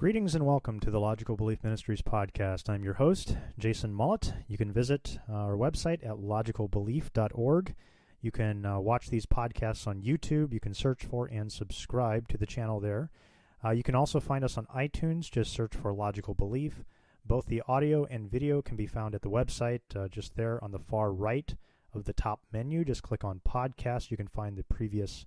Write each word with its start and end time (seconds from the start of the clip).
Greetings 0.00 0.34
and 0.34 0.46
welcome 0.46 0.80
to 0.80 0.90
the 0.90 0.98
Logical 0.98 1.36
Belief 1.36 1.62
Ministries 1.62 2.00
podcast. 2.00 2.70
I'm 2.70 2.82
your 2.82 2.94
host, 2.94 3.36
Jason 3.58 3.92
Mullet. 3.92 4.32
You 4.48 4.56
can 4.56 4.72
visit 4.72 5.18
uh, 5.28 5.34
our 5.34 5.58
website 5.58 6.02
at 6.02 6.16
logicalbelief.org. 6.16 7.74
You 8.22 8.30
can 8.30 8.64
uh, 8.64 8.80
watch 8.80 9.10
these 9.10 9.26
podcasts 9.26 9.86
on 9.86 10.00
YouTube. 10.00 10.54
You 10.54 10.58
can 10.58 10.72
search 10.72 11.04
for 11.04 11.26
and 11.26 11.52
subscribe 11.52 12.28
to 12.28 12.38
the 12.38 12.46
channel 12.46 12.80
there. 12.80 13.10
Uh, 13.62 13.72
you 13.72 13.82
can 13.82 13.94
also 13.94 14.20
find 14.20 14.42
us 14.42 14.56
on 14.56 14.64
iTunes. 14.74 15.30
Just 15.30 15.52
search 15.52 15.76
for 15.76 15.92
Logical 15.92 16.32
Belief. 16.32 16.82
Both 17.26 17.44
the 17.44 17.62
audio 17.68 18.06
and 18.06 18.30
video 18.30 18.62
can 18.62 18.78
be 18.78 18.86
found 18.86 19.14
at 19.14 19.20
the 19.20 19.28
website, 19.28 19.82
uh, 19.94 20.08
just 20.08 20.34
there 20.34 20.64
on 20.64 20.70
the 20.70 20.78
far 20.78 21.12
right 21.12 21.54
of 21.92 22.04
the 22.04 22.14
top 22.14 22.40
menu. 22.50 22.86
Just 22.86 23.02
click 23.02 23.22
on 23.22 23.42
podcast. 23.46 24.10
You 24.10 24.16
can 24.16 24.28
find 24.28 24.56
the 24.56 24.64
previous 24.64 25.26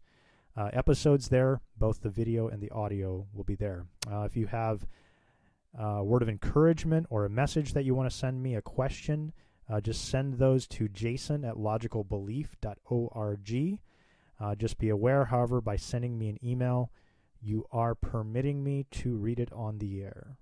uh, 0.55 0.70
episodes 0.73 1.30
there. 1.30 1.62
Both 1.77 2.02
the 2.02 2.09
video 2.09 2.48
and 2.48 2.61
the 2.61 2.70
audio 2.71 3.27
will 3.34 3.44
be 3.44 3.55
there. 3.55 3.86
Uh, 4.11 4.22
if 4.22 4.38
you 4.38 4.47
have 4.47 4.88
a 5.78 6.03
word 6.03 6.22
of 6.22 6.30
encouragement 6.30 7.08
or 7.09 7.25
a 7.25 7.30
message 7.30 7.73
that 7.73 7.83
you 7.86 7.95
want 7.95 8.09
to 8.09 8.16
send 8.16 8.44
me, 8.44 8.55
a 8.55 8.61
question, 8.61 9.33
uh, 9.69 9.81
just 9.81 10.08
send 10.08 10.36
those 10.36 10.67
to 10.67 10.88
jason 10.88 11.44
at 11.45 11.55
logicalbelief.org. 11.55 13.80
Uh, 14.39 14.55
just 14.55 14.78
be 14.78 14.89
aware, 14.89 15.25
however, 15.25 15.59
by 15.61 15.75
sending 15.75 16.17
me 16.17 16.30
an 16.30 16.39
email, 16.44 16.91
you 17.41 17.66
are 17.72 17.95
permitting 17.95 18.63
me 18.63 18.85
to 18.91 19.16
read 19.16 19.39
it 19.39 19.52
on 19.53 19.80
the 19.80 20.02
air. 20.02 20.38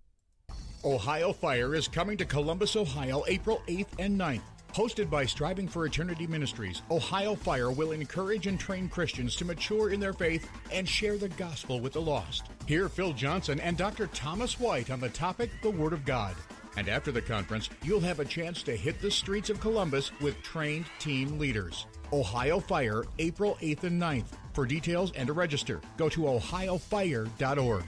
Ohio 0.84 1.32
Fire 1.32 1.76
is 1.76 1.88
coming 1.88 2.18
to 2.18 2.26
Columbus, 2.26 2.76
Ohio, 2.76 3.24
April 3.28 3.62
8th 3.68 4.00
and 4.00 4.20
9th. 4.20 4.42
Hosted 4.74 5.10
by 5.10 5.26
Striving 5.26 5.68
for 5.68 5.86
Eternity 5.86 6.26
Ministries, 6.26 6.82
Ohio 6.90 7.36
Fire 7.36 7.72
will 7.72 7.92
encourage 7.92 8.48
and 8.48 8.58
train 8.58 8.88
Christians 8.88 9.36
to 9.36 9.44
mature 9.44 9.90
in 9.90 10.00
their 10.00 10.14
faith 10.14 10.50
and 10.72 10.88
share 10.88 11.18
the 11.18 11.28
gospel 11.28 11.82
with 11.82 11.92
the 11.92 12.02
lost. 12.02 12.44
Hear 12.68 12.88
Phil 12.88 13.12
Johnson 13.12 13.60
and 13.60 13.76
Dr. 13.76 14.08
Thomas 14.08 14.62
White 14.62 14.90
on 14.90 15.02
the 15.02 15.10
topic 15.10 15.52
The 15.62 15.70
Word 15.70 15.92
of 15.92 16.06
God. 16.06 16.36
And 16.78 16.88
after 16.88 17.12
the 17.12 17.22
conference, 17.22 17.70
you'll 17.84 18.00
have 18.00 18.22
a 18.22 18.26
chance 18.26 18.64
to 18.64 18.74
hit 18.74 19.02
the 19.02 19.12
streets 19.12 19.50
of 19.50 19.60
Columbus 19.60 20.10
with 20.22 20.42
trained 20.42 20.86
team 21.00 21.38
leaders. 21.38 21.86
Ohio 22.14 22.62
Fire, 22.62 23.04
April 23.20 23.58
8th 23.62 23.84
and 23.84 24.02
9th. 24.02 24.38
For 24.54 24.66
details 24.66 25.12
and 25.18 25.28
to 25.28 25.34
register, 25.34 25.82
go 25.98 26.08
to 26.08 26.22
ohiofire.org. 26.22 27.84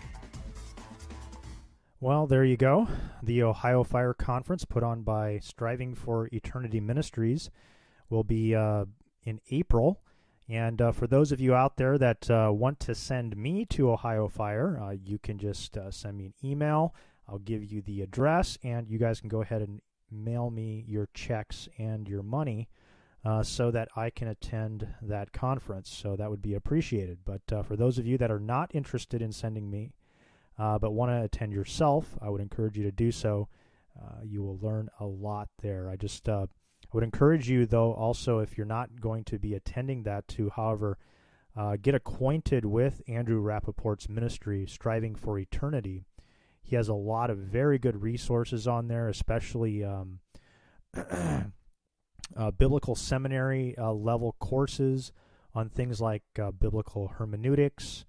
Well, 2.02 2.28
there 2.28 2.44
you 2.44 2.58
go. 2.58 2.90
The 3.22 3.44
Ohio 3.44 3.86
Fire 3.86 4.13
Conference, 4.24 4.64
put 4.64 4.84
on 4.84 5.02
by 5.02 5.38
Striving 5.40 5.96
for 5.96 6.30
Eternity 6.32 6.80
Ministries, 6.80 7.52
will 8.10 8.24
be 8.24 8.56
uh, 8.56 8.86
in 9.24 9.42
April. 9.52 10.00
And 10.48 10.82
uh, 10.82 10.94
for 10.94 11.08
those 11.08 11.34
of 11.34 11.42
you 11.42 11.54
out 11.54 11.76
there 11.76 11.98
that 11.98 12.32
uh, 12.32 12.50
want 12.54 12.80
to 12.82 12.96
send 12.96 13.36
me 13.36 13.66
to 13.66 13.92
Ohio 13.92 14.30
Fire, 14.30 14.80
uh, 14.82 14.92
you 14.92 15.20
can 15.20 15.38
just 15.38 15.76
uh, 15.76 15.92
send 15.92 16.18
me 16.18 16.28
an 16.28 16.34
email. 16.42 16.96
I'll 17.28 17.40
give 17.40 17.66
you 17.66 17.82
the 17.82 18.02
address, 18.02 18.58
and 18.64 18.88
you 18.88 18.98
guys 18.98 19.20
can 19.20 19.28
go 19.28 19.42
ahead 19.42 19.62
and 19.62 19.82
mail 20.10 20.50
me 20.50 20.86
your 20.88 21.10
checks 21.14 21.68
and 21.78 22.08
your 22.08 22.24
money 22.24 22.70
uh, 23.26 23.44
so 23.44 23.72
that 23.72 23.90
I 23.94 24.10
can 24.10 24.30
attend 24.30 24.88
that 25.02 25.34
conference. 25.34 25.90
So 25.90 26.16
that 26.16 26.30
would 26.30 26.42
be 26.42 26.54
appreciated. 26.54 27.20
But 27.26 27.66
for 27.66 27.76
those 27.76 27.98
of 27.98 28.08
you 28.08 28.18
that 28.20 28.32
are 28.32 28.40
not 28.40 28.74
interested 28.74 29.22
in 29.22 29.34
sending 29.34 29.70
me, 29.70 29.92
but 30.58 30.94
want 30.94 31.12
to 31.12 31.24
attend 31.24 31.52
yourself, 31.52 32.18
I 32.22 32.30
would 32.30 32.42
encourage 32.42 32.78
you 32.78 32.84
to 32.84 32.92
do 32.92 33.12
so. 33.12 33.50
Uh, 34.00 34.22
you 34.24 34.42
will 34.42 34.58
learn 34.60 34.90
a 35.00 35.06
lot 35.06 35.50
there. 35.62 35.90
I 35.90 35.96
just 35.96 36.28
uh, 36.28 36.48
I 36.84 36.88
would 36.94 37.04
encourage 37.04 37.50
you, 37.50 37.66
though, 37.66 37.94
also 37.94 38.40
if 38.40 38.58
you're 38.58 38.66
not 38.66 39.00
going 39.00 39.24
to 39.26 39.40
be 39.40 39.54
attending 39.54 40.04
that, 40.04 40.28
to, 40.30 40.50
however, 40.50 40.98
uh, 41.56 41.78
get 41.82 41.96
acquainted 41.96 42.66
with 42.66 43.02
Andrew 43.08 43.42
Rappaport's 43.42 44.10
ministry, 44.10 44.66
Striving 44.68 45.16
for 45.16 45.38
Eternity. 45.38 46.06
He 46.62 46.76
has 46.76 46.88
a 46.88 46.94
lot 46.94 47.30
of 47.30 47.38
very 47.38 47.78
good 47.78 48.02
resources 48.02 48.68
on 48.68 48.88
there, 48.88 49.08
especially 49.10 49.84
um, 49.84 50.20
uh, 50.96 52.52
biblical 52.58 52.96
seminary 52.96 53.78
uh, 53.78 53.92
level 53.92 54.36
courses 54.40 55.12
on 55.54 55.70
things 55.70 56.02
like 56.02 56.24
biblical 56.60 57.10
hermeneutics 57.20 58.06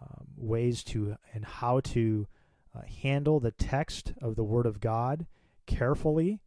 um, 0.00 0.26
ways 0.36 0.82
to 0.82 1.16
and 1.32 1.44
how 1.44 1.80
to 1.80 2.26
uh, 2.74 2.80
handle 3.02 3.40
the 3.40 3.50
text 3.50 4.12
of 4.20 4.36
the 4.36 4.44
Word 4.44 4.66
of 4.66 4.80
God 4.80 5.26
carefully 5.66 6.40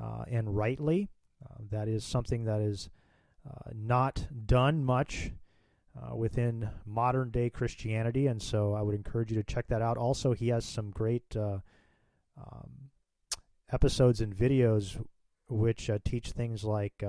uh, 0.00 0.24
and 0.28 0.56
rightly. 0.56 1.08
Uh, 1.44 1.54
that 1.70 1.88
is 1.88 2.04
something 2.04 2.44
that 2.44 2.60
is 2.60 2.90
uh, 3.48 3.70
not 3.74 4.26
done 4.46 4.84
much 4.84 5.32
uh, 5.96 6.14
within 6.14 6.70
modern 6.84 7.30
day 7.30 7.50
Christianity, 7.50 8.26
and 8.26 8.40
so 8.40 8.74
I 8.74 8.82
would 8.82 8.94
encourage 8.94 9.30
you 9.30 9.36
to 9.36 9.44
check 9.44 9.68
that 9.68 9.82
out. 9.82 9.96
Also, 9.96 10.32
he 10.32 10.48
has 10.48 10.64
some 10.64 10.90
great 10.90 11.36
um, 11.36 11.62
episodes 13.72 14.20
and 14.20 14.34
videos 14.34 15.02
which 15.48 15.90
teach 16.04 16.30
things 16.30 16.64
like 16.64 17.02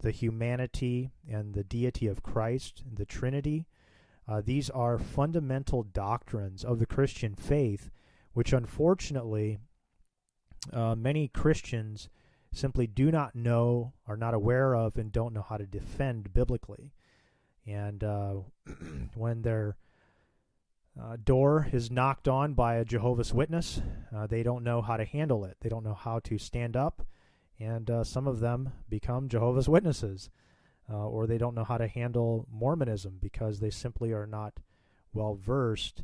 the 0.00 0.10
humanity 0.10 1.10
and 1.28 1.54
the 1.54 1.64
deity 1.64 2.06
of 2.06 2.22
Christ, 2.22 2.82
the 2.92 3.06
Trinity, 3.06 3.66
uh, 4.28 4.42
these 4.44 4.70
are 4.70 4.98
fundamental 4.98 5.82
doctrines 5.82 6.64
of 6.64 6.78
the 6.78 6.86
Christian 6.86 7.34
faith, 7.34 7.90
which 8.32 8.52
unfortunately 8.52 9.58
uh, 10.72 10.94
many 10.96 11.28
Christians 11.28 12.08
simply 12.52 12.86
do 12.86 13.10
not 13.12 13.36
know, 13.36 13.92
are 14.06 14.16
not 14.16 14.34
aware 14.34 14.74
of, 14.74 14.96
and 14.96 15.12
don't 15.12 15.34
know 15.34 15.44
how 15.48 15.56
to 15.56 15.66
defend 15.66 16.32
biblically. 16.32 16.92
And 17.66 18.02
uh, 18.02 18.34
when 19.14 19.42
their 19.42 19.76
uh, 21.00 21.16
door 21.22 21.68
is 21.72 21.90
knocked 21.90 22.26
on 22.26 22.54
by 22.54 22.76
a 22.76 22.84
Jehovah's 22.84 23.34
Witness, 23.34 23.80
uh, 24.14 24.26
they 24.26 24.42
don't 24.42 24.64
know 24.64 24.82
how 24.82 24.96
to 24.96 25.04
handle 25.04 25.44
it. 25.44 25.58
They 25.60 25.68
don't 25.68 25.84
know 25.84 25.94
how 25.94 26.18
to 26.20 26.38
stand 26.38 26.76
up, 26.76 27.06
and 27.60 27.88
uh, 27.90 28.02
some 28.02 28.26
of 28.26 28.40
them 28.40 28.72
become 28.88 29.28
Jehovah's 29.28 29.68
Witnesses 29.68 30.30
uh, 30.90 31.06
or 31.06 31.26
they 31.26 31.38
don't 31.38 31.54
know 31.54 31.64
how 31.64 31.78
to 31.78 31.88
handle 31.88 32.46
Mormonism 32.50 33.18
because 33.20 33.60
they 33.60 33.70
simply 33.70 34.12
are 34.12 34.26
not 34.26 34.54
well 35.12 35.34
versed 35.34 36.02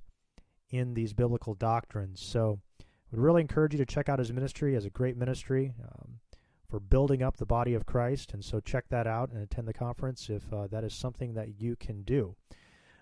in 0.71 0.95
these 0.95 1.13
biblical 1.13 1.55
doctrines. 1.55 2.21
So, 2.21 2.61
I 2.81 2.85
would 3.17 3.21
really 3.21 3.43
encourage 3.43 3.75
you 3.75 3.79
to 3.79 3.87
check 3.87 4.09
out 4.09 4.19
his 4.19 4.33
ministry 4.33 4.75
as 4.75 4.87
a 4.87 4.91
great 4.91 5.17
ministry 5.17 5.75
um, 5.83 6.21
for 6.69 6.81
building 6.81 7.23
up 7.23 7.37
the 7.37 7.45
body 7.45 7.75
of 7.75 7.85
Christ. 7.85 8.33
And 8.33 8.45
so, 8.45 8.59
check 8.61 8.89
that 8.89 9.07
out 9.07 9.31
and 9.31 9.43
attend 9.43 9.69
the 9.69 9.75
conference 9.75 10.31
if 10.31 10.53
uh, 10.53 10.67
that 10.69 10.85
is 10.85 10.95
something 10.95 11.35
that 11.35 11.61
you 11.61 11.77
can 11.77 12.03
do. 12.03 12.35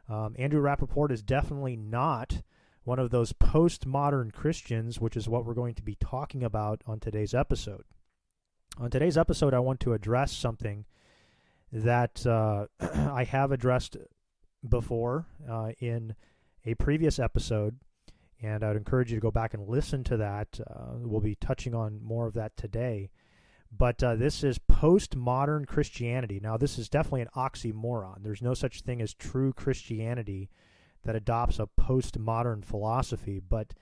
Um, 0.09 0.35
Andrew 0.39 0.61
Rappaport 0.61 1.13
is 1.13 1.23
definitely 1.23 1.77
not 1.77 2.43
one 2.83 2.99
of 2.99 3.11
those 3.11 3.33
postmodern 3.33 4.33
Christians, 4.33 5.01
which 5.01 5.17
is 5.17 5.29
what 5.29 5.45
we're 5.45 5.55
going 5.55 5.75
to 5.75 5.83
be 5.83 5.95
talking 5.95 6.43
about 6.43 6.83
on 6.87 6.99
today's 6.99 7.35
episode. 7.35 7.85
On 8.79 8.91
today's 8.91 9.19
episode, 9.19 9.55
I 9.55 9.59
want 9.61 9.81
to 9.81 9.93
address 9.93 10.33
something 10.33 10.87
that 11.73 12.27
uh, 12.27 12.67
I 12.81 13.25
have 13.25 13.53
addressed 13.53 13.97
before 14.69 15.27
uh, 15.49 15.73
in 15.79 16.15
a 16.65 16.75
previous 16.75 17.19
episode, 17.19 17.79
and 18.43 18.63
I'd 18.63 18.77
encourage 18.77 19.11
you 19.11 19.17
to 19.17 19.23
go 19.23 19.31
back 19.31 19.55
and 19.55 19.69
listen 19.69 20.05
to 20.05 20.17
that. 20.19 20.61
Uh, 20.69 20.97
we'll 20.99 21.21
be 21.21 21.37
touching 21.37 21.75
on 21.75 22.03
more 22.03 22.27
of 22.27 22.35
that 22.35 22.57
today. 22.57 23.11
But 23.73 24.03
uh, 24.03 24.17
this 24.17 24.43
is 24.43 24.59
postmodern 24.59 25.67
Christianity. 25.67 26.41
Now, 26.43 26.57
this 26.57 26.77
is 26.77 26.89
definitely 26.89 27.23
an 27.23 27.29
oxymoron. 27.37 28.23
There's 28.23 28.43
no 28.43 28.55
such 28.55 28.83
thing 28.83 29.01
as 29.01 29.15
true 29.15 29.53
Christianity 29.53 30.51
that 31.05 31.15
adopts 31.15 31.61
a 31.61 31.69
postmodern 31.81 32.65
philosophy. 32.65 33.39
But 33.39 33.73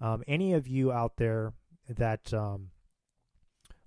um, 0.00 0.22
any 0.28 0.52
of 0.52 0.68
you 0.68 0.92
out 0.92 1.16
there 1.16 1.54
that 1.88 2.32
um, 2.34 2.68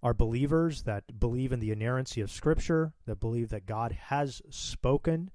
are 0.04 0.14
believers 0.14 0.84
that 0.84 1.18
believe 1.18 1.54
in 1.54 1.62
the 1.62 1.72
inerrancy 1.72 2.20
of 2.20 2.30
Scripture, 2.30 2.92
that 3.06 3.22
believe 3.22 3.50
that 3.50 3.66
God 3.66 3.94
has 3.94 4.42
spoken 4.50 5.32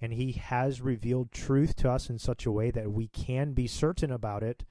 and 0.00 0.12
He 0.12 0.32
has 0.32 0.80
revealed 0.80 1.30
truth 1.30 1.76
to 1.76 1.90
us 1.90 2.10
in 2.10 2.18
such 2.18 2.44
a 2.44 2.50
way 2.50 2.72
that 2.72 2.90
we 2.90 3.06
can 3.06 3.52
be 3.52 3.68
certain 3.68 4.10
about 4.10 4.42
it, 4.42 4.64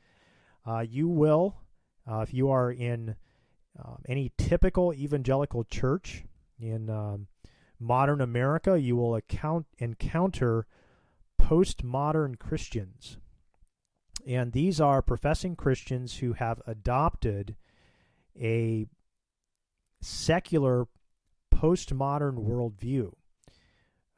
uh, 0.65 0.81
you 0.81 1.07
will, 1.07 1.61
uh, 2.09 2.19
if 2.19 2.33
you 2.33 2.51
are 2.51 2.69
in 2.71 3.15
um, 3.83 3.99
any 4.07 4.31
typical 4.37 4.93
evangelical 4.93 5.63
church 5.63 6.25
in 6.59 6.89
um, 6.89 7.27
modern 7.79 8.19
America, 8.19 8.79
you 8.79 8.97
will 8.97 9.15
account, 9.15 9.65
encounter 9.77 10.65
postmodern 11.41 12.37
Christians. 12.37 13.17
And 14.25 14.51
these 14.51 14.81
are 14.81 15.01
professing 15.01 15.55
Christians 15.55 16.17
who 16.17 16.33
have 16.33 16.61
adopted 16.67 17.55
a 18.35 18.87
secular 20.01 20.87
postmodern 21.53 22.37
worldview. 22.37 23.11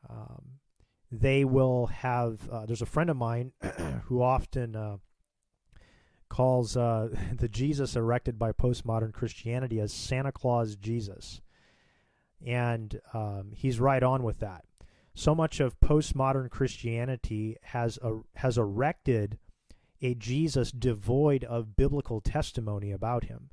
Um, 0.09 0.59
they 1.11 1.43
will 1.43 1.87
have, 1.87 2.47
uh, 2.49 2.65
there's 2.65 2.81
a 2.81 2.87
friend 2.87 3.09
of 3.09 3.17
mine 3.17 3.51
who 4.05 4.21
often 4.21 4.75
uh, 4.75 4.97
calls 6.29 6.77
uh, 6.77 7.09
the 7.35 7.49
Jesus 7.49 7.95
erected 7.95 8.37
by 8.37 8.51
postmodern 8.51 9.13
Christianity 9.13 9.79
as 9.79 9.93
Santa 9.93 10.31
Claus 10.31 10.75
Jesus. 10.75 11.41
And 12.45 12.99
um, 13.13 13.51
he's 13.53 13.79
right 13.79 14.01
on 14.01 14.23
with 14.23 14.39
that. 14.39 14.63
So 15.13 15.35
much 15.35 15.59
of 15.59 15.79
postmodern 15.81 16.49
Christianity 16.49 17.57
has, 17.61 17.97
a, 18.01 18.19
has 18.35 18.57
erected 18.57 19.37
a 20.01 20.13
Jesus 20.15 20.71
devoid 20.71 21.43
of 21.43 21.75
biblical 21.75 22.21
testimony 22.21 22.91
about 22.91 23.25
him. 23.25 23.49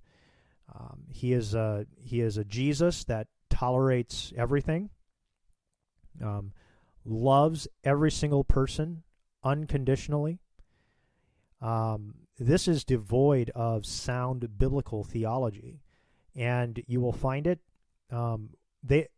Um, 0.78 1.04
he 1.08 1.32
is 1.32 1.54
a 1.54 1.86
he 1.98 2.20
is 2.20 2.36
a 2.36 2.44
Jesus 2.44 3.04
that 3.04 3.28
tolerates 3.48 4.32
everything, 4.36 4.90
um, 6.22 6.52
loves 7.04 7.68
every 7.84 8.10
single 8.10 8.44
person 8.44 9.02
unconditionally. 9.42 10.40
Um, 11.62 12.14
this 12.38 12.68
is 12.68 12.84
devoid 12.84 13.50
of 13.54 13.86
sound 13.86 14.58
biblical 14.58 15.04
theology, 15.04 15.80
and 16.34 16.82
you 16.86 17.00
will 17.00 17.12
find 17.12 17.46
it. 17.46 17.60
Um, 18.10 18.50
they 18.82 19.08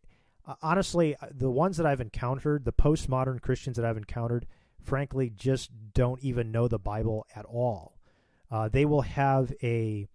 honestly, 0.63 1.17
the 1.31 1.51
ones 1.51 1.77
that 1.77 1.87
I've 1.87 2.01
encountered, 2.01 2.65
the 2.65 2.73
postmodern 2.73 3.41
Christians 3.41 3.77
that 3.77 3.85
I've 3.85 3.97
encountered, 3.97 4.47
frankly, 4.81 5.31
just 5.35 5.71
don't 5.93 6.23
even 6.23 6.53
know 6.53 6.69
the 6.69 6.79
Bible 6.79 7.27
at 7.35 7.45
all. 7.45 7.99
Uh, 8.51 8.69
they 8.69 8.85
will 8.85 9.03
have 9.03 9.53
a 9.63 10.09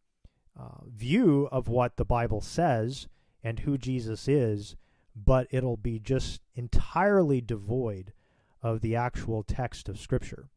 uh, 0.59 0.85
view 0.87 1.47
of 1.51 1.67
what 1.67 1.97
the 1.97 2.05
Bible 2.05 2.41
says 2.41 3.07
and 3.43 3.59
who 3.59 3.77
Jesus 3.77 4.27
is, 4.27 4.75
but 5.15 5.47
it'll 5.51 5.77
be 5.77 5.99
just 5.99 6.41
entirely 6.55 7.41
devoid 7.41 8.13
of 8.61 8.81
the 8.81 8.95
actual 8.95 9.43
text 9.43 9.89
of 9.89 9.99
Scripture. 9.99 10.49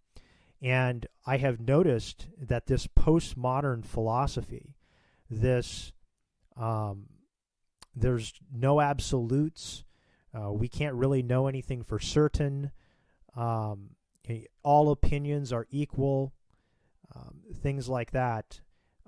And 0.62 1.06
I 1.26 1.36
have 1.38 1.60
noticed 1.60 2.28
that 2.40 2.66
this 2.66 2.86
postmodern 2.86 3.84
philosophy, 3.84 4.76
this 5.28 5.92
um, 6.56 7.06
there's 7.94 8.34
no 8.54 8.80
absolutes. 8.80 9.84
Uh, 10.34 10.52
we 10.52 10.68
can't 10.68 10.94
really 10.94 11.22
know 11.22 11.46
anything 11.46 11.82
for 11.82 11.98
certain. 11.98 12.70
Um, 13.34 13.90
all 14.62 14.90
opinions 14.90 15.52
are 15.52 15.66
equal. 15.70 16.32
Um, 17.14 17.40
things 17.54 17.88
like 17.88 18.10
that 18.10 18.60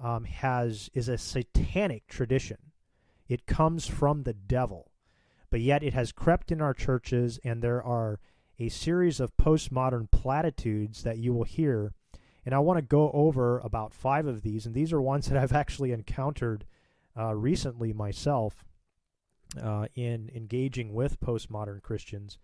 um, 0.03 0.25
has 0.25 0.91
is 0.95 1.09
a 1.09 1.19
satanic 1.19 2.07
tradition. 2.07 2.59
It 3.29 3.47
comes 3.47 3.87
from 3.87 4.23
the 4.23 4.33
devil, 4.33 4.91
but 5.51 5.61
yet 5.61 5.83
it 5.83 5.95
has 5.95 6.13
crept 6.13 6.51
in 6.51 6.61
our 6.61 6.75
churches, 6.75 7.39
and 7.45 7.63
there 7.63 7.83
are 7.83 8.21
a 8.59 8.69
series 8.69 9.21
of 9.21 9.37
postmodern 9.37 10.11
platitudes 10.11 11.03
that 11.03 11.19
you 11.19 11.33
will 11.33 11.45
hear. 11.45 11.93
And 12.45 12.55
I 12.55 12.59
want 12.61 12.79
to 12.79 12.83
go 12.83 13.11
over 13.13 13.59
about 13.59 13.93
five 13.93 14.27
of 14.27 14.43
these, 14.43 14.65
and 14.65 14.75
these 14.75 14.93
are 14.93 15.03
ones 15.03 15.29
that 15.29 15.39
I've 15.39 15.53
actually 15.65 15.93
encountered 15.93 16.65
uh, 17.17 17.35
recently 17.35 17.93
myself 17.93 18.65
uh, 19.63 19.87
in 19.95 20.31
engaging 20.35 20.95
with 20.95 21.21
postmodern 21.21 21.83
Christians, 21.83 22.39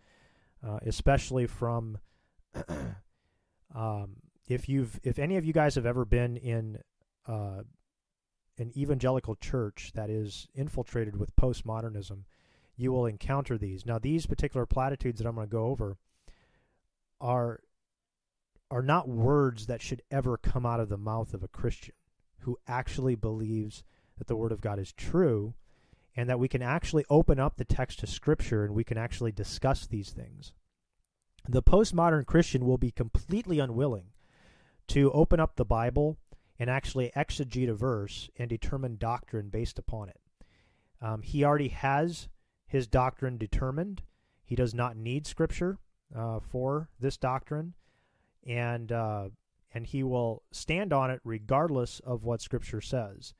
uh, 0.67 0.79
especially 0.85 1.47
from 1.47 1.99
um, 3.75 4.17
if 4.49 4.69
you've 4.69 5.00
if 5.03 5.19
any 5.19 5.37
of 5.37 5.45
you 5.45 5.53
guys 5.53 5.75
have 5.75 5.87
ever 5.87 6.05
been 6.05 6.37
in 6.37 6.79
uh, 7.26 7.62
an 8.59 8.73
evangelical 8.76 9.35
church 9.37 9.93
that 9.94 10.11
is 10.11 10.47
infiltrated 10.55 11.17
with 11.17 11.35
postmodernism, 11.37 12.25
you 12.76 12.93
will 12.93 13.06
encounter 13.06 13.59
these. 13.59 13.87
Now, 13.87 13.99
these 13.99 14.26
particular 14.26 14.67
platitudes 14.67 15.19
that 15.19 15.29
I'm 15.29 15.35
going 15.35 15.47
to 15.47 15.53
go 15.53 15.67
over 15.67 15.97
are 17.21 17.61
are 18.71 18.82
not 18.82 19.09
words 19.09 19.67
that 19.67 19.82
should 19.82 20.03
ever 20.11 20.37
come 20.37 20.67
out 20.67 20.81
of 20.81 20.88
the 20.88 20.97
mouth 20.97 21.35
of 21.35 21.43
a 21.43 21.49
Christian 21.49 21.94
who 22.41 22.59
actually 22.67 23.15
believes 23.15 23.85
that 24.19 24.26
the 24.26 24.37
Word 24.37 24.53
of 24.53 24.61
God 24.61 24.79
is 24.79 24.93
true 24.93 25.55
and 26.17 26.29
that 26.29 26.38
we 26.38 26.49
can 26.49 26.62
actually 26.62 27.05
open 27.11 27.38
up 27.38 27.56
the 27.56 27.65
text 27.65 28.03
of 28.03 28.09
Scripture 28.09 28.65
and 28.65 28.75
we 28.75 28.85
can 28.85 28.99
actually 28.99 29.32
discuss 29.32 29.87
these 29.87 30.11
things. 30.11 30.53
The 31.49 31.62
postmodern 31.62 32.26
Christian 32.26 32.65
will 32.65 32.79
be 32.79 32.91
completely 32.91 33.59
unwilling 33.59 34.06
to 34.88 35.12
open 35.12 35.41
up 35.41 35.56
the 35.56 35.65
Bible 35.65 36.19
and 36.59 36.71
actually 36.71 37.11
exegete 37.17 37.69
a 37.69 37.75
verse 37.75 38.31
and 38.39 38.49
determine 38.49 38.97
doctrine 38.97 39.49
based 39.49 39.79
upon 39.79 40.09
it. 40.09 40.21
Um, 41.01 41.23
he 41.23 41.45
already 41.45 41.69
has 41.69 42.29
his 42.67 42.87
doctrine 42.87 43.37
determined. 43.37 44.03
He 44.45 44.55
does 44.55 44.75
not 44.75 44.97
need 44.97 45.27
Scripture 45.27 45.79
uh, 46.15 46.41
for 46.41 46.89
this 47.01 47.17
doctrine, 47.17 47.75
and 48.47 48.91
uh, 48.93 49.29
and 49.73 49.87
he 49.87 50.03
will 50.03 50.43
stand 50.53 50.93
on 50.93 51.11
it 51.11 51.21
regardless 51.25 52.01
of 52.01 52.25
what 52.25 52.41
Scripture 52.41 52.81
says. 52.81 53.35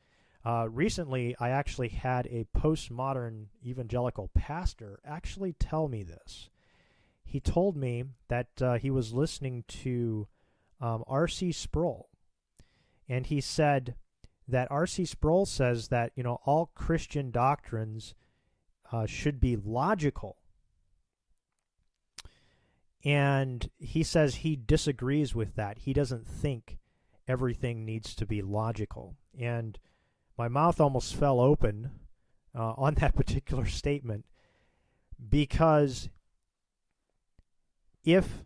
Uh, 0.45 0.69
recently, 0.71 1.35
I 1.41 1.49
actually 1.51 1.89
had 1.89 2.27
a 2.27 2.47
postmodern 2.57 3.47
evangelical 3.65 4.31
pastor 4.35 4.99
actually 5.05 5.55
tell 5.55 5.89
me 5.89 6.03
this. 6.03 6.51
He 7.25 7.41
told 7.41 7.77
me 7.77 8.05
that 8.29 8.49
uh, 8.61 8.75
he 8.75 8.91
was 8.91 9.15
listening 9.15 9.65
to 9.69 10.29
um, 10.81 11.03
R.C. 11.07 11.53
Sproul, 11.53 12.09
and 13.09 13.27
he 13.27 13.41
said 13.41 13.95
that 14.47 14.71
R.C. 14.71 15.05
Sproul 15.05 15.47
says 15.47 15.89
that 15.89 16.13
you 16.15 16.23
know 16.23 16.41
all 16.45 16.71
Christian 16.75 17.31
doctrines 17.31 18.15
uh, 18.93 19.07
should 19.07 19.41
be 19.41 19.57
logical, 19.57 20.37
and 23.05 23.71
he 23.79 24.03
says 24.03 24.37
he 24.37 24.57
disagrees 24.57 25.35
with 25.35 25.55
that. 25.57 25.79
He 25.79 25.93
doesn't 25.93 26.27
think 26.27 26.79
everything 27.27 27.85
needs 27.85 28.15
to 28.17 28.27
be 28.27 28.43
logical, 28.43 29.17
and 29.39 29.79
my 30.37 30.49
mouth 30.49 30.81
almost 30.81 31.15
fell 31.15 31.41
open 31.41 31.91
uh, 32.55 32.75
on 32.77 32.95
that 33.01 33.15
particular 33.15 33.67
statement 33.67 34.25
because 35.29 36.09
if 38.05 38.45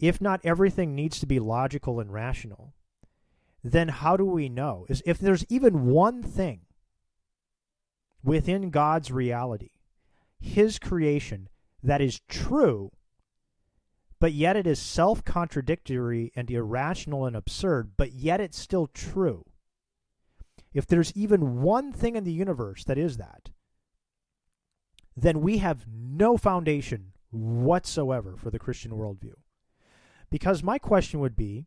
if 0.00 0.20
not 0.20 0.40
everything 0.44 0.94
needs 0.94 1.18
to 1.20 1.26
be 1.26 1.38
logical 1.38 2.00
and 2.00 2.12
rational 2.12 2.74
then 3.64 3.88
how 3.88 4.16
do 4.16 4.24
we 4.24 4.48
know 4.48 4.86
is 4.88 5.02
if 5.04 5.18
there's 5.18 5.44
even 5.48 5.86
one 5.86 6.22
thing 6.22 6.60
within 8.22 8.70
God's 8.70 9.10
reality 9.10 9.70
his 10.38 10.78
creation 10.78 11.48
that 11.82 12.00
is 12.00 12.20
true 12.28 12.92
but 14.20 14.32
yet 14.32 14.56
it 14.56 14.66
is 14.66 14.78
self 14.78 15.24
contradictory 15.24 16.32
and 16.34 16.50
irrational 16.50 17.24
and 17.24 17.36
absurd, 17.36 17.92
but 17.96 18.12
yet 18.12 18.40
it's 18.40 18.58
still 18.58 18.88
true. 18.88 19.44
If 20.74 20.86
there's 20.86 21.12
even 21.14 21.62
one 21.62 21.92
thing 21.92 22.16
in 22.16 22.24
the 22.24 22.32
universe 22.32 22.84
that 22.84 22.98
is 22.98 23.16
that, 23.16 23.50
then 25.16 25.40
we 25.40 25.58
have 25.58 25.86
no 25.88 26.36
foundation 26.36 27.12
whatsoever 27.30 28.36
for 28.36 28.50
the 28.50 28.58
Christian 28.58 28.92
worldview. 28.92 29.34
Because 30.30 30.62
my 30.62 30.78
question 30.78 31.20
would 31.20 31.36
be 31.36 31.66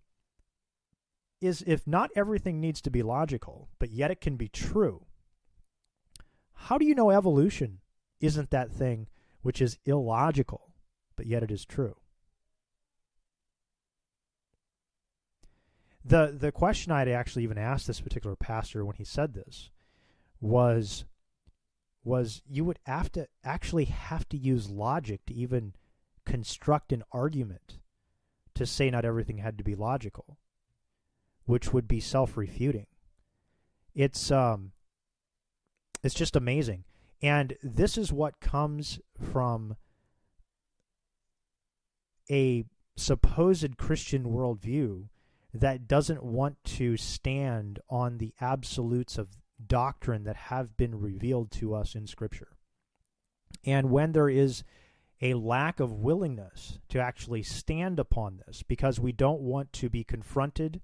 is 1.39 1.63
if 1.65 1.87
not 1.87 2.11
everything 2.15 2.61
needs 2.61 2.81
to 2.81 2.91
be 2.91 3.01
logical, 3.01 3.69
but 3.79 3.89
yet 3.89 4.11
it 4.11 4.21
can 4.21 4.35
be 4.35 4.47
true, 4.47 5.05
how 6.53 6.77
do 6.77 6.85
you 6.85 6.93
know 6.93 7.09
evolution 7.09 7.79
isn't 8.19 8.51
that 8.51 8.71
thing 8.71 9.07
which 9.41 9.61
is 9.61 9.79
illogical, 9.85 10.73
but 11.15 11.25
yet 11.25 11.41
it 11.41 11.49
is 11.49 11.65
true? 11.65 11.95
the 16.03 16.35
the 16.37 16.51
question 16.51 16.91
I'd 16.91 17.07
actually 17.07 17.43
even 17.43 17.57
asked 17.57 17.87
this 17.87 18.01
particular 18.01 18.35
pastor 18.35 18.83
when 18.85 18.95
he 18.95 19.03
said 19.03 19.33
this 19.33 19.69
was 20.39 21.05
was 22.03 22.41
you 22.49 22.65
would 22.65 22.79
have 22.85 23.11
to 23.11 23.27
actually 23.43 23.85
have 23.85 24.27
to 24.29 24.37
use 24.37 24.69
logic 24.69 25.25
to 25.27 25.33
even 25.33 25.73
construct 26.25 26.91
an 26.91 27.03
argument 27.11 27.77
to 28.61 28.65
say 28.65 28.89
not 28.89 29.05
everything 29.05 29.39
had 29.39 29.57
to 29.57 29.63
be 29.63 29.75
logical, 29.75 30.37
which 31.45 31.73
would 31.73 31.87
be 31.87 31.99
self-refuting. 31.99 32.87
It's 33.93 34.31
um 34.31 34.71
it's 36.03 36.15
just 36.15 36.35
amazing. 36.35 36.85
And 37.21 37.55
this 37.61 37.97
is 37.97 38.11
what 38.11 38.39
comes 38.39 38.99
from 39.19 39.75
a 42.29 42.65
supposed 42.95 43.77
Christian 43.77 44.25
worldview 44.25 45.09
that 45.53 45.87
doesn't 45.87 46.23
want 46.23 46.63
to 46.63 46.97
stand 46.97 47.79
on 47.89 48.17
the 48.17 48.33
absolutes 48.39 49.17
of 49.17 49.37
doctrine 49.67 50.23
that 50.23 50.35
have 50.35 50.77
been 50.77 50.99
revealed 50.99 51.51
to 51.51 51.75
us 51.75 51.93
in 51.93 52.07
Scripture. 52.07 52.57
And 53.65 53.91
when 53.91 54.13
there 54.13 54.29
is 54.29 54.63
a 55.21 55.35
lack 55.35 55.79
of 55.79 55.91
willingness 55.91 56.79
to 56.89 56.99
actually 56.99 57.43
stand 57.43 57.99
upon 57.99 58.41
this, 58.45 58.63
because 58.63 58.99
we 58.99 59.11
don't 59.11 59.41
want 59.41 59.71
to 59.73 59.89
be 59.89 60.03
confronted 60.03 60.81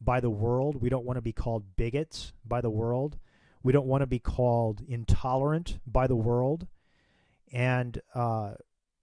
by 0.00 0.20
the 0.20 0.30
world, 0.30 0.80
we 0.80 0.88
don't 0.88 1.04
want 1.04 1.16
to 1.16 1.22
be 1.22 1.32
called 1.32 1.76
bigots 1.76 2.32
by 2.44 2.60
the 2.60 2.70
world, 2.70 3.18
we 3.62 3.72
don't 3.72 3.86
want 3.86 4.02
to 4.02 4.06
be 4.06 4.18
called 4.18 4.80
intolerant 4.86 5.78
by 5.86 6.06
the 6.06 6.16
world. 6.16 6.66
And 7.52 8.00
uh, 8.14 8.52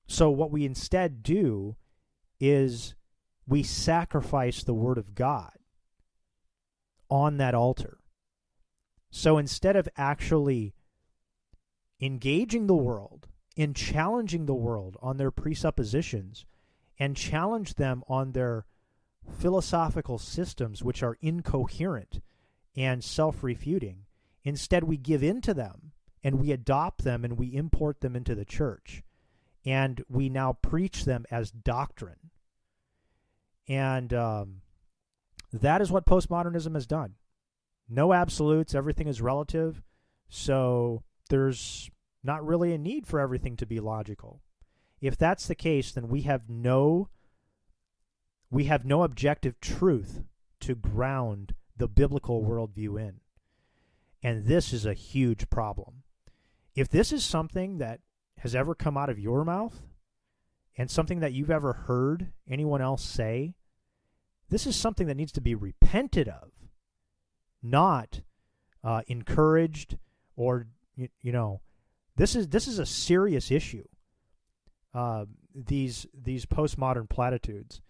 so, 0.07 0.29
what 0.29 0.51
we 0.51 0.65
instead 0.65 1.21
do 1.21 1.75
is 2.39 2.95
we 3.45 3.63
sacrifice 3.63 4.63
the 4.63 4.73
Word 4.73 4.97
of 4.97 5.15
God 5.15 5.53
on 7.09 7.37
that 7.37 7.55
altar. 7.55 7.99
So 9.09 9.37
instead 9.37 9.75
of 9.75 9.87
actually 9.97 10.73
engaging 12.01 12.67
the 12.67 12.75
world 12.75 13.27
in 13.57 13.73
challenging 13.73 14.45
the 14.45 14.55
world 14.55 14.95
on 15.01 15.17
their 15.17 15.31
presuppositions 15.31 16.45
and 16.99 17.17
challenge 17.17 17.73
them 17.73 18.03
on 18.07 18.31
their 18.31 18.65
philosophical 19.29 20.19
systems 20.19 20.83
which 20.83 21.03
are 21.03 21.17
incoherent 21.21 22.21
and 22.75 23.03
self 23.03 23.43
refuting. 23.43 24.05
Instead, 24.43 24.83
we 24.83 24.95
give 24.95 25.23
in 25.23 25.41
to 25.41 25.53
them 25.53 25.91
and 26.23 26.39
we 26.39 26.51
adopt 26.51 27.03
them 27.03 27.25
and 27.25 27.37
we 27.37 27.47
import 27.47 27.99
them 28.01 28.15
into 28.15 28.35
the 28.35 28.45
church. 28.45 29.03
And 29.65 30.03
we 30.07 30.29
now 30.29 30.53
preach 30.53 31.03
them 31.03 31.25
as 31.31 31.51
doctrine. 31.51 32.29
And 33.67 34.13
um, 34.13 34.61
that 35.51 35.81
is 35.81 35.91
what 35.91 36.05
postmodernism 36.05 36.75
has 36.75 36.85
done. 36.85 37.15
No 37.89 38.13
absolutes, 38.13 38.75
everything 38.75 39.07
is 39.07 39.21
relative. 39.21 39.81
So 40.29 41.03
there's 41.29 41.89
not 42.27 42.45
really 42.45 42.73
a 42.73 42.77
need 42.77 43.07
for 43.07 43.19
everything 43.19 43.55
to 43.55 43.65
be 43.65 43.79
logical. 43.79 44.41
If 44.99 45.17
that's 45.17 45.47
the 45.47 45.55
case, 45.55 45.91
then 45.91 46.09
we 46.09 46.21
have 46.23 46.49
no 46.49 47.09
we 48.49 48.65
have 48.65 48.85
no 48.85 49.03
objective 49.03 49.59
truth 49.59 50.23
to 50.61 50.75
ground 50.75 51.53
the 51.75 51.87
biblical 51.87 52.43
worldview 52.43 52.99
in. 52.99 53.19
And 54.23 54.45
this 54.45 54.71
is 54.71 54.85
a 54.85 54.93
huge 54.93 55.49
problem. 55.49 56.03
If 56.75 56.89
this 56.89 57.11
is 57.11 57.25
something 57.25 57.77
that 57.79 57.99
has 58.39 58.55
ever 58.55 58.73
come 58.73 58.97
out 58.97 59.09
of 59.09 59.19
your 59.19 59.43
mouth 59.43 59.81
and 60.77 60.89
something 60.89 61.19
that 61.19 61.33
you've 61.33 61.51
ever 61.51 61.73
heard 61.73 62.31
anyone 62.49 62.81
else 62.81 63.03
say, 63.03 63.55
this 64.49 64.65
is 64.65 64.75
something 64.75 65.07
that 65.07 65.17
needs 65.17 65.33
to 65.33 65.41
be 65.41 65.55
repented 65.55 66.29
of, 66.29 66.51
not 67.61 68.21
uh, 68.83 69.01
encouraged 69.07 69.97
or 70.37 70.67
you, 70.95 71.09
you, 71.21 71.31
know 71.33 71.59
this 72.17 72.35
is 72.35 72.47
this 72.49 72.67
is 72.67 72.79
a 72.79 72.85
serious 72.85 73.51
issue. 73.51 73.85
Uh, 74.93 75.25
these 75.53 76.07
these 76.13 76.45
postmodern 76.45 77.07
platitudes. 77.07 77.81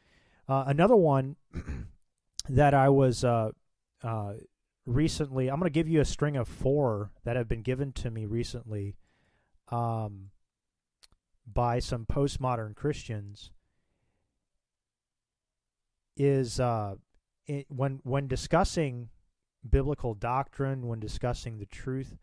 Uh, 0.47 0.65
another 0.67 0.95
one 0.95 1.37
that 2.49 2.73
I 2.73 2.89
was 2.89 3.23
uh, 3.23 3.51
uh, 4.03 4.33
recently. 4.85 5.49
I'm 5.49 5.59
going 5.59 5.71
to 5.71 5.73
give 5.73 5.87
you 5.87 6.01
a 6.01 6.05
string 6.05 6.35
of 6.35 6.47
four 6.47 7.11
that 7.23 7.37
have 7.37 7.47
been 7.47 7.61
given 7.61 7.93
to 7.93 8.11
me 8.11 8.25
recently 8.25 8.95
um, 9.69 10.31
by 11.51 11.79
some 11.79 12.05
postmodern 12.05 12.75
Christians. 12.75 13.51
Is 16.17 16.59
uh, 16.59 16.95
it, 17.45 17.67
when 17.69 18.01
when 18.03 18.27
discussing 18.27 19.07
biblical 19.67 20.13
doctrine, 20.13 20.87
when 20.87 20.99
discussing 20.99 21.59
the 21.59 21.65
truth 21.65 22.17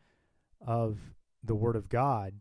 of 0.60 0.98
the 1.44 1.54
Word 1.54 1.76
of 1.76 1.88
God, 1.88 2.34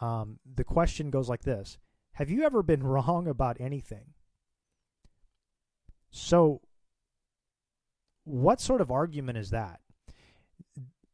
um, 0.00 0.38
the 0.44 0.64
question 0.64 1.10
goes 1.10 1.28
like 1.28 1.42
this: 1.42 1.78
Have 2.12 2.30
you 2.30 2.44
ever 2.44 2.62
been 2.62 2.82
wrong 2.84 3.26
about 3.26 3.56
anything? 3.60 4.14
So, 6.10 6.62
what 8.24 8.60
sort 8.60 8.80
of 8.80 8.90
argument 8.90 9.38
is 9.38 9.50
that? 9.50 9.80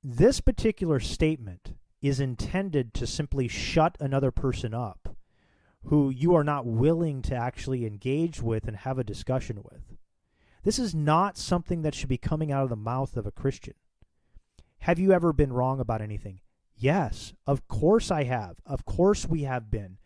This 0.02 0.40
particular 0.40 1.00
statement 1.00 1.74
is 2.02 2.20
intended 2.20 2.92
to 2.94 3.06
simply 3.06 3.48
shut 3.48 3.96
another 3.98 4.30
person 4.30 4.74
up 4.74 5.16
who 5.86 6.10
you 6.10 6.34
are 6.34 6.44
not 6.44 6.66
willing 6.66 7.22
to 7.22 7.34
actually 7.34 7.86
engage 7.86 8.40
with 8.40 8.66
and 8.66 8.76
have 8.78 8.98
a 8.98 9.04
discussion 9.04 9.62
with. 9.62 9.96
This 10.62 10.78
is 10.78 10.94
not 10.94 11.36
something 11.36 11.82
that 11.82 11.94
should 11.94 12.08
be 12.08 12.16
coming 12.16 12.50
out 12.50 12.64
of 12.64 12.70
the 12.70 12.76
mouth 12.76 13.16
of 13.16 13.26
a 13.26 13.30
Christian. 13.30 13.74
Have 14.80 14.98
you 14.98 15.12
ever 15.12 15.32
been 15.32 15.52
wrong 15.52 15.80
about 15.80 16.00
anything? 16.00 16.40
Yes, 16.76 17.32
of 17.46 17.66
course 17.68 18.10
I 18.10 18.24
have. 18.24 18.56
Of 18.66 18.84
course 18.84 19.26
we 19.26 19.42
have 19.42 19.70
been. 19.70 19.98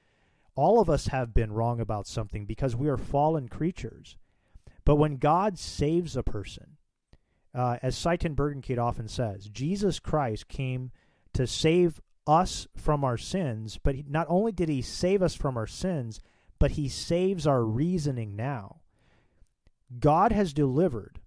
All 0.55 0.81
of 0.81 0.91
us 0.91 1.09
have 1.09 1.33
been 1.33 1.53
wrong 1.53 1.81
about 1.81 2.07
something 2.07 2.45
because 2.45 2.75
we 2.77 2.89
are 2.89 2.97
fallen 2.97 3.49
creatures. 3.49 4.17
But 4.85 4.97
when 4.97 5.17
God 5.17 5.59
saves 5.59 6.17
a 6.17 6.23
person, 6.23 6.77
uh, 7.55 7.79
as 7.83 7.99
Sye 7.99 8.17
Ten 8.17 8.35
Bruggencate 8.35 8.79
often 8.79 9.09
says, 9.09 9.49
Jesus 9.49 10.01
Christ 10.01 10.49
came 10.49 10.91
to 11.35 11.47
save 11.47 12.01
us 12.27 12.67
from 12.77 13.05
our 13.05 13.17
sins, 13.17 13.79
but 13.83 13.95
he, 13.95 14.05
not 14.09 14.27
only 14.29 14.53
did 14.53 14.69
he 14.69 14.83
save 14.83 15.23
us 15.23 15.35
from 15.35 15.57
our 15.57 15.67
sins, 15.67 16.21
but 16.59 16.73
he 16.73 16.89
saves 16.89 17.47
our 17.47 17.65
reasoning 17.65 18.37
now. 18.37 18.81
God 19.99 20.33
has 20.33 20.53
delivered 20.53 21.21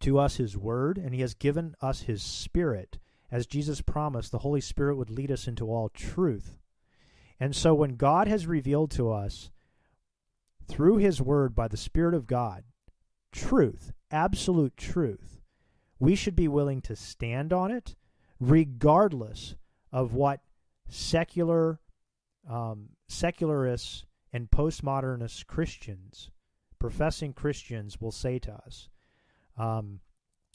to 0.00 0.18
us 0.18 0.36
his 0.36 0.56
word, 0.56 0.98
and 0.98 1.14
he 1.14 1.22
has 1.22 1.34
given 1.34 1.74
us 1.80 2.02
his 2.02 2.22
spirit. 2.22 2.98
As 3.30 3.46
Jesus 3.46 3.80
promised, 3.80 4.32
the 4.32 4.38
Holy 4.38 4.60
Spirit 4.60 4.96
would 4.96 5.10
lead 5.10 5.30
us 5.30 5.48
into 5.48 5.66
all 5.66 5.88
truth. 5.88 6.58
And 7.40 7.54
so 7.54 7.74
when 7.74 7.96
God 7.96 8.28
has 8.28 8.46
revealed 8.46 8.90
to 8.92 9.10
us 9.10 9.50
through 10.68 10.96
his 10.98 11.20
word 11.20 11.54
by 11.54 11.68
the 11.68 11.76
Spirit 11.76 12.14
of 12.14 12.26
God 12.26 12.64
truth, 13.32 13.92
absolute 14.10 14.76
truth, 14.76 15.40
we 15.98 16.14
should 16.14 16.36
be 16.36 16.48
willing 16.48 16.80
to 16.82 16.96
stand 16.96 17.52
on 17.52 17.70
it 17.70 17.94
regardless 18.40 19.56
of 19.92 20.14
what 20.14 20.40
secular, 20.88 21.80
um, 22.48 22.90
secularists 23.08 24.04
and 24.32 24.50
postmodernist 24.50 25.46
Christians, 25.46 26.30
professing 26.78 27.32
Christians, 27.32 28.00
will 28.00 28.12
say 28.12 28.38
to 28.40 28.52
us. 28.52 28.88
Um, 29.56 30.00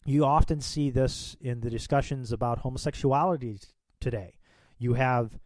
you 0.06 0.26
often 0.26 0.62
see 0.62 0.90
this 0.90 1.36
in 1.40 1.62
the 1.62 1.70
discussions 1.70 2.32
about 2.32 2.60
homosexuality 2.60 3.60
today. 4.00 4.36
You 4.78 4.94
have 4.94 5.40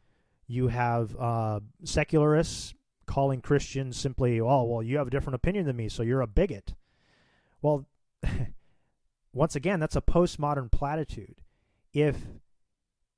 you 0.47 0.67
have 0.67 1.15
uh, 1.17 1.59
secularists 1.83 2.73
calling 3.05 3.41
Christians 3.41 3.97
simply, 3.97 4.39
"Oh, 4.39 4.63
well, 4.63 4.83
you 4.83 4.97
have 4.97 5.07
a 5.07 5.11
different 5.11 5.35
opinion 5.35 5.65
than 5.65 5.75
me, 5.75 5.89
so 5.89 6.03
you're 6.03 6.21
a 6.21 6.27
bigot." 6.27 6.73
Well, 7.61 7.85
once 9.33 9.55
again, 9.55 9.79
that's 9.79 9.95
a 9.95 10.01
postmodern 10.01 10.71
platitude. 10.71 11.41
If 11.93 12.17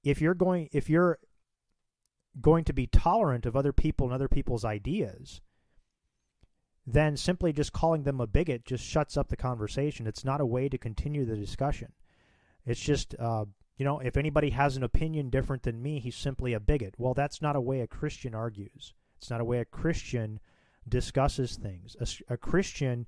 if 0.04 0.22
you're 0.22 0.34
going 0.34 0.70
if 0.72 0.90
you're 0.90 1.20
going 2.40 2.64
to 2.64 2.74
be 2.74 2.88
tolerant 2.88 3.46
of 3.46 3.56
other 3.56 3.74
people 3.74 4.08
and 4.08 4.14
other 4.14 4.28
people's 4.28 4.66
ideas, 4.66 5.42
then 6.90 7.18
simply 7.18 7.52
just 7.52 7.74
calling 7.74 8.04
them 8.04 8.22
a 8.22 8.26
bigot 8.26 8.64
just 8.64 8.84
shuts 8.84 9.18
up 9.18 9.28
the 9.28 9.36
conversation. 9.36 10.08
It's 10.08 10.24
not 10.24 10.40
a 10.40 10.46
way 10.46 10.70
to 10.70 10.78
continue 10.78 11.26
the 11.26 11.36
discussion. 11.36 11.92
It's 12.66 12.80
just, 12.80 13.14
uh, 13.20 13.44
you 13.78 13.84
know, 13.84 14.00
if 14.00 14.16
anybody 14.16 14.52
has 14.52 14.78
an 14.78 14.84
opinion 14.84 15.30
different 15.30 15.64
than 15.64 15.84
me, 15.84 16.00
he's 16.00 16.16
simply 16.16 16.54
a 16.54 16.62
bigot. 16.62 16.96
Well, 16.98 17.14
that's 17.14 17.42
not 17.42 17.58
a 17.58 17.62
way 17.62 17.82
a 17.82 17.88
Christian 17.88 18.34
argues. 18.34 18.94
It's 19.18 19.30
not 19.30 19.42
a 19.42 19.46
way 19.46 19.60
a 19.60 19.66
Christian 19.66 20.40
discusses 20.88 21.58
things. 21.58 21.98
A, 22.00 22.34
a 22.34 22.38
Christian 22.38 23.06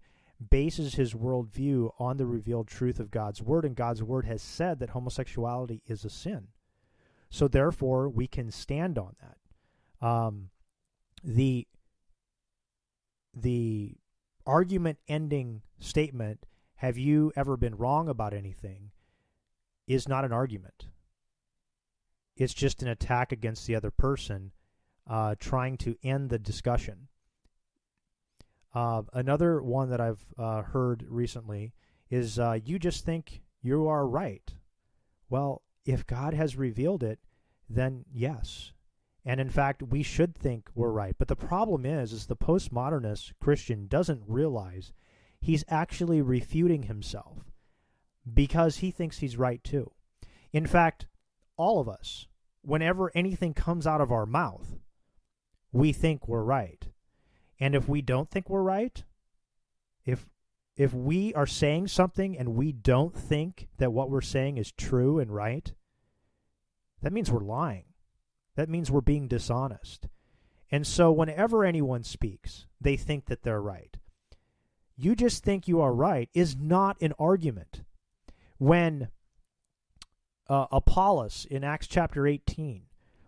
bases 0.49 0.95
his 0.95 1.13
worldview 1.13 1.91
on 1.99 2.17
the 2.17 2.25
revealed 2.25 2.67
truth 2.67 2.99
of 2.99 3.11
God's 3.11 3.41
Word, 3.41 3.63
and 3.63 3.75
God's 3.75 4.03
Word 4.03 4.25
has 4.25 4.41
said 4.41 4.79
that 4.79 4.89
homosexuality 4.89 5.81
is 5.87 6.03
a 6.03 6.09
sin. 6.09 6.47
So 7.29 7.47
therefore, 7.47 8.09
we 8.09 8.27
can 8.27 8.51
stand 8.51 8.97
on 8.97 9.15
that. 9.21 10.05
Um, 10.05 10.49
the 11.23 11.67
the 13.41 13.95
argument 14.45 14.99
ending 15.07 15.61
statement, 15.79 16.45
have 16.75 16.97
you 16.97 17.31
ever 17.35 17.57
been 17.57 17.75
wrong 17.75 18.09
about 18.09 18.33
anything, 18.33 18.91
is 19.89 20.07
not 20.07 20.23
an 20.23 20.31
argument. 20.31 20.85
It's 22.37 22.53
just 22.53 22.81
an 22.81 22.87
attack 22.87 23.31
against 23.31 23.67
the 23.67 23.75
other 23.75 23.91
person, 23.91 24.51
uh, 25.09 25.35
trying 25.39 25.77
to 25.77 25.97
end 26.03 26.29
the 26.29 26.39
discussion. 26.39 27.07
Uh, 28.73 29.01
another 29.13 29.61
one 29.61 29.89
that 29.89 29.99
I've 29.99 30.23
uh, 30.37 30.61
heard 30.61 31.03
recently 31.09 31.73
is 32.09 32.37
uh, 32.37 32.59
you 32.63 32.77
just 32.77 33.03
think 33.03 33.41
you 33.61 33.87
are 33.87 34.07
right. 34.07 34.53
Well, 35.27 35.63
if 35.85 36.05
God 36.05 36.35
has 36.35 36.55
revealed 36.55 37.03
it, 37.03 37.19
then 37.67 38.05
yes, 38.13 38.71
and 39.25 39.39
in 39.39 39.49
fact, 39.49 39.83
we 39.83 40.01
should 40.01 40.35
think 40.35 40.69
we're 40.73 40.91
right. 40.91 41.15
But 41.17 41.27
the 41.27 41.35
problem 41.35 41.85
is, 41.85 42.13
is 42.13 42.27
the 42.27 42.35
postmodernist 42.35 43.33
Christian 43.39 43.87
doesn't 43.87 44.23
realize 44.27 44.93
he's 45.39 45.65
actually 45.67 46.21
refuting 46.21 46.83
himself 46.83 47.51
because 48.31 48.77
he 48.77 48.91
thinks 48.91 49.17
he's 49.19 49.37
right 49.37 49.63
too. 49.63 49.91
In 50.51 50.65
fact, 50.65 51.07
all 51.57 51.79
of 51.79 51.89
us, 51.89 52.27
whenever 52.61 53.11
anything 53.13 53.53
comes 53.53 53.85
out 53.85 54.01
of 54.01 54.11
our 54.11 54.25
mouth, 54.25 54.79
we 55.71 55.91
think 55.91 56.27
we're 56.27 56.43
right. 56.43 56.87
And 57.59 57.75
if 57.75 57.87
we 57.87 58.01
don't 58.01 58.29
think 58.29 58.49
we're 58.49 58.63
right, 58.63 59.03
if 60.05 60.29
if 60.77 60.93
we 60.93 61.33
are 61.33 61.45
saying 61.45 61.89
something 61.89 62.37
and 62.37 62.55
we 62.55 62.71
don't 62.71 63.13
think 63.13 63.67
that 63.79 63.91
what 63.91 64.09
we're 64.09 64.21
saying 64.21 64.57
is 64.57 64.71
true 64.71 65.19
and 65.19 65.29
right, 65.29 65.73
that 67.01 67.11
means 67.11 67.29
we're 67.29 67.43
lying. 67.43 67.83
That 68.59 68.67
means 68.67 68.91
we're 68.91 68.99
being 68.99 69.29
dishonest. 69.29 70.09
And 70.69 70.85
so 70.85 71.13
whenever 71.13 71.63
anyone 71.63 72.03
speaks, 72.03 72.65
they 72.81 72.97
think 72.97 73.27
that 73.27 73.43
they're 73.43 73.61
right. 73.61 73.97
You 74.97 75.15
just 75.15 75.45
think 75.45 75.69
you 75.69 75.79
are 75.79 75.93
right 75.93 76.29
is 76.33 76.57
not 76.57 77.01
an 77.01 77.13
argument. 77.17 77.83
When 78.57 79.11
uh, 80.49 80.65
Apollos 80.73 81.47
in 81.49 81.63
Acts 81.63 81.87
chapter 81.87 82.27
18, 82.27 82.81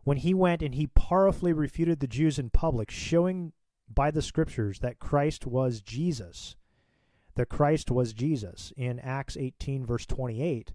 when 0.03 0.17
he 0.17 0.33
went 0.33 0.61
and 0.61 0.75
he 0.75 0.87
powerfully 0.87 1.53
refuted 1.53 2.01
the 2.01 2.07
Jews 2.07 2.37
in 2.37 2.49
public, 2.49 2.91
showing 2.91 3.53
by 3.87 4.11
the 4.11 4.21
scriptures 4.21 4.79
that 4.79 4.99
Christ 4.99 5.47
was 5.47 5.79
Jesus, 5.79 6.57
that 7.35 7.47
Christ 7.47 7.89
was 7.89 8.11
Jesus 8.11 8.73
in 8.75 8.99
Acts 8.99 9.37
18, 9.37 9.85
verse 9.85 10.05
28, 10.05 10.73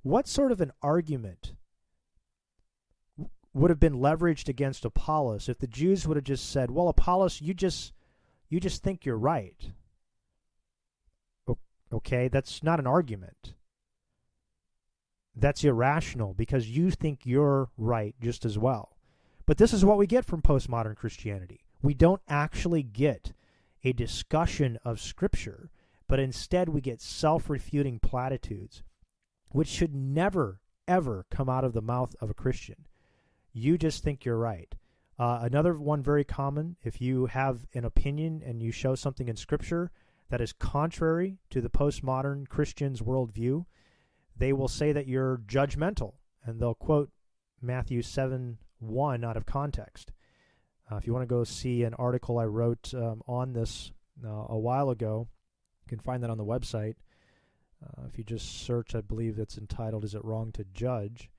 what 0.00 0.26
sort 0.26 0.52
of 0.52 0.62
an 0.62 0.72
argument 0.80 1.52
would 3.54 3.70
have 3.70 3.80
been 3.80 3.94
leveraged 3.94 4.48
against 4.48 4.84
Apollos 4.84 5.48
if 5.48 5.58
the 5.58 5.66
Jews 5.66 6.06
would 6.06 6.16
have 6.16 6.24
just 6.24 6.50
said, 6.50 6.70
"Well, 6.70 6.88
Apollos, 6.88 7.40
you 7.40 7.54
just 7.54 7.92
you 8.48 8.60
just 8.60 8.82
think 8.82 9.06
you're 9.06 9.16
right." 9.16 9.72
Okay, 11.92 12.26
that's 12.26 12.62
not 12.62 12.80
an 12.80 12.88
argument. 12.88 13.54
That's 15.36 15.62
irrational 15.62 16.34
because 16.34 16.68
you 16.68 16.90
think 16.90 17.20
you're 17.24 17.70
right 17.76 18.16
just 18.20 18.44
as 18.44 18.58
well. 18.58 18.96
But 19.46 19.58
this 19.58 19.72
is 19.72 19.84
what 19.84 19.98
we 19.98 20.06
get 20.06 20.24
from 20.24 20.42
postmodern 20.42 20.96
Christianity. 20.96 21.64
We 21.82 21.94
don't 21.94 22.22
actually 22.28 22.82
get 22.82 23.32
a 23.84 23.92
discussion 23.92 24.78
of 24.84 25.00
Scripture, 25.00 25.70
but 26.08 26.18
instead 26.18 26.68
we 26.68 26.80
get 26.80 27.00
self 27.00 27.48
refuting 27.48 28.00
platitudes, 28.00 28.82
which 29.50 29.68
should 29.68 29.94
never, 29.94 30.60
ever 30.88 31.26
come 31.30 31.48
out 31.48 31.64
of 31.64 31.74
the 31.74 31.82
mouth 31.82 32.16
of 32.20 32.30
a 32.30 32.34
Christian. 32.34 32.86
You 33.56 33.78
just 33.78 34.02
think 34.02 34.24
you're 34.24 34.36
right. 34.36 34.74
Uh, 35.16 35.38
another 35.42 35.78
one 35.78 36.02
very 36.02 36.24
common 36.24 36.76
if 36.82 37.00
you 37.00 37.26
have 37.26 37.66
an 37.72 37.84
opinion 37.84 38.42
and 38.44 38.60
you 38.60 38.72
show 38.72 38.96
something 38.96 39.28
in 39.28 39.36
Scripture 39.36 39.92
that 40.28 40.40
is 40.40 40.52
contrary 40.52 41.38
to 41.50 41.60
the 41.60 41.70
postmodern 41.70 42.48
Christian's 42.48 43.00
worldview, 43.00 43.64
they 44.36 44.52
will 44.52 44.66
say 44.66 44.90
that 44.90 45.06
you're 45.06 45.40
judgmental 45.46 46.14
and 46.44 46.58
they'll 46.58 46.74
quote 46.74 47.10
Matthew 47.62 48.02
7 48.02 48.58
1 48.80 49.24
out 49.24 49.36
of 49.36 49.46
context. 49.46 50.10
Uh, 50.90 50.96
if 50.96 51.06
you 51.06 51.12
want 51.12 51.22
to 51.22 51.32
go 51.32 51.44
see 51.44 51.84
an 51.84 51.94
article 51.94 52.38
I 52.40 52.46
wrote 52.46 52.92
um, 52.92 53.22
on 53.28 53.52
this 53.52 53.92
uh, 54.24 54.46
a 54.48 54.58
while 54.58 54.90
ago, 54.90 55.28
you 55.84 55.88
can 55.88 56.00
find 56.00 56.24
that 56.24 56.30
on 56.30 56.38
the 56.38 56.44
website. 56.44 56.96
Uh, 57.82 58.06
if 58.08 58.18
you 58.18 58.24
just 58.24 58.64
search, 58.64 58.96
I 58.96 59.00
believe 59.00 59.38
it's 59.38 59.56
entitled 59.56 60.04
"Is 60.04 60.14
It 60.14 60.24
Wrong 60.24 60.50
to 60.52 60.64
Judge?" 60.74 61.30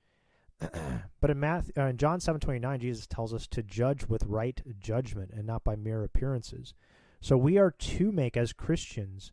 but 1.20 1.30
in 1.30 1.40
Matthew, 1.40 1.72
uh, 1.76 1.86
in 1.86 1.96
John 1.96 2.20
seven 2.20 2.40
twenty 2.40 2.60
nine, 2.60 2.80
Jesus 2.80 3.06
tells 3.06 3.34
us 3.34 3.46
to 3.48 3.62
judge 3.62 4.06
with 4.06 4.24
right 4.24 4.60
judgment 4.78 5.30
and 5.32 5.46
not 5.46 5.64
by 5.64 5.76
mere 5.76 6.04
appearances. 6.04 6.74
So 7.20 7.36
we 7.36 7.58
are 7.58 7.70
to 7.70 8.12
make 8.12 8.36
as 8.36 8.52
Christians 8.52 9.32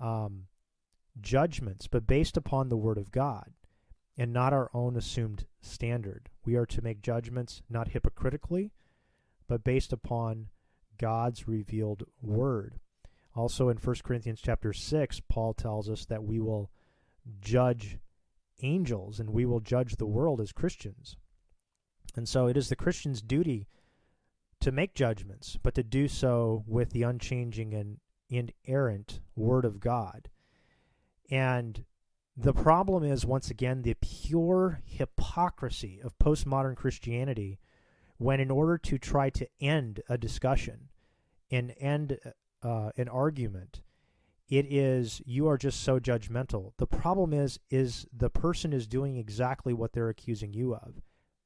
um, 0.00 0.44
judgments, 1.20 1.86
but 1.86 2.06
based 2.06 2.36
upon 2.36 2.68
the 2.68 2.76
Word 2.76 2.98
of 2.98 3.10
God 3.12 3.52
and 4.16 4.32
not 4.32 4.52
our 4.52 4.70
own 4.74 4.96
assumed 4.96 5.46
standard. 5.60 6.28
We 6.44 6.56
are 6.56 6.66
to 6.66 6.82
make 6.82 7.02
judgments 7.02 7.62
not 7.70 7.88
hypocritically, 7.88 8.72
but 9.46 9.64
based 9.64 9.92
upon 9.92 10.48
God's 10.98 11.46
revealed 11.46 12.04
Word. 12.20 12.80
Also 13.34 13.68
in 13.68 13.76
1 13.76 13.96
Corinthians 14.02 14.40
chapter 14.42 14.72
6, 14.72 15.20
Paul 15.28 15.54
tells 15.54 15.88
us 15.88 16.04
that 16.06 16.24
we 16.24 16.40
will 16.40 16.70
judge 17.40 17.98
angels 18.62 19.20
and 19.20 19.30
we 19.30 19.44
will 19.44 19.60
judge 19.60 19.96
the 19.96 20.06
world 20.06 20.40
as 20.40 20.52
Christians. 20.52 21.16
And 22.16 22.28
so 22.28 22.46
it 22.46 22.56
is 22.56 22.68
the 22.68 22.76
Christian's 22.76 23.22
duty 23.22 23.66
to 24.60 24.72
make 24.72 24.94
judgments, 24.94 25.56
but 25.62 25.74
to 25.74 25.82
do 25.82 26.08
so 26.08 26.64
with 26.66 26.90
the 26.90 27.02
unchanging 27.02 27.74
and 27.74 27.98
inerrant 28.28 29.20
Word 29.36 29.64
of 29.64 29.80
God. 29.80 30.28
And 31.30 31.84
the 32.36 32.52
problem 32.52 33.04
is, 33.04 33.26
once 33.26 33.50
again, 33.50 33.82
the 33.82 33.94
pure 33.94 34.80
hypocrisy 34.84 36.00
of 36.02 36.18
postmodern 36.18 36.76
Christianity 36.76 37.58
when, 38.16 38.40
in 38.40 38.50
order 38.50 38.78
to 38.78 38.98
try 38.98 39.30
to 39.30 39.48
end 39.60 40.00
a 40.08 40.18
discussion 40.18 40.88
and 41.50 41.74
end 41.78 42.18
uh, 42.62 42.90
an 42.96 43.08
argument, 43.08 43.80
it 44.48 44.66
is 44.72 45.20
you 45.26 45.46
are 45.48 45.58
just 45.58 45.82
so 45.82 46.00
judgmental. 46.00 46.72
The 46.78 46.86
problem 46.86 47.32
is 47.32 47.58
is 47.70 48.06
the 48.16 48.30
person 48.30 48.72
is 48.72 48.86
doing 48.86 49.16
exactly 49.16 49.74
what 49.74 49.92
they're 49.92 50.08
accusing 50.08 50.52
you 50.52 50.74
of. 50.74 51.02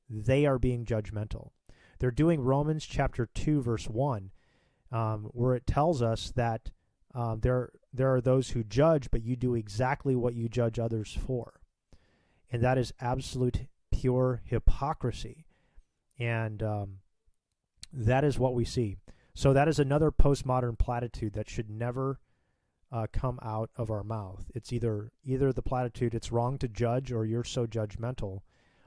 They 0.08 0.46
are 0.46 0.58
being 0.58 0.84
judgmental. 0.84 1.50
They're 1.98 2.10
doing 2.10 2.40
Romans 2.40 2.84
chapter 2.84 3.26
two 3.26 3.60
verse 3.62 3.88
one, 3.88 4.30
um, 4.90 5.30
where 5.32 5.54
it 5.54 5.66
tells 5.66 6.02
us 6.02 6.32
that 6.36 6.70
um, 7.14 7.40
there 7.40 7.70
there 7.92 8.14
are 8.14 8.20
those 8.20 8.50
who 8.50 8.64
judge, 8.64 9.10
but 9.10 9.22
you 9.22 9.36
do 9.36 9.54
exactly 9.54 10.16
what 10.16 10.34
you 10.34 10.48
judge 10.48 10.78
others 10.78 11.16
for, 11.26 11.60
and 12.50 12.62
that 12.62 12.78
is 12.78 12.92
absolute 13.00 13.66
pure 13.90 14.42
hypocrisy, 14.44 15.46
and 16.18 16.62
um, 16.62 16.98
that 17.92 18.24
is 18.24 18.38
what 18.38 18.54
we 18.54 18.64
see. 18.64 18.96
So 19.34 19.52
that 19.52 19.68
is 19.68 19.78
another 19.78 20.10
postmodern 20.10 20.78
platitude 20.78 21.34
that 21.34 21.48
should 21.48 21.70
never 21.70 22.20
uh, 22.92 23.06
come 23.12 23.38
out 23.42 23.70
of 23.76 23.90
our 23.90 24.04
mouth. 24.04 24.50
It's 24.54 24.72
either 24.72 25.10
either 25.24 25.52
the 25.52 25.62
platitude 25.62 26.14
"it's 26.14 26.30
wrong 26.30 26.58
to 26.58 26.68
judge" 26.68 27.10
or 27.10 27.24
"you're 27.24 27.44
so 27.44 27.66
judgmental," 27.66 28.40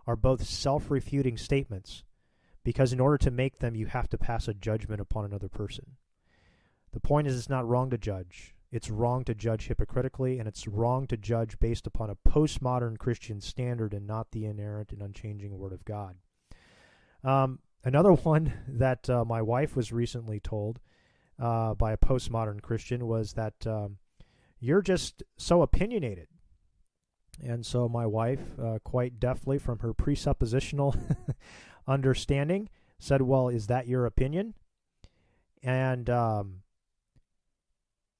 are 0.05 0.15
both 0.15 0.43
self-refuting 0.43 1.37
statements, 1.37 2.03
because 2.63 2.93
in 2.93 2.99
order 2.99 3.17
to 3.17 3.31
make 3.31 3.59
them, 3.59 3.75
you 3.75 3.87
have 3.87 4.07
to 4.09 4.17
pass 4.17 4.47
a 4.47 4.53
judgment 4.53 5.01
upon 5.01 5.25
another 5.25 5.49
person. 5.49 5.97
The 6.91 6.99
point 6.99 7.27
is, 7.27 7.37
it's 7.37 7.49
not 7.49 7.67
wrong 7.67 7.89
to 7.89 7.97
judge. 7.97 8.55
It's 8.71 8.89
wrong 8.89 9.23
to 9.25 9.33
judge 9.33 9.67
hypocritically, 9.67 10.37
and 10.37 10.47
it's 10.47 10.67
wrong 10.67 11.07
to 11.07 11.17
judge 11.17 11.59
based 11.59 11.87
upon 11.87 12.09
a 12.09 12.15
postmodern 12.15 12.97
Christian 12.97 13.41
standard 13.41 13.93
and 13.93 14.05
not 14.05 14.31
the 14.31 14.45
inerrant 14.45 14.91
and 14.91 15.01
unchanging 15.01 15.57
Word 15.57 15.73
of 15.73 15.85
God. 15.85 16.17
Um, 17.23 17.59
another 17.83 18.11
one 18.13 18.53
that 18.67 19.09
uh, 19.09 19.25
my 19.25 19.41
wife 19.41 19.75
was 19.75 19.91
recently 19.91 20.39
told 20.39 20.79
uh, 21.39 21.73
by 21.73 21.91
a 21.91 21.97
postmodern 21.97 22.61
Christian 22.61 23.07
was 23.07 23.33
that 23.33 23.65
um, 23.65 23.97
you're 24.59 24.81
just 24.81 25.23
so 25.37 25.61
opinionated. 25.61 26.27
And 27.43 27.65
so 27.65 27.89
my 27.89 28.05
wife, 28.05 28.39
uh, 28.61 28.79
quite 28.83 29.19
deftly 29.19 29.57
from 29.57 29.79
her 29.79 29.93
presuppositional 29.93 30.97
understanding, 31.87 32.69
said, 32.97 33.21
Well, 33.21 33.49
is 33.49 33.67
that 33.67 33.87
your 33.87 34.05
opinion? 34.05 34.53
And 35.61 36.09
um, 36.09 36.61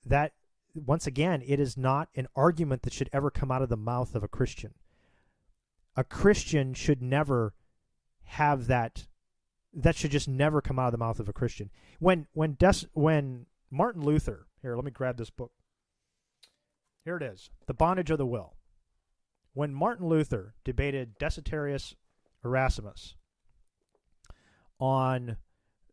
that, 0.06 0.34
once 0.74 1.08
again, 1.08 1.42
it 1.46 1.60
is 1.60 1.78
not 1.78 2.10
an 2.16 2.28
argument 2.36 2.82
that 2.82 2.94
should 2.94 3.10
ever 3.14 3.32
come 3.32 3.52
out 3.52 3.62
of 3.62 3.70
the 3.70 3.78
mouth 3.78 4.16
of 4.16 4.24
a 4.24 4.28
Christian. 4.28 4.74
A 5.96 6.04
Christian 6.04 6.74
should 6.74 7.02
never 7.02 7.54
have 8.24 8.68
that 8.68 9.08
that 9.76 9.96
should 9.96 10.12
just 10.12 10.28
never 10.28 10.62
come 10.62 10.80
out 10.80 10.88
of 10.88 10.92
the 10.94 10.98
mouth 10.98 11.20
of 11.20 11.28
a 11.28 11.34
Christian. 11.34 11.70
When 12.00 12.28
when 12.34 12.54
Des, 12.54 12.86
when 12.94 13.46
Martin 13.70 14.02
Luther 14.02 14.48
here, 14.62 14.76
let 14.76 14.86
me 14.86 14.92
grab 14.92 15.18
this 15.18 15.30
book. 15.30 15.52
Here 17.04 17.18
it 17.18 17.24
is, 17.24 17.52
The 17.68 17.74
Bondage 17.74 18.10
of 18.10 18.18
the 18.18 18.26
Will. 18.26 18.56
When 19.54 19.74
Martin 19.74 20.08
Luther 20.08 20.56
debated 20.64 21.20
Desiderius 21.20 21.94
Erasmus 22.44 23.16
on 24.80 25.38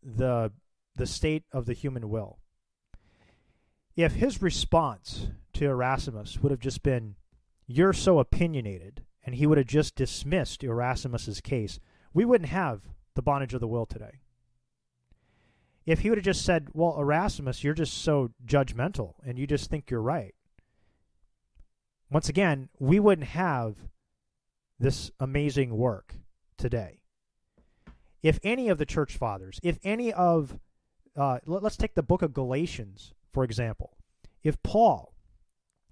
the 0.03 0.53
the 0.95 1.07
state 1.07 1.45
of 1.53 1.67
the 1.67 1.73
human 1.73 2.09
will, 2.09 2.39
if 3.97 4.15
his 4.15 4.43
response 4.43 5.29
to 5.55 5.67
Erasmus 5.67 6.41
would 6.41 6.51
have 6.51 6.61
just 6.61 6.83
been, 6.83 7.17
"You're 7.67 7.93
so 7.93 8.19
opinionated," 8.19 9.05
and 9.25 9.35
he 9.35 9.47
would 9.47 9.59
have 9.59 9.67
just 9.67 9.97
dismissed 9.97 10.63
Erasmus's 10.65 11.41
case, 11.41 11.79
we 12.13 12.25
wouldn't 12.25 12.51
have 12.51 12.83
the 13.15 13.23
bondage 13.23 13.55
of 13.55 13.61
the 13.61 13.69
will 13.69 13.87
today. 13.87 14.21
If 15.85 16.01
he 16.01 16.09
would 16.09 16.19
have 16.19 16.25
just 16.25 16.45
said, 16.45 16.69
Well, 16.73 16.97
Erasmus, 16.99 17.65
you're 17.65 17.75
just 17.75 18.03
so 18.03 18.31
judgmental 18.47 19.15
and 19.25 19.39
you 19.39 19.47
just 19.47 19.69
think 19.69 19.91
you're 19.91 20.03
right. 20.03 20.35
Once 22.11 22.29
again, 22.29 22.69
we 22.79 23.01
wouldn't 23.01 23.29
have 23.29 23.77
this 24.79 25.11
amazing 25.19 25.77
work 25.77 26.15
today. 26.59 27.01
If 28.23 28.39
any 28.43 28.69
of 28.69 28.79
the 28.79 28.87
church 28.87 29.17
fathers, 29.17 29.59
if 29.63 29.79
any 29.83 30.13
of, 30.13 30.59
uh, 31.17 31.39
let, 31.47 31.65
us 31.65 31.77
take 31.77 31.95
the 31.95 32.03
book 32.03 32.23
of 32.23 32.33
Galatians, 32.33 33.15
for 33.33 33.45
example. 33.45 33.97
If 34.45 34.63
Paul, 34.63 35.15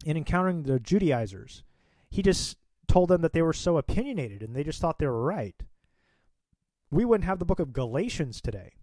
in 0.05 0.17
encountering 0.17 0.65
the 0.65 0.79
Judaizers, 0.79 1.65
he 2.11 2.23
just 2.23 2.57
told 2.87 3.09
them 3.09 3.23
that 3.23 3.33
they 3.33 3.43
were 3.43 3.53
so 3.53 3.79
opinionated 3.79 4.43
and 4.43 4.55
they 4.55 4.65
just 4.65 4.81
thought 4.81 4.99
they 4.99 5.07
were 5.07 5.23
right 5.23 5.63
we 6.91 7.05
wouldn't 7.05 7.27
have 7.27 7.39
the 7.39 7.45
book 7.45 7.61
of 7.61 7.73
Galatians 7.73 8.41
today. 8.41 8.75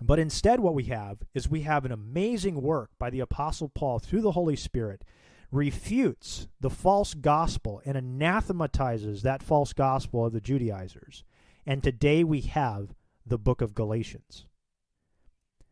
But 0.00 0.18
instead, 0.18 0.60
what 0.60 0.74
we 0.74 0.84
have 0.84 1.18
is 1.34 1.48
we 1.48 1.62
have 1.62 1.84
an 1.84 1.92
amazing 1.92 2.62
work 2.62 2.90
by 2.98 3.10
the 3.10 3.20
Apostle 3.20 3.68
Paul 3.68 3.98
through 3.98 4.22
the 4.22 4.32
Holy 4.32 4.56
Spirit, 4.56 5.04
refutes 5.50 6.48
the 6.60 6.70
false 6.70 7.12
gospel 7.12 7.82
and 7.84 7.96
anathematizes 7.96 9.22
that 9.22 9.42
false 9.42 9.72
gospel 9.72 10.24
of 10.24 10.32
the 10.32 10.40
Judaizers. 10.40 11.24
And 11.66 11.82
today 11.82 12.24
we 12.24 12.42
have 12.42 12.94
the 13.26 13.38
book 13.38 13.60
of 13.60 13.74
Galatians. 13.74 14.46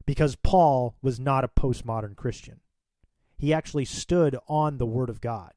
Because 0.04 0.36
Paul 0.36 0.96
was 1.00 1.20
not 1.20 1.44
a 1.44 1.48
postmodern 1.48 2.16
Christian. 2.16 2.60
He 3.36 3.54
actually 3.54 3.84
stood 3.84 4.36
on 4.48 4.78
the 4.78 4.86
Word 4.86 5.08
of 5.08 5.20
God. 5.20 5.52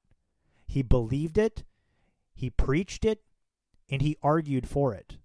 He 0.67 0.82
believed 0.82 1.38
it, 1.38 1.63
he 2.34 2.50
preached 2.50 3.04
it, 3.04 3.22
and 3.89 4.02
he 4.02 4.17
argued 4.22 4.70
for 4.70 4.94
it. 4.94 5.17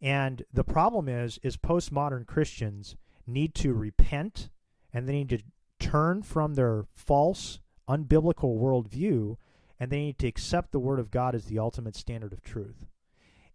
And 0.00 0.44
the 0.52 0.64
problem 0.64 1.08
is, 1.08 1.38
is 1.42 1.56
postmodern 1.56 2.26
Christians 2.26 2.96
need 3.26 3.54
to 3.56 3.72
repent 3.72 4.50
and 4.92 5.08
they 5.08 5.12
need 5.12 5.28
to 5.30 5.42
turn 5.78 6.22
from 6.22 6.54
their 6.54 6.84
false, 6.94 7.60
unbiblical 7.88 8.58
worldview 8.58 9.36
and 9.78 9.90
they 9.90 10.00
need 10.00 10.18
to 10.18 10.26
accept 10.26 10.72
the 10.72 10.80
Word 10.80 10.98
of 10.98 11.10
God 11.10 11.34
as 11.34 11.46
the 11.46 11.58
ultimate 11.58 11.96
standard 11.96 12.32
of 12.32 12.42
truth. 12.42 12.86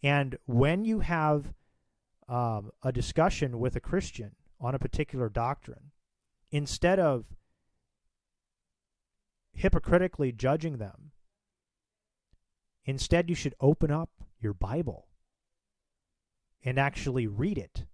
And 0.03 0.37
when 0.45 0.85
you 0.85 0.99
have 0.99 1.53
um, 2.27 2.71
a 2.83 2.91
discussion 2.91 3.59
with 3.59 3.75
a 3.75 3.79
Christian 3.79 4.35
on 4.59 4.75
a 4.75 4.79
particular 4.79 5.29
doctrine, 5.29 5.91
instead 6.51 6.99
of 6.99 7.25
hypocritically 9.53 10.31
judging 10.31 10.77
them, 10.77 11.11
instead 12.85 13.29
you 13.29 13.35
should 13.35 13.55
open 13.59 13.91
up 13.91 14.09
your 14.39 14.53
Bible 14.53 15.07
and 16.63 16.77
actually 16.77 17.27
read 17.27 17.57
it 17.57 17.85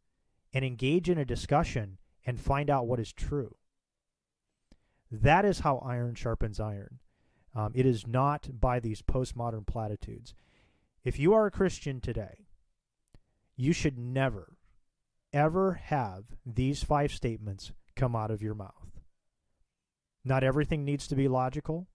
and 0.54 0.64
engage 0.66 1.10
in 1.10 1.18
a 1.18 1.26
discussion 1.26 1.98
and 2.26 2.40
find 2.40 2.70
out 2.70 2.88
what 2.88 3.00
is 3.00 3.14
true. 3.14 3.56
That 5.12 5.46
is 5.46 5.60
how 5.60 5.78
iron 5.78 6.16
sharpens 6.16 6.60
iron. 6.60 7.00
Um, 7.56 7.72
it 7.74 7.86
is 7.86 8.06
not 8.06 8.60
by 8.60 8.80
these 8.80 9.02
postmodern 9.02 9.66
platitudes. 9.66 10.34
If 11.04 11.18
you 11.18 11.34
are 11.34 11.46
a 11.46 11.52
Christian 11.52 12.02
today, 12.02 12.48
you 13.56 13.74
should 13.74 13.98
never, 13.98 14.58
ever 15.34 15.74
have 15.86 16.26
these 16.46 16.84
five 16.84 17.12
statements 17.12 17.72
come 17.96 18.16
out 18.16 18.30
of 18.30 18.42
your 18.42 18.54
mouth. 18.54 19.02
Not 20.24 20.44
everything 20.44 20.84
needs 20.84 21.08
to 21.08 21.16
be 21.16 21.28
logical. 21.28 21.88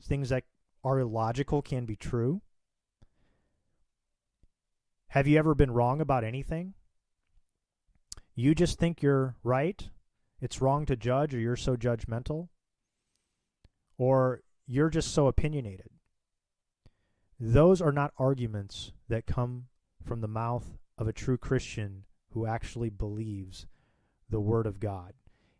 Things 0.00 0.28
that 0.28 0.44
are 0.84 1.00
illogical 1.00 1.60
can 1.60 1.84
be 1.84 1.96
true. 1.96 2.40
Have 5.10 5.26
you 5.26 5.38
ever 5.38 5.56
been 5.56 5.72
wrong 5.72 6.00
about 6.00 6.22
anything? 6.22 6.74
You 8.36 8.54
just 8.54 8.78
think 8.78 9.02
you're 9.02 9.34
right? 9.42 9.88
It's 10.40 10.60
wrong 10.60 10.86
to 10.86 10.94
judge, 10.94 11.34
or 11.34 11.40
you're 11.40 11.56
so 11.56 11.74
judgmental? 11.74 12.46
Or 13.98 14.42
you're 14.68 14.88
just 14.88 15.12
so 15.12 15.26
opinionated? 15.26 15.90
Those 17.40 17.82
are 17.82 17.90
not 17.90 18.12
arguments 18.18 18.92
that 19.08 19.26
come 19.26 19.66
from 20.04 20.20
the 20.20 20.28
mouth 20.28 20.78
of 20.96 21.08
a 21.08 21.12
true 21.12 21.36
Christian 21.36 22.04
who 22.32 22.46
actually 22.46 22.90
believes 22.90 23.66
the 24.28 24.38
Word 24.38 24.64
of 24.68 24.78
God. 24.78 25.14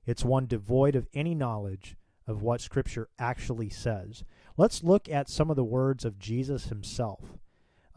It's 0.06 0.24
one 0.24 0.46
devoid 0.46 0.94
of 0.94 1.08
any 1.12 1.34
knowledge 1.34 1.96
of 2.24 2.40
what 2.40 2.60
Scripture 2.60 3.08
actually 3.18 3.68
says. 3.68 4.22
Let's 4.56 4.84
look 4.84 5.08
at 5.08 5.28
some 5.28 5.50
of 5.50 5.56
the 5.56 5.64
words 5.64 6.04
of 6.04 6.20
Jesus 6.20 6.66
himself. 6.66 7.40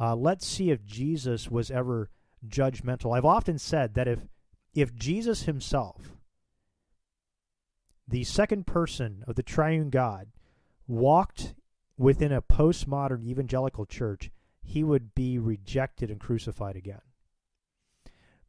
Uh, 0.03 0.13
let's 0.13 0.45
see 0.45 0.69
if 0.69 0.83
Jesus 0.83 1.49
was 1.49 1.71
ever 1.71 2.09
judgmental. 2.45 3.15
I've 3.15 3.23
often 3.23 3.57
said 3.57 3.93
that 3.93 4.05
if 4.05 4.27
if 4.75 4.93
Jesus 4.93 5.43
himself, 5.43 6.17
the 8.05 8.25
second 8.25 8.67
person 8.67 9.23
of 9.29 9.35
the 9.35 9.43
triune 9.43 9.89
God, 9.89 10.27
walked 10.87 11.53
within 11.97 12.33
a 12.33 12.41
postmodern 12.41 13.23
evangelical 13.23 13.85
church, 13.85 14.29
he 14.61 14.83
would 14.83 15.15
be 15.15 15.39
rejected 15.39 16.11
and 16.11 16.19
crucified 16.19 16.75
again. 16.75 17.03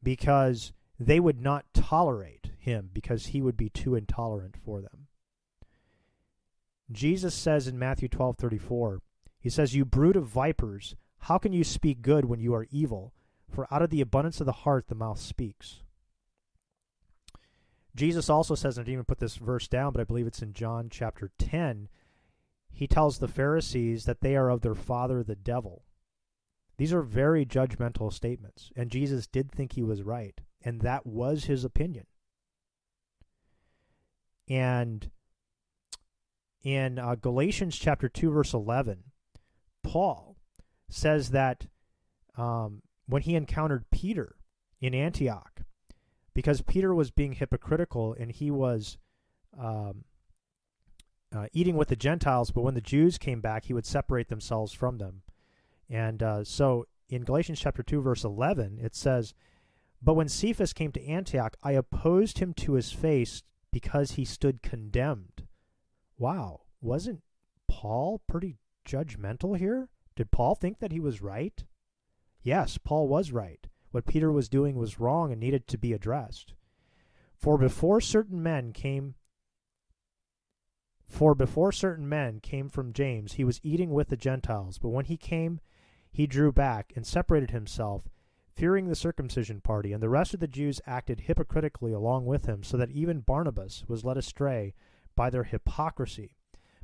Because 0.02 0.72
they 0.98 1.20
would 1.20 1.40
not 1.40 1.66
tolerate 1.72 2.50
him 2.58 2.90
because 2.92 3.26
he 3.26 3.40
would 3.40 3.56
be 3.56 3.68
too 3.68 3.94
intolerant 3.94 4.56
for 4.56 4.80
them. 4.80 5.06
Jesus 6.90 7.32
says 7.32 7.68
in 7.68 7.78
Matthew 7.78 8.08
12:34, 8.08 8.98
he 9.38 9.48
says, 9.48 9.76
"You 9.76 9.84
brood 9.84 10.16
of 10.16 10.26
vipers, 10.26 10.96
how 11.24 11.38
can 11.38 11.52
you 11.52 11.64
speak 11.64 12.02
good 12.02 12.24
when 12.24 12.40
you 12.40 12.54
are 12.54 12.66
evil? 12.70 13.12
For 13.50 13.72
out 13.72 13.82
of 13.82 13.90
the 13.90 14.00
abundance 14.00 14.40
of 14.40 14.46
the 14.46 14.52
heart 14.52 14.88
the 14.88 14.94
mouth 14.94 15.18
speaks." 15.18 15.82
Jesus 17.94 18.28
also 18.28 18.54
says, 18.54 18.76
and 18.76 18.84
I 18.84 18.86
didn't 18.86 18.94
even 18.94 19.04
put 19.04 19.18
this 19.18 19.36
verse 19.36 19.68
down, 19.68 19.92
but 19.92 20.00
I 20.00 20.04
believe 20.04 20.26
it's 20.26 20.42
in 20.42 20.52
John 20.52 20.88
chapter 20.90 21.30
10, 21.38 21.88
he 22.72 22.88
tells 22.88 23.18
the 23.18 23.28
Pharisees 23.28 24.04
that 24.04 24.20
they 24.20 24.34
are 24.34 24.50
of 24.50 24.62
their 24.62 24.74
father 24.74 25.22
the 25.22 25.36
devil. 25.36 25.84
These 26.76 26.92
are 26.92 27.02
very 27.02 27.46
judgmental 27.46 28.12
statements, 28.12 28.72
and 28.74 28.90
Jesus 28.90 29.28
did 29.28 29.52
think 29.52 29.72
he 29.72 29.82
was 29.82 30.02
right, 30.02 30.40
and 30.60 30.80
that 30.80 31.06
was 31.06 31.44
his 31.44 31.64
opinion. 31.64 32.06
And 34.48 35.10
in 36.62 36.98
uh, 36.98 37.14
Galatians 37.14 37.76
chapter 37.76 38.08
2, 38.08 38.30
verse 38.30 38.52
11, 38.52 39.04
Paul 39.84 40.33
says 40.88 41.30
that 41.30 41.66
um, 42.36 42.82
when 43.06 43.22
he 43.22 43.34
encountered 43.34 43.90
Peter 43.90 44.36
in 44.80 44.94
Antioch, 44.94 45.62
because 46.34 46.62
Peter 46.62 46.94
was 46.94 47.10
being 47.10 47.34
hypocritical 47.34 48.14
and 48.18 48.32
he 48.32 48.50
was 48.50 48.98
um, 49.58 50.04
uh, 51.34 51.46
eating 51.52 51.76
with 51.76 51.88
the 51.88 51.96
Gentiles, 51.96 52.50
but 52.50 52.62
when 52.62 52.74
the 52.74 52.80
Jews 52.80 53.18
came 53.18 53.40
back, 53.40 53.64
he 53.64 53.72
would 53.72 53.86
separate 53.86 54.28
themselves 54.28 54.72
from 54.72 54.98
them. 54.98 55.22
And 55.88 56.22
uh, 56.22 56.44
so 56.44 56.86
in 57.08 57.24
Galatians 57.24 57.60
chapter 57.60 57.82
2, 57.82 58.00
verse 58.00 58.24
11, 58.24 58.78
it 58.82 58.94
says, 58.94 59.34
But 60.02 60.14
when 60.14 60.28
Cephas 60.28 60.72
came 60.72 60.92
to 60.92 61.06
Antioch, 61.06 61.56
I 61.62 61.72
opposed 61.72 62.38
him 62.38 62.54
to 62.54 62.74
his 62.74 62.92
face 62.92 63.42
because 63.72 64.12
he 64.12 64.24
stood 64.24 64.62
condemned. 64.62 65.46
Wow, 66.18 66.62
wasn't 66.80 67.22
Paul 67.68 68.22
pretty 68.28 68.58
judgmental 68.86 69.58
here? 69.58 69.88
Did 70.16 70.30
Paul 70.30 70.54
think 70.54 70.78
that 70.78 70.92
he 70.92 71.00
was 71.00 71.22
right? 71.22 71.64
Yes, 72.42 72.78
Paul 72.78 73.08
was 73.08 73.32
right. 73.32 73.66
What 73.90 74.06
Peter 74.06 74.30
was 74.30 74.48
doing 74.48 74.76
was 74.76 75.00
wrong 75.00 75.32
and 75.32 75.40
needed 75.40 75.66
to 75.68 75.78
be 75.78 75.92
addressed. 75.92 76.54
For 77.36 77.58
before 77.58 78.00
certain 78.00 78.42
men 78.42 78.72
came 78.72 79.14
for 81.06 81.34
before 81.34 81.70
certain 81.70 82.08
men 82.08 82.40
came 82.40 82.68
from 82.68 82.92
James, 82.92 83.34
he 83.34 83.44
was 83.44 83.60
eating 83.62 83.90
with 83.90 84.08
the 84.08 84.16
Gentiles. 84.16 84.78
But 84.78 84.88
when 84.88 85.04
he 85.04 85.16
came, 85.16 85.60
he 86.10 86.26
drew 86.26 86.50
back 86.50 86.92
and 86.96 87.06
separated 87.06 87.50
himself, 87.50 88.08
fearing 88.52 88.88
the 88.88 88.96
circumcision 88.96 89.60
party. 89.60 89.92
And 89.92 90.02
the 90.02 90.08
rest 90.08 90.34
of 90.34 90.40
the 90.40 90.48
Jews 90.48 90.80
acted 90.86 91.20
hypocritically 91.20 91.92
along 91.92 92.26
with 92.26 92.46
him, 92.46 92.62
so 92.62 92.76
that 92.78 92.90
even 92.90 93.20
Barnabas 93.20 93.84
was 93.86 94.04
led 94.04 94.16
astray 94.16 94.74
by 95.14 95.30
their 95.30 95.44
hypocrisy. 95.44 96.36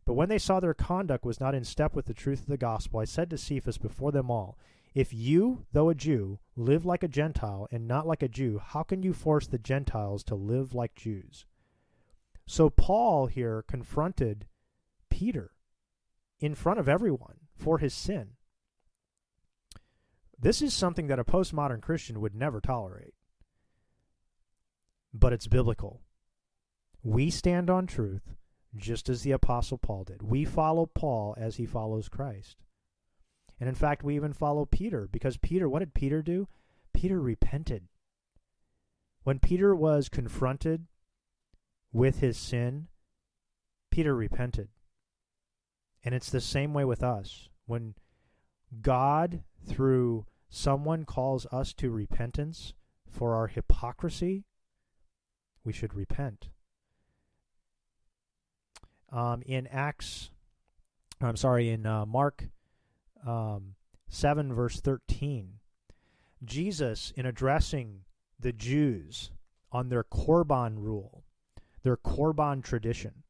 But 0.05 0.15
when 0.15 0.29
they 0.29 0.39
saw 0.39 0.61
their 0.61 0.75
conduct 0.75 1.25
was 1.25 1.41
not 1.41 1.55
in 1.55 1.65
step 1.65 1.95
with 1.95 2.07
the 2.07 2.15
truth 2.15 2.41
of 2.41 2.47
the 2.47 2.57
gospel, 2.57 3.01
I 3.01 3.05
said 3.05 3.31
to 3.31 3.39
Cephas 3.39 3.79
before 3.79 4.13
them 4.13 4.31
all, 4.31 4.59
If 4.95 5.13
you, 5.13 5.67
though 5.73 5.89
a 5.89 5.95
Jew, 5.95 6.39
live 6.57 6.85
like 6.85 7.03
a 7.03 7.09
Gentile 7.09 7.69
and 7.71 7.87
not 7.87 8.07
like 8.07 8.23
a 8.23 8.29
Jew, 8.29 8.61
how 8.65 8.83
can 8.83 9.03
you 9.03 9.13
force 9.13 9.47
the 9.47 9.59
Gentiles 9.59 10.25
to 10.25 10.35
live 10.35 10.75
like 10.75 10.95
Jews? 10.95 11.45
So 12.47 12.71
Paul 12.71 13.27
here 13.27 13.63
confronted 13.69 14.47
Peter 15.11 15.53
in 16.41 16.55
front 16.55 16.81
of 16.81 16.89
everyone 16.89 17.37
for 17.55 17.79
his 17.79 17.95
sin. 17.95 18.31
This 20.39 20.63
is 20.63 20.73
something 20.73 21.07
that 21.09 21.19
a 21.19 21.25
postmodern 21.25 21.83
Christian 21.83 22.21
would 22.21 22.35
never 22.35 22.61
tolerate. 22.61 23.15
But 25.13 25.33
it's 25.33 25.47
biblical. 25.47 26.01
We 27.03 27.31
stand 27.31 27.69
on 27.69 27.87
truth 27.87 28.35
just 28.77 29.09
as 29.09 29.23
the 29.23 29.33
Apostle 29.33 29.79
Paul 29.79 30.05
did. 30.05 30.23
We 30.23 30.45
follow 30.45 30.87
Paul 30.87 31.35
as 31.39 31.57
he 31.57 31.67
follows 31.67 32.09
Christ. 32.09 32.57
And 33.59 33.69
in 33.69 33.75
fact, 33.75 34.03
we 34.03 34.17
even 34.17 34.33
follow 34.33 34.65
Peter 34.65 35.09
because 35.11 35.37
Peter, 35.37 35.69
what 35.69 35.81
did 35.81 35.95
Peter 35.95 36.23
do? 36.23 36.49
Peter 36.95 37.21
repented. 37.21 37.89
When 39.23 39.39
Peter 39.39 39.75
was 39.75 40.09
confronted 40.09 40.87
with 41.93 42.21
his 42.21 42.39
sin, 42.39 42.89
Peter 43.91 44.15
repented. 44.15 44.69
And 46.03 46.15
it's 46.15 46.31
the 46.31 46.41
same 46.41 46.73
way 46.73 46.85
with 46.85 47.03
us. 47.03 47.49
When 47.67 47.95
God, 48.81 49.43
through 49.67 50.27
someone, 50.49 51.05
calls 51.05 51.47
us 51.53 51.75
to 51.75 51.91
repentance 51.91 52.73
for 53.11 53.35
our 53.35 53.49
hypocrisy, 53.49 54.45
we 55.65 55.73
should 55.73 55.95
repent. 55.95 56.49
Um, 59.13 59.43
in 59.43 59.67
Acts, 59.67 60.31
I'm 61.21 61.37
sorry, 61.37 61.71
in 61.71 61.85
uh, 61.85 62.07
Mark 62.07 62.49
um, 63.27 63.75
7, 64.09 64.53
verse 64.53 64.81
13, 64.81 65.55
Jesus, 66.45 67.13
in 67.17 67.27
addressing 67.27 68.01
the 68.39 68.53
Jews 68.53 69.31
on 69.73 69.89
their 69.89 70.05
Korban 70.05 70.79
rule, 70.79 71.25
their 71.83 71.97
Korban 71.97 72.63
tradition, 72.63 73.23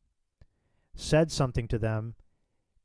said 0.94 1.30
something 1.32 1.66
to 1.68 1.78
them, 1.78 2.14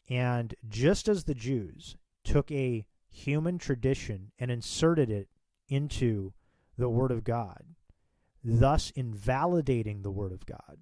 and 0.09 0.55
just 0.67 1.07
as 1.07 1.23
the 1.23 1.35
Jews 1.35 1.97
took 2.23 2.51
a 2.51 2.85
human 3.09 3.57
tradition 3.57 4.31
and 4.39 4.51
inserted 4.51 5.09
it 5.09 5.29
into 5.67 6.33
the 6.77 6.89
Word 6.89 7.11
of 7.11 7.23
God, 7.23 7.63
thus 8.43 8.91
invalidating 8.91 10.01
the 10.01 10.11
Word 10.11 10.31
of 10.31 10.45
God, 10.45 10.77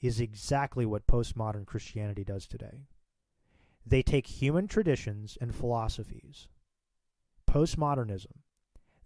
is 0.00 0.20
exactly 0.20 0.86
what 0.86 1.06
postmodern 1.06 1.66
Christianity 1.66 2.24
does 2.24 2.46
today. 2.46 2.86
They 3.84 4.02
take 4.02 4.26
human 4.26 4.66
traditions 4.66 5.36
and 5.40 5.54
philosophies, 5.54 6.48
postmodernism, 7.48 8.42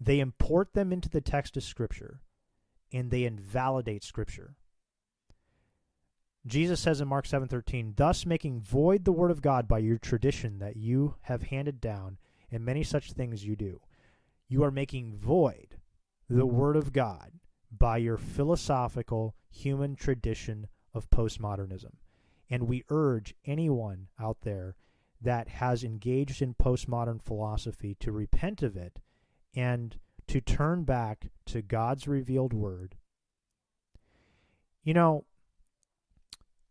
they 0.01 0.21
import 0.21 0.75
them 0.75 0.93
into 0.93 1.09
the 1.09 1.21
text 1.21 1.57
of 1.57 1.63
Scripture, 1.63 2.21
and 2.93 3.11
they 3.11 3.25
invalidate 3.25 4.05
Scripture. 4.05 4.57
Jesus 6.47 6.81
says 6.81 7.01
in 7.01 7.09
Mark 7.09 7.27
7:13, 7.27 7.95
"Thus 7.95 8.27
making 8.27 8.61
void 8.61 9.05
the 9.05 9.13
word 9.13 9.31
of 9.31 9.41
God 9.41 9.67
by 9.67 9.79
your 9.79 9.99
tradition 9.99 10.59
that 10.59 10.77
you 10.77 11.17
have 11.23 11.45
handed 11.45 11.81
down, 11.81 12.19
and 12.51 12.65
many 12.65 12.85
such 12.85 13.13
things 13.13 13.47
you 13.47 13.57
do. 13.57 13.81
You 14.47 14.63
are 14.63 14.71
making 14.71 15.17
void 15.17 15.81
the 16.29 16.47
word 16.47 16.77
of 16.77 16.93
God 16.93 17.41
by 17.71 17.97
your 17.97 18.19
philosophical 18.19 19.35
human 19.49 19.97
tradition 19.97 20.69
of 20.95 21.11
postmodernism." 21.11 21.97
And 22.49 22.69
we 22.69 22.85
urge 22.89 23.35
anyone 23.45 24.09
out 24.19 24.43
there 24.43 24.77
that 25.21 25.49
has 25.49 25.83
engaged 25.83 26.41
in 26.41 26.55
postmodern 26.55 27.21
philosophy 27.21 27.95
to 27.97 28.13
repent 28.13 28.63
of 28.63 28.77
it 28.77 29.01
and 29.55 29.99
to 30.27 30.41
turn 30.41 30.85
back 30.85 31.31
to 31.47 31.63
God's 31.63 32.07
revealed 32.09 32.53
word. 32.53 32.97
You 34.83 34.95
know, 34.95 35.25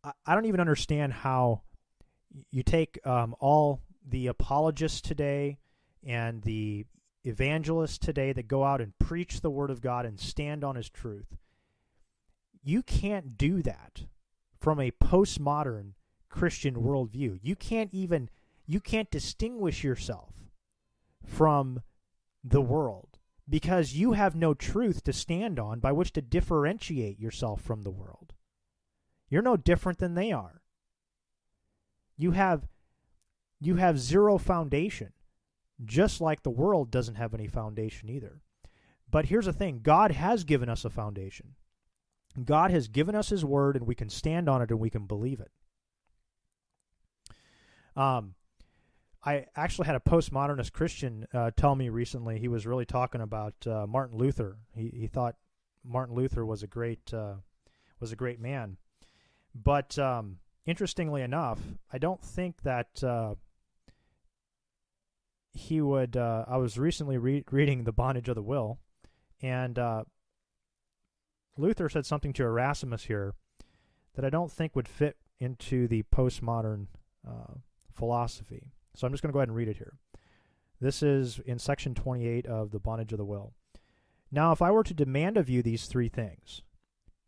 I 0.04 0.36
don't 0.36 0.46
even 0.46 0.60
understand 0.60 1.14
how 1.14 1.62
you 2.52 2.64
take 2.64 3.00
um, 3.06 3.36
all 3.40 3.82
the 4.06 4.28
apologists 4.28 5.02
today 5.02 5.58
and 6.04 6.42
the 6.44 6.86
evangelists 7.24 7.98
today 7.98 8.34
that 8.34 8.48
go 8.48 8.64
out 8.64 8.82
and 8.82 8.98
preach 9.00 9.42
the 9.42 9.50
word 9.50 9.70
of 9.70 9.82
God 9.82 10.06
and 10.06 10.20
stand 10.20 10.64
on 10.64 10.76
his 10.76 10.90
truth. 10.90 11.38
You 12.64 12.82
can't 12.82 13.38
do 13.38 13.62
that 13.62 14.06
from 14.58 14.80
a 14.80 14.92
postmodern 14.92 15.94
Christian 16.30 16.76
worldview. 16.76 17.40
You 17.42 17.56
can't 17.56 17.94
even 17.94 18.30
you 18.66 18.80
can't 18.80 19.12
distinguish 19.12 19.84
yourself 19.84 20.34
from 21.26 21.82
the 22.44 22.62
world 22.62 23.20
because 23.48 23.94
you 23.94 24.14
have 24.14 24.36
no 24.36 24.54
truth 24.54 25.04
to 25.04 25.14
stand 25.14 25.60
on 25.60 25.80
by 25.80 25.92
which 25.92 26.14
to 26.14 26.22
differentiate 26.22 27.20
yourself 27.20 27.62
from 27.62 27.82
the 27.82 27.92
world. 27.92 28.34
You're 29.30 29.42
no 29.42 29.58
different 29.58 30.00
than 30.00 30.14
they 30.14 30.32
are. 30.32 30.62
You 32.16 32.32
have 32.32 32.68
you 33.60 33.76
have 33.76 34.00
zero 34.00 34.38
foundation, 34.38 35.14
just 35.84 36.22
like 36.22 36.44
the 36.44 36.50
world 36.50 36.92
doesn't 36.92 37.16
have 37.16 37.34
any 37.34 37.48
foundation 37.48 38.10
either. 38.10 38.42
But 39.10 39.26
here's 39.26 39.46
the 39.46 39.54
thing, 39.54 39.82
God 39.84 40.12
has 40.12 40.44
given 40.44 40.70
us 40.70 40.86
a 40.86 40.90
foundation. 40.90 41.56
God 42.44 42.72
has 42.72 42.88
given 42.88 43.16
us 43.16 43.30
his 43.30 43.46
word 43.46 43.76
and 43.76 43.86
we 43.86 43.96
can 43.96 44.10
stand 44.10 44.50
on 44.50 44.62
it 44.62 44.70
and 44.70 44.80
we 44.80 44.90
can 44.90 45.06
believe 45.06 45.40
it. 45.40 45.52
Um 47.96 48.36
I 49.26 49.46
actually 49.56 49.86
had 49.86 49.96
a 49.96 50.02
postmodernist 50.02 50.74
Christian 50.74 51.28
uh, 51.34 51.52
tell 51.56 51.76
me 51.76 51.90
recently 51.90 52.40
he 52.40 52.50
was 52.50 52.66
really 52.66 52.86
talking 52.86 53.22
about 53.22 53.54
uh, 53.66 53.88
Martin 53.88 54.18
Luther. 54.18 54.58
He 54.76 54.90
he 54.94 55.08
thought 55.08 55.36
Martin 55.84 56.16
Luther 56.16 56.46
was 56.46 56.62
a 56.62 56.68
great 56.68 57.14
uh, 57.14 57.36
was 58.00 58.12
a 58.12 58.18
great 58.18 58.42
man, 58.42 58.78
but 59.56 59.98
um, 59.98 60.40
interestingly 60.66 61.22
enough, 61.22 61.60
I 61.92 62.00
don't 62.00 62.22
think 62.22 62.64
that 62.64 63.02
uh, 63.02 63.36
he 65.54 65.80
would. 65.80 66.18
Uh, 66.18 66.44
I 66.48 66.58
was 66.58 66.78
recently 66.78 67.18
re- 67.18 67.46
reading 67.50 67.84
the 67.84 67.94
Bondage 67.94 68.28
of 68.28 68.36
the 68.36 68.42
Will, 68.42 68.80
and 69.42 69.80
uh, 69.80 70.04
Luther 71.58 71.90
said 71.90 72.06
something 72.06 72.34
to 72.34 72.44
Erasmus 72.44 73.06
here 73.06 73.36
that 74.16 74.26
I 74.26 74.30
don't 74.30 74.52
think 74.52 74.76
would 74.76 74.88
fit 74.88 75.18
into 75.40 75.88
the 75.88 76.04
postmodern 76.04 76.88
uh, 77.28 77.56
philosophy. 77.92 78.72
So 78.96 79.06
I'm 79.06 79.14
just 79.14 79.24
going 79.24 79.30
to 79.30 79.34
go 79.34 79.40
ahead 79.40 79.50
and 79.50 79.58
read 79.58 79.68
it 79.68 79.78
here. 79.78 79.94
This 80.80 81.02
is 81.02 81.40
in 81.46 81.60
section 81.60 81.96
28 81.96 82.46
of 82.46 82.72
the 82.72 82.80
Bondage 82.80 83.12
of 83.12 83.18
the 83.18 83.26
Will. 83.26 83.54
Now, 84.32 84.52
if 84.52 84.62
I 84.62 84.72
were 84.72 84.84
to 84.84 84.94
demand 84.94 85.38
of 85.38 85.50
you 85.50 85.62
these 85.62 85.86
three 85.86 86.10
things, 86.10 86.64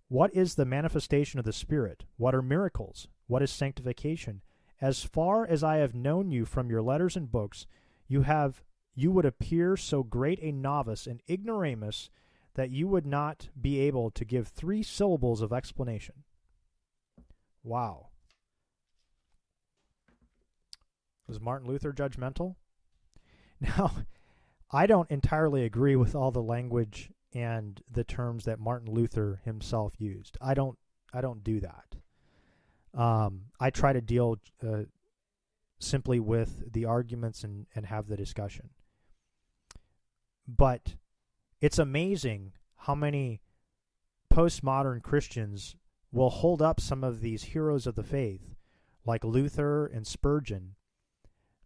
what 0.07 0.33
is 0.33 0.55
the 0.55 0.65
manifestation 0.65 1.39
of 1.39 1.45
the 1.45 1.53
Spirit? 1.53 2.03
What 2.17 2.35
are 2.35 2.41
miracles? 2.41 3.07
What 3.27 3.41
is 3.41 3.51
sanctification? 3.51 4.41
As 4.81 5.03
far 5.03 5.47
as 5.47 5.63
I 5.63 5.77
have 5.77 5.95
known 5.95 6.31
you 6.31 6.45
from 6.45 6.69
your 6.69 6.81
letters 6.81 7.15
and 7.15 7.31
books, 7.31 7.65
you 8.07 8.23
have 8.23 8.63
you 8.93 9.11
would 9.11 9.25
appear 9.25 9.75
so 9.75 10.03
great 10.03 10.39
a 10.41 10.51
novice 10.51 11.05
and 11.05 11.21
ignoramus 11.29 12.09
that 12.55 12.71
you 12.71 12.87
would 12.87 13.05
not 13.05 13.49
be 13.59 13.79
able 13.79 14.09
to 14.11 14.25
give 14.25 14.47
three 14.47 14.81
syllables 14.81 15.41
of 15.41 15.53
explanation. 15.53 16.23
Wow. 17.63 18.09
Was 21.27 21.39
Martin 21.39 21.67
Luther 21.67 21.93
judgmental? 21.93 22.55
Now, 23.61 23.93
I 24.69 24.85
don't 24.85 25.09
entirely 25.09 25.63
agree 25.63 25.95
with 25.95 26.13
all 26.13 26.29
the 26.29 26.41
language 26.41 27.09
and 27.33 27.81
the 27.89 28.03
terms 28.03 28.43
that 28.43 28.59
Martin 28.59 28.93
Luther 28.93 29.39
himself 29.45 29.93
used. 29.97 30.37
I 30.41 30.53
don't. 30.53 30.77
I 31.13 31.21
don't 31.21 31.41
do 31.41 31.61
that. 31.61 31.95
Um, 32.93 33.43
I 33.57 33.69
try 33.69 33.93
to 33.93 34.01
deal 34.01 34.39
uh, 34.61 34.83
simply 35.79 36.19
with 36.19 36.73
the 36.73 36.83
arguments 36.83 37.45
and, 37.45 37.67
and 37.73 37.85
have 37.85 38.07
the 38.07 38.17
discussion. 38.17 38.71
But 40.45 40.95
it's 41.61 41.79
amazing 41.79 42.53
how 42.77 42.95
many 42.95 43.41
postmodern 44.31 45.01
Christians 45.01 45.75
will 46.11 46.29
hold 46.29 46.61
up 46.61 46.79
some 46.79 47.03
of 47.03 47.21
these 47.21 47.43
heroes 47.43 47.87
of 47.87 47.95
the 47.95 48.03
faith, 48.03 48.55
like 49.05 49.23
Luther 49.23 49.85
and 49.85 50.05
Spurgeon, 50.05 50.75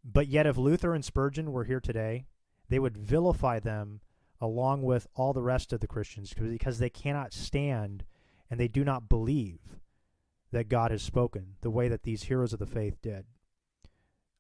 but 0.03 0.27
yet, 0.27 0.47
if 0.47 0.57
Luther 0.57 0.93
and 0.93 1.03
Spurgeon 1.03 1.51
were 1.51 1.65
here 1.65 1.79
today, 1.79 2.25
they 2.69 2.79
would 2.79 2.97
vilify 2.97 3.59
them 3.59 4.01
along 4.39 4.83
with 4.83 5.07
all 5.15 5.33
the 5.33 5.43
rest 5.43 5.73
of 5.73 5.81
the 5.81 5.87
Christians 5.87 6.33
because 6.33 6.79
they 6.79 6.89
cannot 6.89 7.33
stand 7.33 8.05
and 8.49 8.59
they 8.59 8.67
do 8.67 8.83
not 8.83 9.09
believe 9.09 9.59
that 10.51 10.69
God 10.69 10.91
has 10.91 11.01
spoken 11.01 11.55
the 11.61 11.69
way 11.69 11.87
that 11.89 12.03
these 12.03 12.23
heroes 12.23 12.53
of 12.53 12.59
the 12.59 12.65
faith 12.65 13.01
did. 13.01 13.25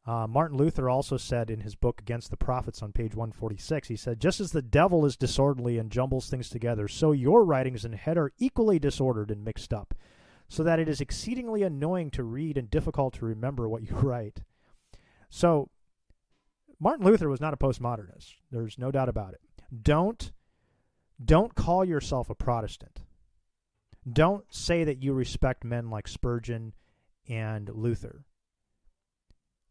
Uh, 0.09 0.25
Martin 0.25 0.57
Luther 0.57 0.89
also 0.89 1.17
said 1.17 1.51
in 1.51 1.59
his 1.59 1.75
book 1.75 2.01
Against 2.01 2.31
the 2.31 2.35
Prophets 2.35 2.81
on 2.81 2.91
page 2.91 3.13
146, 3.13 3.89
he 3.89 3.95
said, 3.95 4.19
Just 4.19 4.39
as 4.39 4.51
the 4.51 4.63
devil 4.63 5.05
is 5.05 5.15
disorderly 5.15 5.77
and 5.77 5.91
jumbles 5.91 6.27
things 6.31 6.49
together, 6.49 6.87
so 6.87 7.11
your 7.11 7.45
writings 7.45 7.85
and 7.85 7.93
head 7.93 8.17
are 8.17 8.33
equally 8.39 8.79
disordered 8.79 9.29
and 9.29 9.45
mixed 9.45 9.71
up, 9.71 9.93
so 10.47 10.63
that 10.63 10.79
it 10.79 10.89
is 10.89 10.99
exceedingly 10.99 11.61
annoying 11.61 12.09
to 12.09 12.23
read 12.23 12.57
and 12.57 12.71
difficult 12.71 13.13
to 13.13 13.25
remember 13.25 13.69
what 13.69 13.83
you 13.83 13.95
write. 13.97 14.41
So 15.29 15.69
Martin 16.79 17.05
Luther 17.05 17.29
was 17.29 17.39
not 17.39 17.53
a 17.53 17.57
postmodernist. 17.57 18.33
There's 18.49 18.79
no 18.79 18.89
doubt 18.89 19.09
about 19.09 19.35
it. 19.35 19.41
Don't 19.83 20.31
don't 21.23 21.53
call 21.53 21.85
yourself 21.85 22.31
a 22.31 22.35
Protestant. 22.35 23.01
Don't 24.11 24.51
say 24.51 24.83
that 24.85 25.03
you 25.03 25.13
respect 25.13 25.63
men 25.63 25.91
like 25.91 26.07
Spurgeon 26.07 26.73
and 27.27 27.69
Luther. 27.69 28.25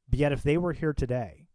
But 0.08 0.18
yet 0.18 0.32
if 0.32 0.42
they 0.42 0.56
were 0.56 0.72
here 0.72 0.92
today, 0.92 1.48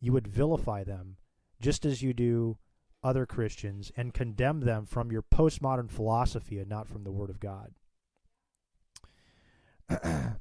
you 0.00 0.12
would 0.12 0.28
vilify 0.28 0.84
them 0.84 1.16
just 1.60 1.84
as 1.84 2.02
you 2.02 2.12
do 2.12 2.58
other 3.02 3.26
Christians 3.26 3.90
and 3.96 4.14
condemn 4.14 4.60
them 4.60 4.86
from 4.86 5.10
your 5.10 5.22
postmodern 5.22 5.90
philosophy 5.90 6.58
and 6.58 6.68
not 6.68 6.88
from 6.88 7.04
the 7.04 7.12
Word 7.12 7.30
of 7.30 7.40
God. 7.40 7.72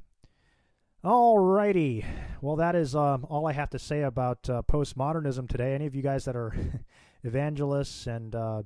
All 1.03 1.39
righty. 1.39 2.03
Well, 2.41 2.55
that 2.57 2.75
is 2.75 2.95
um, 2.95 3.25
all 3.29 3.47
I 3.47 3.53
have 3.53 3.69
to 3.69 3.79
say 3.79 4.01
about 4.01 4.49
uh, 4.49 4.61
postmodernism 4.63 5.47
today. 5.47 5.73
Any 5.73 5.85
of 5.85 5.95
you 5.95 6.01
guys 6.01 6.25
that 6.25 6.35
are 6.35 6.53
evangelists 7.23 8.07
and 8.07 8.35
uh, 8.35 8.63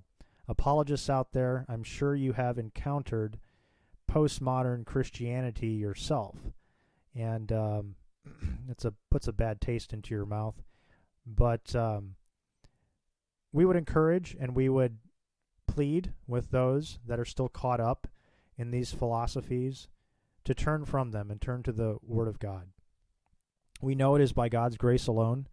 apologists 0.48 1.10
out 1.10 1.34
there, 1.34 1.66
I'm 1.70 1.84
sure 1.84 2.16
you 2.16 2.34
have 2.34 2.58
encountered 2.58 3.38
postmodern 4.10 4.86
Christianity 4.86 5.68
yourself, 5.68 6.38
and 7.16 7.52
um, 7.52 7.96
it's 8.70 8.86
a 8.86 8.94
puts 9.10 9.28
a 9.28 9.34
bad 9.34 9.62
taste 9.62 9.94
into 9.94 10.14
your 10.14 10.26
mouth. 10.26 10.62
But 11.26 11.76
um, 11.76 12.16
we 13.52 13.66
would 13.66 13.76
encourage 13.76 14.36
and 14.40 14.56
we 14.56 14.70
would 14.70 14.98
plead 15.68 16.14
with 16.28 16.52
those 16.52 17.00
that 17.08 17.20
are 17.20 17.26
still 17.26 17.50
caught 17.50 17.80
up 17.80 18.08
in 18.58 18.72
these 18.72 18.92
philosophies 18.92 19.88
to 20.44 20.54
turn 20.54 20.86
from 20.86 21.12
them 21.12 21.30
and 21.32 21.42
turn 21.42 21.64
to 21.64 21.72
the 21.72 21.98
Word 22.02 22.28
of 22.28 22.40
God. 22.40 22.70
We 23.82 23.96
know 23.96 24.16
it 24.16 24.22
is 24.22 24.34
by 24.34 24.50
God's 24.50 24.78
grace 24.78 25.08
alone 25.08 25.48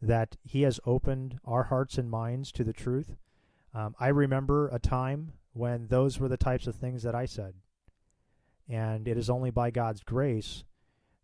that 0.00 0.36
He 0.42 0.62
has 0.62 0.80
opened 0.84 1.38
our 1.44 1.64
hearts 1.64 1.98
and 1.98 2.10
minds 2.10 2.50
to 2.52 2.64
the 2.64 2.72
truth. 2.72 3.16
Um, 3.74 3.94
I 3.98 4.08
remember 4.08 4.68
a 4.68 4.78
time 4.78 5.32
when 5.52 5.86
those 5.88 6.18
were 6.18 6.28
the 6.28 6.36
types 6.36 6.66
of 6.66 6.74
things 6.74 7.02
that 7.02 7.14
I 7.14 7.26
said. 7.26 7.54
And 8.68 9.06
it 9.06 9.16
is 9.16 9.30
only 9.30 9.50
by 9.50 9.70
God's 9.70 10.02
grace 10.02 10.64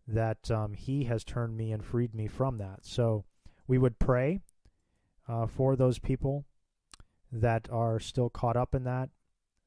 that 0.09 0.51
um, 0.51 0.73
He 0.73 1.05
has 1.05 1.23
turned 1.23 1.57
me 1.57 1.71
and 1.71 1.85
freed 1.85 2.15
me 2.15 2.27
from 2.27 2.59
that. 2.59 2.81
So 2.83 3.25
we 3.67 3.79
would 3.79 3.99
pray 3.99 4.41
uh, 5.29 5.47
for 5.47 5.77
those 5.77 5.99
people 5.99 6.47
that 7.31 7.69
are 7.71 8.01
still 8.01 8.31
caught 8.31 8.57
up 8.57 8.75
in 8.75 8.85
that. 8.85 9.11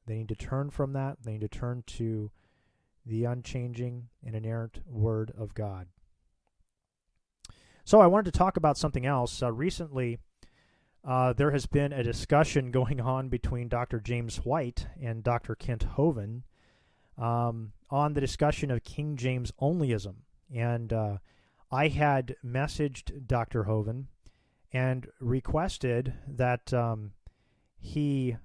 They 0.06 0.18
need 0.18 0.28
to 0.28 0.34
turn 0.34 0.70
from 0.70 0.92
that. 0.94 1.18
They 1.22 1.32
need 1.32 1.42
to 1.42 1.48
turn 1.48 1.84
to 1.86 2.32
the 3.06 3.24
unchanging 3.24 4.08
and 4.24 4.34
inerrant 4.34 4.80
Word 4.84 5.32
of 5.38 5.54
God. 5.54 5.86
So 7.84 8.00
I 8.00 8.06
wanted 8.08 8.32
to 8.32 8.38
talk 8.38 8.56
about 8.56 8.76
something 8.78 9.06
else. 9.06 9.42
Uh, 9.42 9.52
recently, 9.52 10.18
uh, 11.04 11.32
there 11.32 11.50
has 11.52 11.66
been 11.66 11.92
a 11.92 12.02
discussion 12.02 12.70
going 12.72 13.00
on 13.00 13.28
between 13.28 13.68
Dr. 13.68 14.00
James 14.00 14.38
White 14.38 14.86
and 15.00 15.22
Dr. 15.22 15.54
Kent 15.54 15.86
Hovind. 15.96 16.42
um, 17.18 17.72
on 17.90 18.14
the 18.14 18.20
discussion 18.20 18.70
of 18.70 18.82
King 18.82 19.16
James 19.16 19.52
onlyism. 19.60 20.14
And 20.54 20.92
uh, 20.92 21.18
I 21.70 21.88
had 21.88 22.36
messaged 22.44 23.26
Dr. 23.26 23.64
Hovind 23.64 24.06
and 24.72 25.06
requested 25.20 26.14
that 26.26 26.72
um, 26.72 27.12
he 27.78 28.36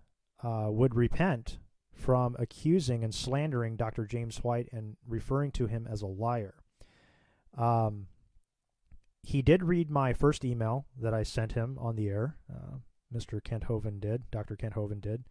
uh, 0.44 0.68
would 0.70 0.96
repent 0.96 1.60
from 1.94 2.36
accusing 2.38 3.04
and 3.04 3.14
slandering 3.14 3.76
Dr. 3.76 4.06
James 4.06 4.38
White 4.44 4.70
and 4.72 4.96
referring 5.08 5.52
to 5.52 5.68
him 5.68 5.88
as 5.90 6.02
a 6.02 6.08
liar. 6.08 6.56
Um, 7.58 8.08
he 9.24 9.42
did 9.42 9.64
read 9.64 9.90
my 9.90 10.14
first 10.14 10.46
email 10.46 10.86
that 11.02 11.14
I 11.14 11.24
sent 11.24 11.54
him 11.54 11.78
on 11.80 11.96
the 11.96 12.08
air. 12.08 12.38
Uh, 12.50 12.78
Mr. 13.14 13.44
Kent 13.44 13.64
Hovind 13.64 14.00
did, 14.00 14.30
Dr. 14.32 14.56
Kent 14.56 14.76
Hovind 14.76 15.02
did, 15.02 15.24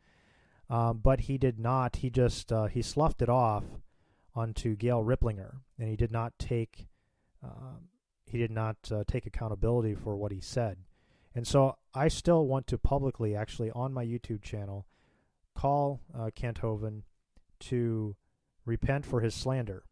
um, 0.69 0.99
but 0.99 1.21
he 1.21 1.39
did 1.39 1.59
not. 1.59 1.97
He 1.97 2.11
just 2.11 2.53
uh, 2.53 2.67
he 2.67 2.83
sloughed 2.83 3.23
it 3.23 3.29
off 3.29 3.65
onto 4.37 4.77
Gail 4.77 5.03
Riplinger, 5.03 5.57
and 5.79 5.89
he 5.89 5.97
did 5.97 6.13
not 6.13 6.39
take 6.39 6.87
um, 7.43 7.89
he 8.27 8.39
did 8.39 8.51
not 8.51 8.77
uh, 8.91 9.05
take 9.07 9.27
accountability 9.27 9.95
for 9.95 10.17
what 10.17 10.33
he 10.33 10.41
said. 10.41 10.79
And 11.35 11.47
so 11.47 11.77
I 11.95 12.09
still 12.09 12.47
want 12.47 12.67
to 12.69 12.79
publicly, 12.79 13.37
actually, 13.37 13.71
on 13.71 13.93
my 13.93 14.05
YouTube 14.05 14.43
channel, 14.43 14.87
call 15.55 16.01
uh, 16.17 16.31
Kent 16.35 16.61
to 17.59 18.17
repent 18.65 19.07
for 19.07 19.21
his 19.21 19.35
slander, 19.35 19.85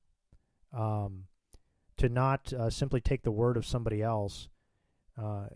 um, 0.72 1.24
to 1.96 2.08
not 2.08 2.52
uh, 2.52 2.70
simply 2.70 3.00
take 3.00 3.22
the 3.22 3.30
word 3.30 3.56
of 3.56 3.66
somebody 3.66 4.02
else 4.02 4.48
uh, 5.20 5.46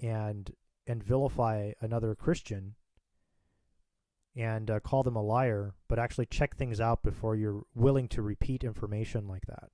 and 0.00 0.52
and 0.86 1.02
vilify 1.02 1.72
another 1.80 2.14
Christian 2.14 2.74
and 4.40 4.70
uh, 4.70 4.80
call 4.80 5.02
them 5.02 5.16
a 5.16 5.22
liar, 5.22 5.74
but 5.86 5.98
actually 5.98 6.24
check 6.24 6.56
things 6.56 6.80
out 6.80 7.02
before 7.02 7.36
you're 7.36 7.62
willing 7.74 8.08
to 8.08 8.22
repeat 8.22 8.64
information 8.64 9.28
like 9.28 9.44
that. 9.44 9.68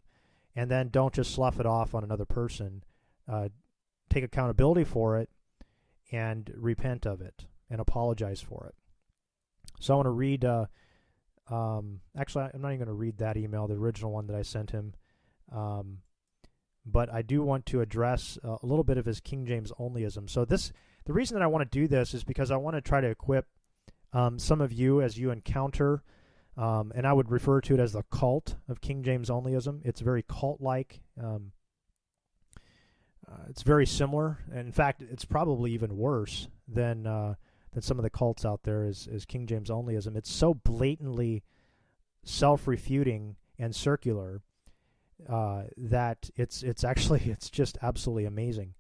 And 0.57 0.69
then 0.69 0.89
don't 0.89 1.15
just 1.15 1.33
slough 1.33 1.61
it 1.61 1.67
off 1.67 1.95
on 1.95 2.03
another 2.03 2.25
person. 2.25 2.83
Uh, 3.29 3.51
take 4.11 4.25
accountability 4.25 4.83
for 4.83 5.19
it 5.19 5.31
and 6.11 6.53
repent 6.57 7.07
of 7.07 7.21
it 7.21 7.47
and 7.71 7.81
apologize 7.81 8.41
for 8.41 8.67
it. 8.67 8.75
So 9.79 9.95
I 9.95 9.97
want 9.99 10.07
to 10.07 10.11
read. 10.11 10.45
Uh, 10.45 10.67
um, 11.49 12.01
actually, 12.19 12.49
I'm 12.53 12.61
not 12.61 12.71
even 12.71 12.79
going 12.79 12.87
to 12.89 12.93
read 12.93 13.19
that 13.19 13.37
email, 13.37 13.69
the 13.69 13.75
original 13.75 14.11
one 14.11 14.27
that 14.27 14.37
I 14.37 14.43
sent 14.43 14.73
him. 14.73 14.95
Um, 15.55 15.99
but 16.85 17.13
I 17.13 17.23
do 17.23 17.43
want 17.43 17.67
to 17.67 17.83
address 17.83 18.37
uh, 18.45 18.57
a 18.61 18.67
little 18.67 18.83
bit 18.83 18.99
of 18.99 19.07
his 19.07 19.21
King 19.21 19.47
James 19.47 19.71
onlyism. 19.79 20.29
So 20.29 20.45
this, 20.45 20.73
the 21.05 21.13
reason 21.13 21.37
that 21.37 21.45
I 21.45 21.49
want 21.49 21.71
to 21.71 21.79
do 21.79 21.87
this 21.87 22.15
is 22.15 22.25
because 22.25 22.51
I 22.51 22.57
want 22.57 22.75
to 22.75 22.81
try 22.81 23.01
to 23.01 23.09
equip 23.09 23.47
um, 24.17 24.39
some 24.39 24.63
of 24.63 24.73
you 24.73 25.03
as 25.03 25.19
you 25.19 25.31
encounter, 25.31 26.03
um, 26.57 26.91
and 26.95 27.07
I 27.07 27.13
would 27.13 27.31
refer 27.31 27.61
to 27.61 27.75
it 27.75 27.81
as 27.81 27.93
the 27.93 28.03
cult 28.05 28.57
of 28.67 28.81
King 28.81 29.03
James 29.03 29.29
onlyism. 29.29 29.83
It's 29.85 30.01
very 30.01 30.23
cult-like. 30.23 31.03
Um, 31.23 31.53
uh, 33.31 33.43
it's 33.51 33.63
very 33.63 33.85
similar. 33.85 34.39
In 34.55 34.73
fact, 34.73 35.03
it's 35.03 35.27
probably 35.27 35.73
even 35.73 35.99
worse 35.99 36.49
than 36.67 37.07
uh, 37.07 37.35
than 37.73 37.83
some 37.83 37.99
of 37.99 38.05
the 38.05 38.11
cults 38.11 38.47
out 38.47 38.63
there. 38.63 38.87
Is 38.87 39.07
is 39.07 39.27
King 39.27 39.47
James 39.47 39.69
onlyism? 39.69 40.17
It's 40.17 40.33
so 40.33 40.55
blatantly 40.55 41.43
self-refuting 42.25 43.37
and 43.59 43.77
circular 43.77 44.41
uh, 45.29 45.65
that 45.77 46.31
it's 46.37 46.63
it's 46.63 46.85
actually 46.85 47.21
it's 47.27 47.51
just 47.51 47.77
absolutely 47.83 48.25
amazing. 48.25 48.73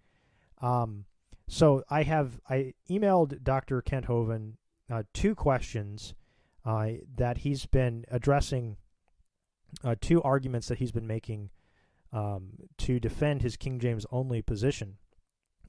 Um, 0.62 1.05
so 1.46 1.85
I 1.90 2.05
have 2.05 2.40
I 2.49 2.72
emailed 2.88 3.42
Dr. 3.42 3.83
Kent 3.83 4.07
Hovind 4.07 4.55
uh, 4.90 5.03
two 5.12 5.35
questions 5.35 6.14
uh, 6.64 6.88
that 7.16 7.38
he's 7.38 7.66
been 7.66 8.05
addressing, 8.11 8.77
uh, 9.85 9.94
two 10.01 10.22
arguments 10.22 10.68
that 10.68 10.79
he's 10.79 10.92
been 10.92 11.07
making 11.07 11.51
um, 12.12 12.51
to 12.79 12.99
defend 12.99 13.42
his 13.42 13.57
King 13.57 13.79
James 13.79 14.07
only 14.11 14.42
position. 14.42 14.96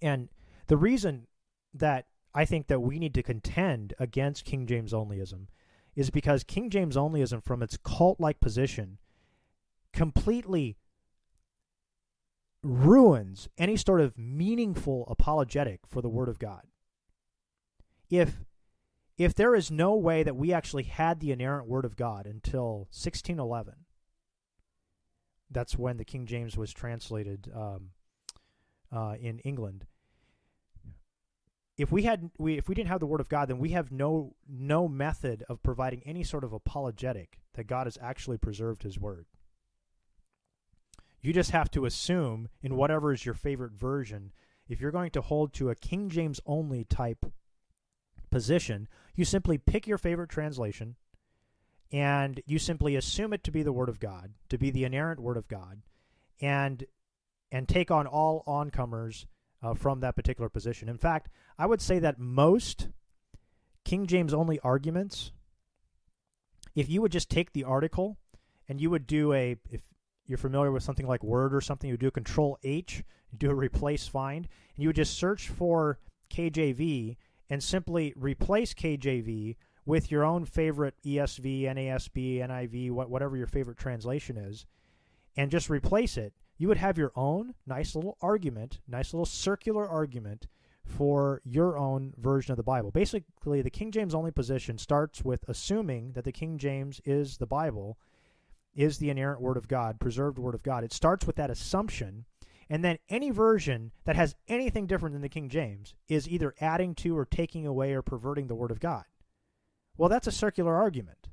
And 0.02 0.30
the 0.68 0.78
reason 0.78 1.28
that 1.74 2.06
I 2.34 2.46
think 2.46 2.68
that 2.68 2.82
we 2.82 3.00
need 3.00 3.14
to 3.16 3.24
contend 3.24 3.94
against 4.00 4.46
King 4.46 4.68
James 4.68 4.94
onlyism 4.94 5.48
is 5.96 6.10
because 6.12 6.44
King 6.44 6.70
James 6.70 6.96
onlyism, 6.96 7.44
from 7.44 7.64
its 7.64 7.78
cult 7.78 8.20
like 8.20 8.40
position, 8.40 9.00
completely 9.94 10.78
ruins 12.64 13.50
any 13.58 13.78
sort 13.78 14.02
of 14.02 14.18
meaningful 14.18 15.06
apologetic 15.10 15.82
for 15.88 16.02
the 16.02 16.10
Word 16.10 16.30
of 16.30 16.38
God. 16.38 16.64
If 18.10 18.44
if 19.18 19.34
there 19.34 19.56
is 19.56 19.72
no 19.72 19.96
way 19.96 20.24
that 20.24 20.36
we 20.36 20.54
actually 20.54 20.84
had 20.84 21.20
the 21.20 21.32
inerrant 21.32 21.68
Word 21.68 21.86
of 21.86 21.96
God 21.96 22.26
until 22.28 22.88
1611, 22.92 23.74
that's 25.50 25.78
when 25.78 25.98
the 25.98 26.06
King 26.06 26.26
James 26.26 26.56
was 26.56 26.72
translated 26.72 27.52
um, 27.56 27.90
uh, 28.92 29.16
in 29.20 29.40
England. 29.40 29.86
If 31.78 31.92
we 31.92 32.04
had 32.04 32.32
we 32.38 32.58
if 32.58 32.68
we 32.68 32.76
didn't 32.76 32.90
have 32.90 33.00
the 33.00 33.06
Word 33.06 33.22
of 33.22 33.30
God, 33.30 33.50
then 33.50 33.60
we 33.60 33.70
have 33.70 33.92
no 33.92 34.36
no 34.48 34.88
method 34.88 35.44
of 35.48 35.62
providing 35.62 36.02
any 36.06 36.24
sort 36.24 36.44
of 36.44 36.52
apologetic 36.52 37.40
that 37.54 37.68
God 37.68 37.86
has 37.86 37.98
actually 38.02 38.38
preserved 38.38 38.84
His 38.84 39.00
Word. 39.00 39.26
You 41.22 41.34
just 41.34 41.52
have 41.52 41.70
to 41.72 41.86
assume 41.86 42.50
in 42.62 42.76
whatever 42.76 43.14
is 43.14 43.26
your 43.26 43.36
favorite 43.36 43.74
version. 43.74 44.32
If 44.68 44.82
you're 44.82 44.92
going 44.92 45.12
to 45.12 45.22
hold 45.22 45.54
to 45.54 45.70
a 45.70 45.76
King 45.76 46.10
James 46.10 46.42
only 46.46 46.84
type 46.84 47.26
position, 48.30 48.88
you 49.16 49.26
simply 49.26 49.58
pick 49.58 49.88
your 49.88 49.98
favorite 49.98 50.30
translation 50.30 50.96
and 51.92 52.42
you 52.46 52.60
simply 52.60 52.96
assume 52.96 53.34
it 53.34 53.44
to 53.44 53.52
be 53.52 53.64
the 53.64 53.72
word 53.72 53.90
of 53.90 54.00
God, 54.00 54.34
to 54.50 54.58
be 54.58 54.70
the 54.72 54.84
inerrant 54.84 55.20
word 55.20 55.38
of 55.38 55.48
God, 55.48 55.82
and 56.42 56.86
and 57.52 57.68
take 57.68 57.90
on 57.92 58.06
all 58.08 58.44
oncomers 58.46 59.26
uh, 59.64 59.74
from 59.74 60.02
that 60.02 60.16
particular 60.16 60.50
position. 60.50 60.90
In 60.90 60.98
fact, 60.98 61.30
I 61.58 61.66
would 61.66 61.82
say 61.82 62.00
that 62.00 62.20
most 62.20 62.90
King 63.86 64.06
James 64.06 64.34
only 64.34 64.60
arguments, 64.60 65.32
if 66.76 66.90
you 66.90 67.02
would 67.02 67.12
just 67.12 67.30
take 67.30 67.54
the 67.54 67.64
article 67.64 68.18
and 68.68 68.82
you 68.82 68.90
would 68.90 69.08
do 69.08 69.32
a, 69.32 69.56
if 69.70 69.82
you're 70.26 70.38
familiar 70.38 70.72
with 70.72 70.84
something 70.84 71.08
like 71.08 71.24
Word 71.24 71.56
or 71.56 71.62
something, 71.62 71.90
you 71.90 71.96
do 71.96 72.08
a 72.08 72.12
Control 72.12 72.60
H, 72.64 73.04
do 73.36 73.50
a 73.50 73.56
replace 73.56 74.08
find, 74.08 74.48
and 74.76 74.84
you 74.84 74.90
would 74.90 74.98
just 74.98 75.18
search 75.18 75.48
for 75.48 76.00
KJV 76.30 77.16
and 77.50 77.64
simply 77.64 78.14
replace 78.16 78.74
KJV 78.74 79.56
with 79.86 80.12
your 80.12 80.26
own 80.26 80.44
favorite 80.46 80.96
ESV, 81.06 81.64
NASB, 81.64 82.40
NIV, 82.40 82.92
whatever 82.92 83.38
your 83.38 83.48
favorite 83.48 83.78
translation 83.78 84.38
is, 84.38 84.66
and 85.38 85.50
just 85.50 85.70
replace 85.70 86.18
it, 86.18 86.34
you 86.58 86.68
would 86.68 86.78
have 86.78 86.98
your 86.98 87.14
own 87.16 87.54
nice 87.66 87.96
little 87.96 88.18
argument, 88.22 88.80
nice 88.88 89.14
little 89.14 89.26
circular 89.26 89.88
argument 89.88 90.48
for 90.84 91.42
your 91.46 91.78
own 91.78 92.14
version 92.18 92.52
of 92.52 92.58
the 92.58 92.64
Bible. 92.64 92.92
Basically, 92.92 93.62
the 93.62 93.70
King 93.70 93.92
James 93.92 94.16
only 94.16 94.32
position 94.32 94.78
starts 94.78 95.24
with 95.24 95.46
assuming 95.48 96.14
that 96.14 96.24
the 96.24 96.32
King 96.32 96.58
James 96.58 97.00
is 97.06 97.38
the 97.38 97.46
Bible, 97.46 97.98
is 98.76 98.98
the 98.98 99.10
inerrant 99.10 99.42
Word 99.42 99.58
of 99.58 99.68
God, 99.68 100.00
preserved 100.00 100.38
Word 100.38 100.56
of 100.56 100.64
God. 100.64 100.84
It 100.84 100.94
starts 100.94 101.28
with 101.28 101.36
that 101.38 101.50
assumption 101.50 102.26
and 102.70 102.84
then 102.84 102.98
any 103.10 103.32
version 103.32 103.92
that 104.06 104.16
has 104.16 104.36
anything 104.48 104.88
different 104.88 105.14
than 105.14 105.22
the 105.22 105.30
King 105.30 105.50
James 105.50 105.94
is 106.08 106.28
either 106.28 106.54
adding 106.60 106.96
to 106.96 107.18
or 107.18 107.26
taking 107.26 107.66
away 107.66 107.94
or 107.94 108.02
perverting 108.02 108.48
the 108.48 108.56
Word 108.56 108.72
of 108.72 108.80
God. 108.80 109.06
Well, 109.98 110.10
that's 110.10 110.28
a 110.28 110.32
circular 110.32 110.76
argument. 110.76 111.30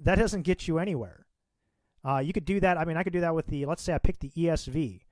That 0.00 0.18
doesn't 0.18 0.42
get 0.42 0.66
you 0.66 0.78
anywhere. 0.78 1.26
Uh, 2.04 2.18
you 2.18 2.32
could 2.32 2.44
do 2.44 2.58
that. 2.60 2.78
I 2.78 2.84
mean, 2.84 2.96
I 2.96 3.02
could 3.02 3.12
do 3.12 3.20
that 3.20 3.34
with 3.34 3.46
the, 3.46 3.64
let's 3.66 3.82
say 3.82 3.94
I 3.94 3.98
pick 3.98 4.18
the 4.18 4.30
ESV, 4.30 5.02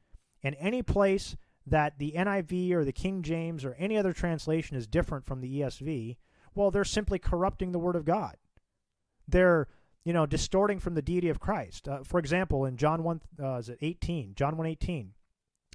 and 0.43 0.57
any 0.59 0.83
place 0.83 1.37
that 1.67 1.99
the 1.99 2.15
NIV 2.17 2.73
or 2.73 2.85
the 2.85 2.93
King 2.93 3.23
James 3.23 3.65
or 3.65 3.75
any 3.75 3.97
other 3.97 4.13
translation 4.13 4.77
is 4.77 4.87
different 4.87 5.27
from 5.27 5.41
the 5.41 5.61
ESV, 5.61 6.17
well, 6.55 6.71
they're 6.71 6.85
simply 6.85 7.19
corrupting 7.19 7.71
the 7.71 7.79
Word 7.79 7.95
of 7.95 8.05
God. 8.05 8.37
They're 9.29 9.69
you 10.05 10.13
know, 10.13 10.27
distorting 10.27 10.79
from 10.79 10.95
the 10.95 11.03
deity 11.03 11.29
of 11.29 11.41
Christ. 11.41 11.89
Uh, 11.89 12.03
for 12.03 12.19
example, 12.19 12.65
in 12.65 12.77
John 12.77 13.03
1, 13.03 13.21
uh, 13.43 13.55
is 13.57 13.69
it 13.69 13.79
18? 13.81 14.35
John 14.35 14.57
1 14.57 14.67
18, 14.67 15.13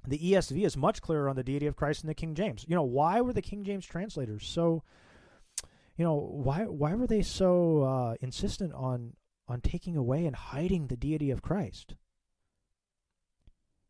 the 0.06 0.18
ESV 0.18 0.64
is 0.64 0.76
much 0.76 1.00
clearer 1.00 1.28
on 1.28 1.36
the 1.36 1.44
deity 1.44 1.66
of 1.66 1.76
Christ 1.76 2.02
than 2.02 2.08
the 2.08 2.14
King 2.14 2.34
James. 2.34 2.64
You 2.68 2.74
know, 2.74 2.82
why 2.82 3.20
were 3.20 3.32
the 3.32 3.42
King 3.42 3.64
James 3.64 3.86
translators 3.86 4.46
so, 4.46 4.82
you 5.96 6.04
know, 6.04 6.14
why 6.14 6.64
why 6.64 6.94
were 6.94 7.06
they 7.06 7.22
so 7.22 7.82
uh, 7.82 8.14
insistent 8.20 8.72
on 8.74 9.14
on 9.48 9.60
taking 9.60 9.96
away 9.96 10.26
and 10.26 10.36
hiding 10.36 10.86
the 10.86 10.96
deity 10.96 11.30
of 11.30 11.42
Christ? 11.42 11.94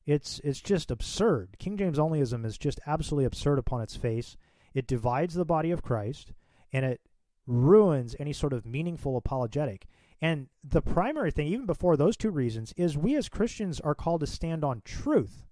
It's 0.07 0.41
it's 0.45 0.61
just 0.61 0.91
absurd. 0.91 1.57
King 1.59 1.77
James 1.77 1.99
onlyism 1.99 2.47
is 2.47 2.57
just 2.59 2.79
absolutely 2.87 3.25
absurd 3.25 3.59
upon 3.59 3.83
its 3.83 3.97
face. 3.97 4.37
It 4.73 4.87
divides 4.87 5.35
the 5.35 5.45
body 5.45 5.71
of 5.71 5.83
Christ 5.83 6.33
and 6.73 6.85
it 6.85 7.01
ruins 7.47 8.15
any 8.19 8.33
sort 8.33 8.53
of 8.53 8.67
meaningful 8.67 9.17
apologetic. 9.17 9.87
And 10.21 10.49
the 10.65 10.83
primary 10.83 11.31
thing, 11.31 11.49
even 11.49 11.67
before 11.67 11.97
those 11.97 12.17
two 12.17 12.31
reasons, 12.31 12.73
is 12.77 12.97
we 12.97 13.17
as 13.17 13.29
Christians 13.29 13.81
are 13.81 13.95
called 13.95 14.21
to 14.21 14.27
stand 14.27 14.65
on 14.65 14.83
truth. 14.85 15.47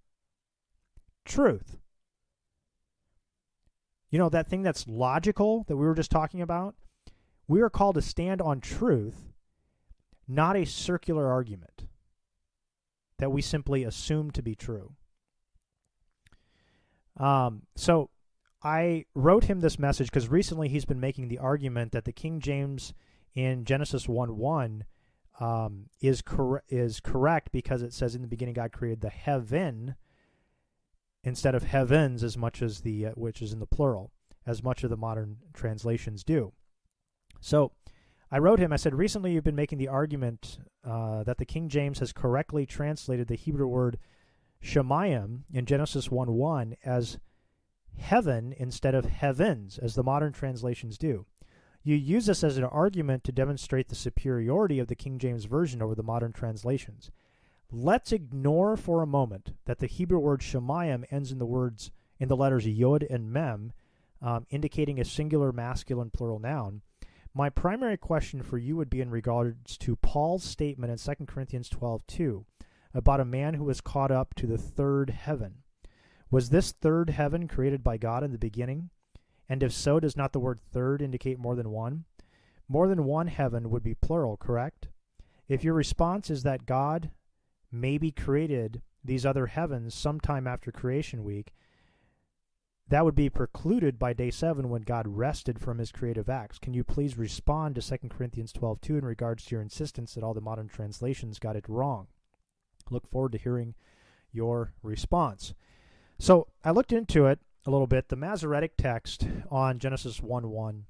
Truth. 1.24 1.78
You 4.10 4.18
know, 4.18 4.28
that 4.28 4.46
thing 4.46 4.62
that's 4.62 4.86
logical 4.86 5.64
that 5.68 5.76
we 5.76 5.86
were 5.86 5.94
just 5.94 6.10
talking 6.10 6.40
about? 6.40 6.74
We 7.46 7.60
are 7.60 7.70
called 7.70 7.96
to 7.96 8.02
stand 8.02 8.40
on 8.40 8.60
truth, 8.60 9.32
not 10.26 10.56
a 10.56 10.64
circular 10.64 11.30
argument 11.30 11.86
that 13.18 13.30
we 13.30 13.42
simply 13.42 13.84
assume 13.84 14.30
to 14.30 14.42
be 14.42 14.54
true. 14.54 14.94
Um, 17.16 17.62
so 17.76 18.10
I 18.62 19.04
wrote 19.14 19.44
him 19.44 19.60
this 19.60 19.78
message 19.78 20.08
because 20.08 20.28
recently 20.28 20.68
he's 20.68 20.84
been 20.84 21.00
making 21.00 21.28
the 21.28 21.38
argument 21.38 21.92
that 21.92 22.04
the 22.04 22.12
King 22.12 22.40
James 22.40 22.94
in 23.34 23.64
Genesis 23.64 24.08
1 24.08 24.36
1 24.36 24.84
um, 25.40 25.86
is, 26.00 26.22
cor- 26.22 26.62
is 26.68 27.00
correct 27.00 27.50
because 27.52 27.82
it 27.82 27.92
says 27.92 28.14
in 28.14 28.22
the 28.22 28.28
beginning 28.28 28.54
God 28.54 28.72
created 28.72 29.00
the 29.00 29.10
heaven 29.10 29.96
instead 31.24 31.54
of 31.54 31.64
heavens 31.64 32.22
as 32.22 32.36
much 32.36 32.62
as 32.62 32.80
the 32.80 33.06
uh, 33.06 33.10
which 33.12 33.42
is 33.42 33.52
in 33.52 33.58
the 33.58 33.66
plural 33.66 34.12
as 34.46 34.62
much 34.62 34.84
of 34.84 34.90
the 34.90 34.96
modern 34.96 35.38
translations 35.54 36.22
do. 36.22 36.52
So 37.40 37.72
I 38.30 38.38
wrote 38.38 38.58
him, 38.58 38.72
I 38.72 38.76
said, 38.76 38.94
recently 38.94 39.32
you've 39.32 39.44
been 39.44 39.54
making 39.54 39.78
the 39.78 39.88
argument 39.88 40.58
uh, 40.84 41.24
that 41.24 41.38
the 41.38 41.46
King 41.46 41.68
James 41.68 41.98
has 42.00 42.12
correctly 42.12 42.66
translated 42.66 43.28
the 43.28 43.36
Hebrew 43.36 43.66
word 43.66 43.98
Shemayim 44.62 45.42
in 45.52 45.66
Genesis 45.66 46.10
1 46.10 46.32
1 46.32 46.76
as 46.84 47.18
heaven 47.96 48.54
instead 48.58 48.94
of 48.94 49.04
heavens, 49.04 49.78
as 49.78 49.94
the 49.94 50.02
modern 50.02 50.32
translations 50.32 50.98
do. 50.98 51.26
You 51.86 51.96
use 51.96 52.24
this 52.24 52.42
as 52.42 52.56
an 52.56 52.64
argument 52.64 53.24
to 53.24 53.32
demonstrate 53.32 53.90
the 53.90 53.94
superiority 53.94 54.78
of 54.78 54.88
the 54.88 54.94
King 54.94 55.18
James 55.18 55.44
Version 55.44 55.82
over 55.82 55.94
the 55.94 56.02
modern 56.02 56.32
translations. 56.32 57.10
Let's 57.70 58.10
ignore 58.10 58.78
for 58.78 59.02
a 59.02 59.06
moment 59.06 59.52
that 59.66 59.80
the 59.80 59.86
Hebrew 59.86 60.18
word 60.18 60.40
Shemayim 60.40 61.04
ends 61.10 61.30
in 61.30 61.38
the 61.38 61.44
words 61.44 61.90
in 62.18 62.28
the 62.28 62.36
letters 62.36 62.66
Yod 62.66 63.02
and 63.10 63.30
Mem, 63.30 63.74
um, 64.22 64.46
indicating 64.48 64.98
a 64.98 65.04
singular 65.04 65.52
masculine 65.52 66.08
plural 66.08 66.38
noun. 66.38 66.80
My 67.34 67.50
primary 67.50 67.98
question 67.98 68.42
for 68.42 68.56
you 68.56 68.76
would 68.76 68.88
be 68.88 69.02
in 69.02 69.10
regards 69.10 69.76
to 69.78 69.96
Paul's 69.96 70.44
statement 70.44 70.90
in 70.90 71.16
2 71.16 71.26
Corinthians 71.26 71.68
12 71.68 72.06
2 72.06 72.46
about 72.94 73.20
a 73.20 73.26
man 73.26 73.54
who 73.54 73.64
was 73.64 73.82
caught 73.82 74.10
up 74.10 74.34
to 74.36 74.46
the 74.46 74.56
third 74.56 75.10
heaven. 75.10 75.56
Was 76.30 76.48
this 76.48 76.72
third 76.72 77.10
heaven 77.10 77.46
created 77.46 77.84
by 77.84 77.98
God 77.98 78.24
in 78.24 78.32
the 78.32 78.38
beginning? 78.38 78.90
And 79.48 79.62
if 79.62 79.72
so, 79.72 80.00
does 80.00 80.16
not 80.16 80.32
the 80.32 80.40
word 80.40 80.60
third 80.60 81.02
indicate 81.02 81.38
more 81.38 81.54
than 81.54 81.70
one? 81.70 82.04
More 82.68 82.88
than 82.88 83.04
one 83.04 83.26
heaven 83.26 83.70
would 83.70 83.82
be 83.82 83.94
plural, 83.94 84.36
correct? 84.36 84.88
If 85.48 85.62
your 85.62 85.74
response 85.74 86.30
is 86.30 86.42
that 86.42 86.66
God 86.66 87.10
maybe 87.70 88.10
created 88.10 88.80
these 89.04 89.26
other 89.26 89.46
heavens 89.46 89.94
sometime 89.94 90.46
after 90.46 90.72
creation 90.72 91.24
week, 91.24 91.52
that 92.88 93.04
would 93.04 93.14
be 93.14 93.30
precluded 93.30 93.98
by 93.98 94.12
day 94.12 94.30
7 94.30 94.68
when 94.68 94.82
God 94.82 95.06
rested 95.08 95.58
from 95.58 95.78
his 95.78 95.92
creative 95.92 96.28
acts. 96.28 96.58
Can 96.58 96.74
you 96.74 96.84
please 96.84 97.16
respond 97.18 97.74
to 97.74 97.82
2 97.82 98.10
Corinthians 98.10 98.52
12:2 98.52 98.98
in 98.98 99.04
regards 99.04 99.44
to 99.44 99.54
your 99.54 99.62
insistence 99.62 100.14
that 100.14 100.24
all 100.24 100.34
the 100.34 100.40
modern 100.40 100.68
translations 100.68 101.38
got 101.38 101.56
it 101.56 101.68
wrong? 101.68 102.08
Look 102.90 103.06
forward 103.06 103.32
to 103.32 103.38
hearing 103.38 103.74
your 104.32 104.72
response. 104.82 105.54
So, 106.18 106.48
I 106.62 106.70
looked 106.70 106.92
into 106.92 107.26
it 107.26 107.40
a 107.66 107.70
little 107.70 107.86
bit. 107.86 108.08
The 108.08 108.16
Masoretic 108.16 108.76
text 108.76 109.26
on 109.50 109.78
Genesis 109.78 110.20
1 110.20 110.48
1 110.48 110.84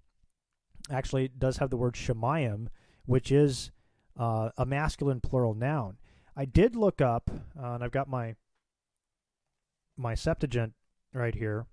actually 0.90 1.28
does 1.28 1.58
have 1.58 1.70
the 1.70 1.76
word 1.76 1.94
Shemayim, 1.94 2.68
which 3.06 3.32
is 3.32 3.70
uh, 4.18 4.50
a 4.56 4.66
masculine 4.66 5.20
plural 5.20 5.54
noun. 5.54 5.96
I 6.36 6.44
did 6.44 6.76
look 6.76 7.00
up, 7.00 7.30
uh, 7.58 7.72
and 7.74 7.84
I've 7.84 7.92
got 7.92 8.08
my 8.08 8.36
my 9.96 10.14
Septuagint 10.14 10.72
right 11.12 11.34
here, 11.34 11.66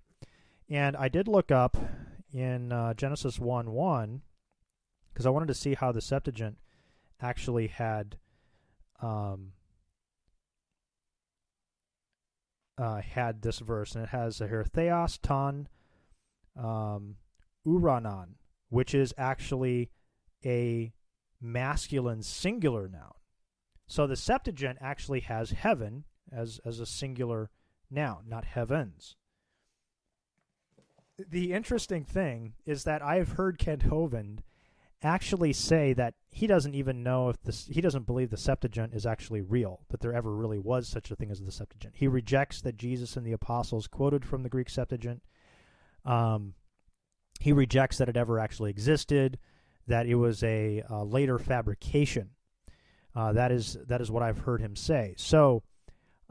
and 0.70 0.96
I 0.96 1.08
did 1.08 1.26
look 1.26 1.50
up 1.50 1.76
in 2.32 2.72
uh, 2.72 2.94
Genesis 2.94 3.38
1 3.38 3.72
1 3.72 4.22
because 5.12 5.26
I 5.26 5.30
wanted 5.30 5.48
to 5.48 5.54
see 5.54 5.74
how 5.74 5.92
the 5.92 6.00
Septuagint 6.00 6.58
actually 7.20 7.66
had 7.66 8.16
um, 9.00 9.52
uh, 12.82 13.00
had 13.00 13.42
this 13.42 13.60
verse, 13.60 13.94
and 13.94 14.02
it 14.02 14.10
has 14.10 14.38
here 14.38 14.64
Theos 14.64 15.16
ton 15.18 15.68
um, 16.56 17.16
uranon, 17.64 18.34
which 18.70 18.92
is 18.92 19.14
actually 19.16 19.90
a 20.44 20.92
masculine 21.40 22.22
singular 22.22 22.88
noun. 22.88 23.12
So 23.86 24.08
the 24.08 24.16
Septuagint 24.16 24.78
actually 24.80 25.20
has 25.20 25.50
heaven 25.50 26.04
as 26.32 26.60
as 26.64 26.80
a 26.80 26.86
singular 26.86 27.50
noun, 27.88 28.24
not 28.26 28.44
heavens. 28.44 29.14
The 31.18 31.52
interesting 31.52 32.04
thing 32.04 32.54
is 32.66 32.82
that 32.82 33.00
I've 33.00 33.32
heard 33.32 33.58
Kent 33.58 33.84
Hovind 33.84 34.40
actually 35.02 35.52
say 35.52 35.92
that 35.94 36.14
he 36.30 36.46
doesn't 36.46 36.74
even 36.74 37.02
know 37.02 37.28
if 37.28 37.42
this 37.42 37.66
he 37.66 37.80
doesn't 37.80 38.06
believe 38.06 38.30
the 38.30 38.36
Septuagint 38.36 38.94
is 38.94 39.06
actually 39.06 39.40
real, 39.40 39.80
that 39.90 40.00
there 40.00 40.14
ever 40.14 40.34
really 40.34 40.58
was 40.58 40.88
such 40.88 41.10
a 41.10 41.16
thing 41.16 41.30
as 41.30 41.40
the 41.40 41.52
Septuagint. 41.52 41.94
He 41.96 42.08
rejects 42.08 42.60
that 42.62 42.76
Jesus 42.76 43.16
and 43.16 43.26
the 43.26 43.32
apostles 43.32 43.86
quoted 43.86 44.24
from 44.24 44.42
the 44.42 44.48
Greek 44.48 44.70
Septuagint. 44.70 45.22
Um, 46.04 46.54
he 47.40 47.52
rejects 47.52 47.98
that 47.98 48.08
it 48.08 48.16
ever 48.16 48.38
actually 48.38 48.70
existed, 48.70 49.38
that 49.86 50.06
it 50.06 50.14
was 50.14 50.42
a, 50.42 50.82
a 50.88 51.04
later 51.04 51.38
fabrication. 51.38 52.30
Uh, 53.14 53.32
that 53.32 53.52
is 53.52 53.76
that 53.88 54.00
is 54.00 54.10
what 54.10 54.22
I've 54.22 54.38
heard 54.38 54.60
him 54.60 54.76
say. 54.76 55.14
So 55.18 55.62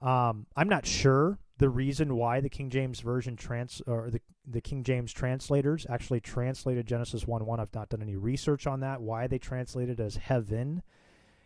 um, 0.02 0.48
I'm 0.56 0.70
not 0.70 0.86
sure 0.86 1.38
the 1.58 1.70
reason 1.70 2.16
why 2.16 2.42
the 2.42 2.50
King 2.50 2.70
James 2.70 3.02
version 3.02 3.36
trans 3.36 3.82
or 3.86 4.10
the 4.10 4.22
the 4.52 4.62
King 4.62 4.84
James 4.84 5.12
translators 5.12 5.86
actually 5.90 6.20
translated 6.20 6.86
Genesis 6.86 7.28
1 7.28 7.46
1. 7.46 7.60
I've 7.60 7.74
not 7.74 7.90
done 7.90 8.02
any 8.02 8.16
research 8.16 8.68
on 8.68 8.80
that. 8.82 9.02
Why 9.02 9.28
they 9.28 9.40
translated 9.40 10.00
as 10.00 10.16
heaven 10.16 10.84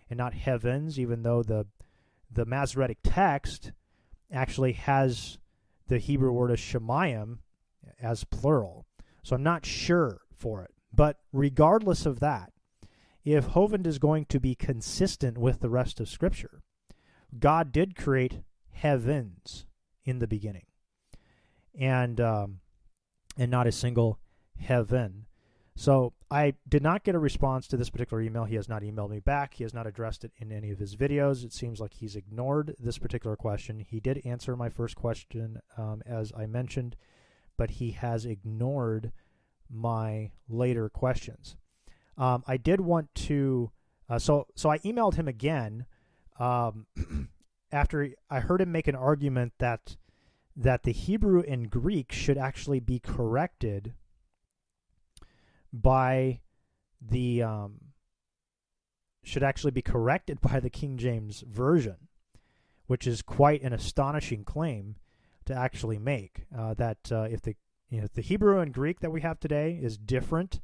and 0.09 0.17
not 0.17 0.33
heavens, 0.33 0.99
even 0.99 1.23
though 1.23 1.43
the 1.43 1.67
the 2.31 2.45
Masoretic 2.45 2.97
text 3.03 3.71
actually 4.31 4.73
has 4.73 5.37
the 5.87 5.99
Hebrew 5.99 6.31
word 6.31 6.51
of 6.51 6.57
Shemayim 6.57 7.39
as 8.01 8.23
plural. 8.23 8.85
So 9.23 9.35
I'm 9.35 9.43
not 9.43 9.65
sure 9.65 10.21
for 10.33 10.63
it. 10.63 10.71
But 10.93 11.17
regardless 11.31 12.05
of 12.05 12.19
that, 12.19 12.51
if 13.23 13.49
Hovind 13.49 13.87
is 13.87 13.99
going 13.99 14.25
to 14.25 14.39
be 14.39 14.55
consistent 14.55 15.37
with 15.37 15.59
the 15.59 15.69
rest 15.69 15.99
of 15.99 16.07
Scripture, 16.07 16.61
God 17.37 17.71
did 17.71 17.95
create 17.95 18.41
heavens 18.71 19.65
in 20.05 20.19
the 20.19 20.27
beginning, 20.27 20.67
and 21.77 22.21
um, 22.21 22.59
and 23.37 23.51
not 23.51 23.67
a 23.67 23.71
single 23.71 24.19
heaven. 24.59 25.25
So 25.77 26.13
I 26.31 26.53
did 26.67 26.81
not 26.81 27.03
get 27.03 27.15
a 27.15 27.19
response 27.19 27.67
to 27.67 27.77
this 27.77 27.89
particular 27.89 28.23
email. 28.23 28.45
He 28.45 28.55
has 28.55 28.69
not 28.69 28.81
emailed 28.81 29.09
me 29.09 29.19
back. 29.19 29.55
He 29.55 29.63
has 29.63 29.73
not 29.73 29.85
addressed 29.85 30.23
it 30.23 30.31
in 30.37 30.51
any 30.51 30.71
of 30.71 30.79
his 30.79 30.95
videos. 30.95 31.43
It 31.43 31.51
seems 31.51 31.81
like 31.81 31.93
he's 31.95 32.15
ignored 32.15 32.75
this 32.79 32.97
particular 32.97 33.35
question. 33.35 33.79
He 33.79 33.99
did 33.99 34.21
answer 34.25 34.55
my 34.55 34.69
first 34.69 34.95
question, 34.95 35.59
um, 35.77 36.01
as 36.05 36.31
I 36.35 36.45
mentioned, 36.45 36.95
but 37.57 37.71
he 37.71 37.91
has 37.91 38.25
ignored 38.25 39.11
my 39.69 40.31
later 40.47 40.87
questions. 40.87 41.57
Um, 42.17 42.43
I 42.47 42.55
did 42.55 42.79
want 42.79 43.13
to, 43.15 43.71
uh, 44.09 44.19
so 44.19 44.47
so 44.55 44.69
I 44.69 44.77
emailed 44.79 45.15
him 45.15 45.27
again 45.27 45.85
um, 46.39 46.85
after 47.71 48.11
I 48.29 48.39
heard 48.39 48.61
him 48.61 48.71
make 48.71 48.87
an 48.87 48.95
argument 48.95 49.53
that 49.57 49.97
that 50.55 50.83
the 50.83 50.91
Hebrew 50.91 51.41
and 51.41 51.69
Greek 51.69 52.11
should 52.11 52.37
actually 52.37 52.79
be 52.79 52.99
corrected 52.99 53.93
by 55.73 56.39
the 57.01 57.43
um, 57.43 57.79
should 59.23 59.43
actually 59.43 59.71
be 59.71 59.81
corrected 59.81 60.39
by 60.39 60.59
the 60.59 60.69
King 60.69 60.97
James 60.97 61.43
version, 61.47 62.07
which 62.87 63.05
is 63.05 63.21
quite 63.21 63.61
an 63.63 63.73
astonishing 63.73 64.43
claim 64.43 64.95
to 65.45 65.53
actually 65.53 65.99
make. 65.99 66.45
Uh, 66.55 66.73
that 66.75 67.11
uh, 67.11 67.23
if 67.23 67.41
the 67.41 67.55
you 67.89 67.99
know, 67.99 68.05
if 68.05 68.13
the 68.13 68.21
Hebrew 68.21 68.59
and 68.59 68.73
Greek 68.73 69.01
that 69.01 69.11
we 69.11 69.21
have 69.21 69.39
today 69.39 69.79
is 69.81 69.97
different 69.97 70.59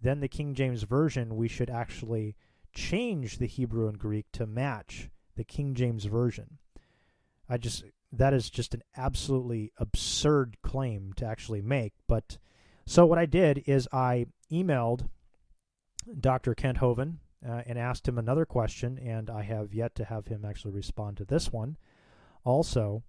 than 0.00 0.20
the 0.20 0.28
King 0.28 0.54
James 0.54 0.82
version, 0.82 1.36
we 1.36 1.48
should 1.48 1.70
actually 1.70 2.36
change 2.74 3.38
the 3.38 3.46
Hebrew 3.46 3.88
and 3.88 3.98
Greek 3.98 4.26
to 4.32 4.46
match 4.46 5.10
the 5.36 5.44
King 5.44 5.74
James 5.74 6.04
version. 6.04 6.58
I 7.48 7.56
just 7.56 7.84
that 8.12 8.32
is 8.32 8.50
just 8.50 8.74
an 8.74 8.82
absolutely 8.96 9.72
absurd 9.78 10.56
claim 10.62 11.12
to 11.16 11.26
actually 11.26 11.62
make. 11.62 11.92
But 12.06 12.38
so 12.86 13.04
what 13.04 13.18
I 13.18 13.26
did 13.26 13.64
is 13.66 13.88
I 13.92 14.26
emailed 14.50 15.08
Dr. 16.18 16.54
Kent 16.54 16.78
Hovind 16.78 17.16
uh, 17.46 17.62
and 17.66 17.78
asked 17.78 18.08
him 18.08 18.18
another 18.18 18.46
question, 18.46 18.98
and 18.98 19.28
I 19.28 19.42
have 19.42 19.74
yet 19.74 19.94
to 19.96 20.04
have 20.04 20.26
him 20.26 20.44
actually 20.44 20.72
respond 20.72 21.18
to 21.18 21.24
this 21.24 21.52
one 21.52 21.76
also. 22.44 23.02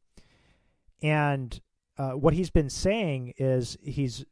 And 1.01 1.59
uh, 1.97 2.11
what 2.11 2.33
he's 2.33 2.49
been 2.49 2.69
saying 2.69 3.33
is 3.37 3.77
he's 3.81 4.25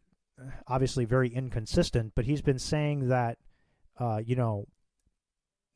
obviously 0.67 1.05
very 1.05 1.29
inconsistent, 1.29 2.13
but 2.15 2.25
he's 2.25 2.41
been 2.41 2.59
saying 2.59 3.07
that, 3.09 3.37
uh, 3.99 4.21
you 4.23 4.35
know, 4.35 4.67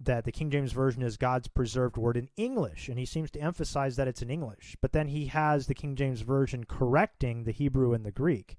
that 0.04 0.26
the 0.26 0.32
King 0.32 0.50
James 0.50 0.72
Version 0.72 1.02
is 1.02 1.18
God's 1.18 1.48
preserved 1.48 1.98
word 1.98 2.18
in 2.18 2.30
English, 2.38 2.90
and 2.90 2.98
he 2.98 3.06
seems 3.06 3.32
to 3.32 3.42
emphasize 3.42 3.96
that 3.96 4.08
it's 4.08 4.22
in 4.22 4.30
English. 4.30 4.76
But 4.82 4.92
then 4.92 5.08
he 5.08 5.28
has 5.28 5.68
the 5.68 5.74
King 5.74 5.96
James 5.96 6.22
Version 6.22 6.66
correcting 6.66 7.44
the 7.44 7.52
Hebrew 7.52 7.94
and 7.94 8.06
the 8.06 8.12
Greek. 8.12 8.58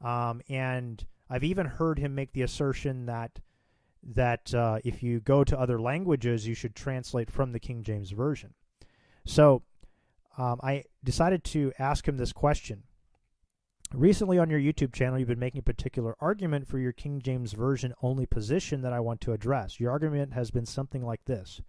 Um, 0.00 0.40
and 0.48 1.04
I've 1.28 1.44
even 1.44 1.66
heard 1.66 1.98
him 1.98 2.14
make 2.14 2.32
the 2.32 2.42
assertion 2.42 3.06
that 3.06 3.40
that 4.02 4.54
uh, 4.54 4.78
if 4.82 5.02
you 5.02 5.20
go 5.20 5.44
to 5.44 5.58
other 5.60 5.78
languages, 5.78 6.46
you 6.46 6.54
should 6.54 6.74
translate 6.74 7.30
from 7.30 7.52
the 7.52 7.60
King 7.60 7.82
James 7.82 8.10
Version. 8.12 8.54
So 9.26 9.62
um, 10.38 10.58
I 10.62 10.84
decided 11.04 11.44
to 11.44 11.72
ask 11.78 12.08
him 12.08 12.16
this 12.16 12.32
question. 12.32 12.84
Recently 13.94 14.38
on 14.38 14.50
your 14.50 14.60
YouTube 14.60 14.92
channel, 14.92 15.18
you've 15.18 15.26
been 15.26 15.40
making 15.40 15.58
a 15.58 15.62
particular 15.62 16.14
argument 16.20 16.68
for 16.68 16.78
your 16.78 16.92
King 16.92 17.20
James 17.20 17.54
Version 17.54 17.92
only 18.02 18.24
position 18.24 18.82
that 18.82 18.92
I 18.92 19.00
want 19.00 19.20
to 19.22 19.32
address. 19.32 19.80
Your 19.80 19.90
argument 19.90 20.32
has 20.32 20.52
been 20.52 20.64
something 20.64 21.04
like 21.04 21.24
this 21.24 21.60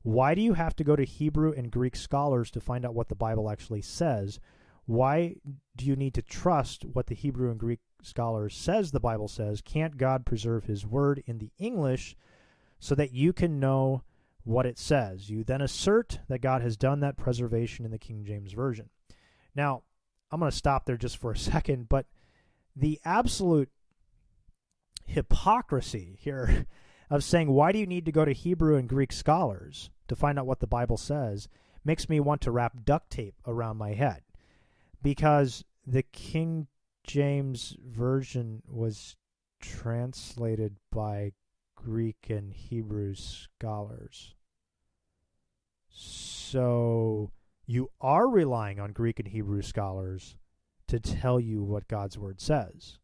Why 0.00 0.34
do 0.34 0.40
you 0.40 0.54
have 0.54 0.74
to 0.76 0.84
go 0.84 0.96
to 0.96 1.04
Hebrew 1.04 1.52
and 1.52 1.70
Greek 1.70 1.94
scholars 1.94 2.50
to 2.52 2.60
find 2.60 2.86
out 2.86 2.94
what 2.94 3.08
the 3.08 3.14
Bible 3.14 3.50
actually 3.50 3.82
says? 3.82 4.40
Why 4.86 5.36
do 5.76 5.84
you 5.84 5.94
need 5.94 6.14
to 6.14 6.22
trust 6.22 6.86
what 6.86 7.06
the 7.06 7.14
Hebrew 7.14 7.50
and 7.50 7.60
Greek 7.60 7.80
scholars 8.02 8.56
says 8.56 8.90
the 8.90 8.98
Bible 8.98 9.28
says? 9.28 9.60
Can't 9.60 9.98
God 9.98 10.24
preserve 10.24 10.64
his 10.64 10.86
word 10.86 11.22
in 11.26 11.36
the 11.36 11.52
English 11.58 12.16
so 12.80 12.94
that 12.94 13.12
you 13.12 13.34
can 13.34 13.60
know 13.60 14.04
what 14.42 14.64
it 14.64 14.78
says? 14.78 15.28
You 15.28 15.44
then 15.44 15.60
assert 15.60 16.20
that 16.28 16.40
God 16.40 16.62
has 16.62 16.78
done 16.78 17.00
that 17.00 17.18
preservation 17.18 17.84
in 17.84 17.90
the 17.90 17.98
King 17.98 18.24
James 18.24 18.54
Version. 18.54 18.88
Now, 19.54 19.82
I'm 20.30 20.40
going 20.40 20.50
to 20.50 20.56
stop 20.56 20.84
there 20.84 20.96
just 20.96 21.16
for 21.16 21.32
a 21.32 21.36
second, 21.38 21.88
but 21.88 22.06
the 22.76 23.00
absolute 23.04 23.70
hypocrisy 25.06 26.16
here 26.20 26.66
of 27.10 27.24
saying, 27.24 27.50
why 27.50 27.72
do 27.72 27.78
you 27.78 27.86
need 27.86 28.04
to 28.04 28.12
go 28.12 28.24
to 28.24 28.32
Hebrew 28.32 28.76
and 28.76 28.88
Greek 28.88 29.12
scholars 29.12 29.90
to 30.08 30.16
find 30.16 30.38
out 30.38 30.46
what 30.46 30.60
the 30.60 30.66
Bible 30.66 30.96
says, 30.96 31.48
makes 31.84 32.08
me 32.08 32.20
want 32.20 32.40
to 32.42 32.50
wrap 32.50 32.84
duct 32.84 33.10
tape 33.10 33.34
around 33.46 33.76
my 33.76 33.94
head 33.94 34.22
because 35.02 35.64
the 35.86 36.02
King 36.02 36.66
James 37.04 37.76
Version 37.82 38.62
was 38.68 39.16
translated 39.60 40.76
by 40.92 41.32
Greek 41.76 42.26
and 42.28 42.52
Hebrew 42.52 43.14
scholars. 43.14 44.34
So 45.88 47.30
you 47.68 47.90
are 48.00 48.26
relying 48.26 48.80
on 48.80 48.92
Greek 48.92 49.20
and 49.20 49.28
Hebrew 49.28 49.60
scholars 49.60 50.36
to 50.88 50.98
tell 50.98 51.38
you 51.38 51.62
what 51.62 51.86
God's 51.86 52.18
word 52.18 52.40
says. 52.40 52.98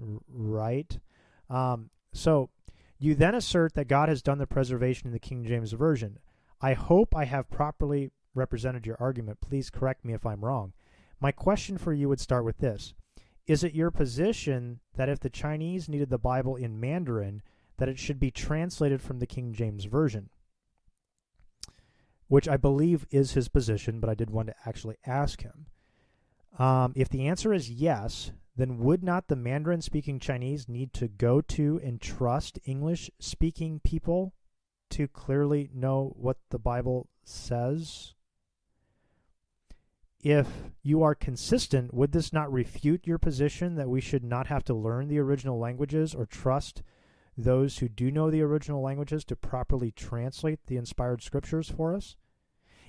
R- 0.00 0.20
right? 0.28 0.96
Um, 1.50 1.90
so 2.12 2.50
you 2.96 3.16
then 3.16 3.34
assert 3.34 3.74
that 3.74 3.88
God 3.88 4.08
has 4.08 4.22
done 4.22 4.38
the 4.38 4.46
preservation 4.46 5.08
in 5.08 5.12
the 5.12 5.18
King 5.18 5.44
James 5.44 5.72
Version. 5.72 6.20
I 6.60 6.74
hope 6.74 7.14
I 7.14 7.24
have 7.24 7.50
properly 7.50 8.12
represented 8.36 8.86
your 8.86 8.96
argument. 9.00 9.40
Please 9.40 9.68
correct 9.68 10.04
me 10.04 10.14
if 10.14 10.24
I'm 10.24 10.44
wrong. 10.44 10.72
My 11.20 11.32
question 11.32 11.78
for 11.78 11.92
you 11.92 12.08
would 12.08 12.20
start 12.20 12.44
with 12.44 12.58
this 12.58 12.94
Is 13.48 13.64
it 13.64 13.74
your 13.74 13.90
position 13.90 14.78
that 14.94 15.08
if 15.08 15.18
the 15.18 15.28
Chinese 15.28 15.88
needed 15.88 16.10
the 16.10 16.18
Bible 16.18 16.54
in 16.54 16.78
Mandarin, 16.78 17.42
that 17.78 17.88
it 17.88 17.98
should 17.98 18.20
be 18.20 18.30
translated 18.30 19.02
from 19.02 19.18
the 19.18 19.26
King 19.26 19.52
James 19.52 19.86
Version? 19.86 20.30
Which 22.28 22.48
I 22.48 22.56
believe 22.56 23.06
is 23.10 23.32
his 23.32 23.48
position, 23.48 24.00
but 24.00 24.10
I 24.10 24.14
did 24.14 24.30
want 24.30 24.48
to 24.48 24.54
actually 24.64 24.96
ask 25.06 25.42
him. 25.42 25.66
Um, 26.58 26.92
if 26.96 27.08
the 27.08 27.28
answer 27.28 27.52
is 27.52 27.70
yes, 27.70 28.32
then 28.56 28.78
would 28.78 29.04
not 29.04 29.28
the 29.28 29.36
Mandarin 29.36 29.82
speaking 29.82 30.18
Chinese 30.18 30.68
need 30.68 30.92
to 30.94 31.08
go 31.08 31.40
to 31.42 31.80
and 31.84 32.00
trust 32.00 32.58
English 32.64 33.10
speaking 33.20 33.80
people 33.84 34.34
to 34.90 35.06
clearly 35.06 35.70
know 35.72 36.14
what 36.16 36.38
the 36.50 36.58
Bible 36.58 37.08
says? 37.22 38.14
if 40.26 40.48
you 40.82 41.04
are 41.04 41.14
consistent, 41.14 41.94
would 41.94 42.10
this 42.10 42.32
not 42.32 42.52
refute 42.52 43.06
your 43.06 43.16
position 43.16 43.76
that 43.76 43.88
we 43.88 44.00
should 44.00 44.24
not 44.24 44.48
have 44.48 44.64
to 44.64 44.74
learn 44.74 45.06
the 45.06 45.20
original 45.20 45.56
languages 45.56 46.16
or 46.16 46.26
trust 46.26 46.82
those 47.36 47.78
who 47.78 47.88
do 47.88 48.10
know 48.10 48.30
the 48.30 48.42
original 48.42 48.82
languages 48.82 49.24
to 49.26 49.36
properly 49.36 49.90
translate 49.90 50.66
the 50.66 50.76
inspired 50.76 51.22
scriptures 51.22 51.70
for 51.70 51.94
us? 51.94 52.16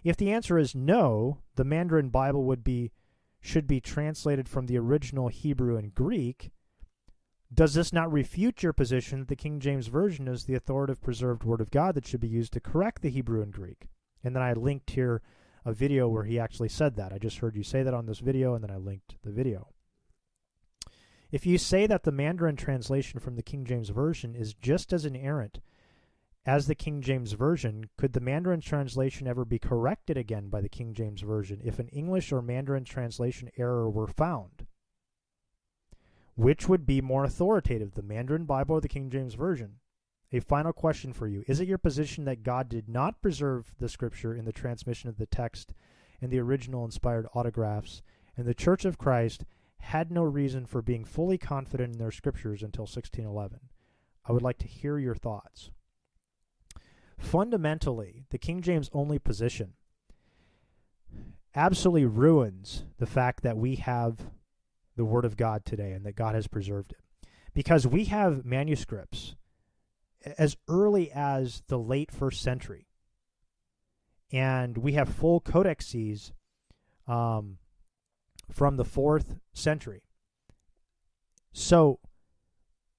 If 0.04 0.16
the 0.18 0.32
answer 0.32 0.58
is 0.58 0.76
no, 0.76 1.40
the 1.56 1.64
Mandarin 1.64 2.10
Bible 2.10 2.44
would 2.46 2.64
be 2.64 2.92
should 3.40 3.68
be 3.68 3.80
translated 3.80 4.50
from 4.50 4.66
the 4.66 4.78
original 4.78 5.28
Hebrew 5.28 5.78
and 5.78 5.94
Greek. 5.94 6.52
Does 7.54 7.76
this 7.76 7.94
not 7.94 8.12
refute 8.12 8.64
your 8.64 8.74
position 8.74 9.20
that 9.20 9.28
the 9.30 9.36
King 9.36 9.60
James 9.60 9.88
Version 9.88 10.28
is 10.28 10.44
the 10.44 10.56
authoritative 10.56 11.02
preserved 11.02 11.44
word 11.44 11.62
of 11.62 11.72
God 11.72 11.96
that 11.96 12.06
should 12.06 12.20
be 12.20 12.28
used 12.28 12.54
to 12.54 12.60
correct 12.60 13.02
the 13.02 13.10
Hebrew 13.10 13.42
and 13.42 13.54
Greek? 13.54 13.88
And 14.24 14.36
then 14.36 14.44
I 14.44 14.54
linked 14.54 14.90
here 14.92 15.22
a 15.64 15.72
video 15.72 16.08
where 16.08 16.26
he 16.26 16.40
actually 16.40 16.70
said 16.70 16.96
that. 16.96 17.14
I 17.14 17.18
just 17.18 17.38
heard 17.38 17.56
you 17.56 17.64
say 17.64 17.84
that 17.84 17.94
on 17.94 18.06
this 18.06 18.20
video, 18.20 18.54
and 18.54 18.64
then 18.64 18.72
I 18.72 18.78
linked 18.78 19.16
the 19.24 19.32
video. 19.32 19.70
If 21.32 21.46
you 21.46 21.58
say 21.58 21.88
that 21.88 22.04
the 22.04 22.12
Mandarin 22.12 22.56
translation 22.56 23.20
from 23.20 23.36
the 23.36 23.44
King 23.44 23.66
James 23.66 23.90
Version 23.90 24.36
is 24.36 24.54
just 24.54 24.94
as 24.94 25.06
inerrant 25.06 25.60
as 26.46 26.68
the 26.68 26.76
King 26.76 27.02
James 27.02 27.34
Version, 27.34 27.90
could 27.98 28.14
the 28.14 28.22
Mandarin 28.22 28.62
translation 28.62 29.28
ever 29.28 29.44
be 29.44 29.60
corrected 29.60 30.16
again 30.18 30.48
by 30.48 30.62
the 30.62 30.70
King 30.70 30.94
James 30.94 31.22
Version 31.22 31.60
if 31.62 31.80
an 31.80 31.90
English 31.90 32.32
or 32.32 32.42
Mandarin 32.42 32.86
translation 32.86 33.52
error 33.58 33.90
were 33.90 34.08
found? 34.08 34.66
Which 36.36 36.70
would 36.70 36.86
be 36.86 37.02
more 37.02 37.26
authoritative, 37.26 37.96
the 37.96 38.04
Mandarin 38.04 38.46
Bible 38.46 38.76
or 38.76 38.82
the 38.82 38.88
King 38.88 39.10
James 39.10 39.34
Version? 39.34 39.80
A 40.32 40.40
final 40.40 40.72
question 40.72 41.12
for 41.12 41.28
you. 41.28 41.44
Is 41.48 41.60
it 41.60 41.68
your 41.68 41.78
position 41.78 42.24
that 42.26 42.44
God 42.44 42.70
did 42.70 42.88
not 42.88 43.22
preserve 43.22 43.74
the 43.80 43.90
scripture 43.90 44.34
in 44.34 44.46
the 44.46 44.54
transmission 44.54 45.10
of 45.10 45.18
the 45.18 45.26
text 45.26 45.74
and 46.22 46.32
the 46.32 46.40
original 46.40 46.86
inspired 46.86 47.28
autographs, 47.34 48.02
and 48.38 48.46
the 48.46 48.54
Church 48.54 48.86
of 48.86 48.98
Christ 48.98 49.44
had 49.80 50.12
no 50.12 50.24
reason 50.24 50.66
for 50.66 50.82
being 50.82 51.06
fully 51.06 51.38
confident 51.38 51.94
in 51.94 52.00
their 52.00 52.12
scriptures 52.12 52.64
until 52.64 52.84
1611? 52.84 53.60
I 54.26 54.32
would 54.32 54.42
like 54.42 54.58
to 54.60 54.68
hear 54.68 54.98
your 54.98 55.16
thoughts. 55.16 55.72
Fundamentally, 57.18 58.26
the 58.30 58.38
King 58.38 58.62
James 58.62 58.90
only 58.94 59.18
position 59.18 59.74
absolutely 61.56 62.06
ruins 62.06 62.84
the 63.00 63.08
fact 63.08 63.42
that 63.42 63.58
we 63.58 63.76
have 63.76 64.30
the 64.96 65.06
Word 65.06 65.26
of 65.26 65.38
God 65.38 65.66
today 65.66 65.92
and 65.92 66.06
that 66.06 66.16
God 66.16 66.36
has 66.36 66.48
preserved 66.48 66.92
it. 66.92 67.30
Because 67.54 67.88
we 67.88 68.06
have 68.06 68.46
manuscripts 68.46 69.36
as 70.38 70.58
early 70.68 71.12
as 71.12 71.64
the 71.68 71.80
late 71.80 72.12
first 72.12 72.42
century. 72.42 72.88
And 74.32 74.78
we 74.78 74.94
have 74.94 75.10
full 75.10 75.42
codexes 75.42 76.32
um, 77.08 77.58
from 78.52 78.78
the 78.78 78.86
fourth 78.86 79.36
century. 79.54 80.04
So, 81.54 82.00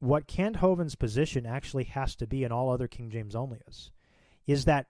what 0.00 0.26
Kent 0.26 0.56
Hovind's 0.56 0.94
position 0.94 1.46
actually 1.46 1.84
has 1.84 2.14
to 2.16 2.26
be, 2.26 2.44
and 2.44 2.52
all 2.52 2.70
other 2.70 2.88
King 2.88 3.10
James 3.10 3.34
onlyists, 3.34 3.90
is 4.46 4.64
that 4.64 4.86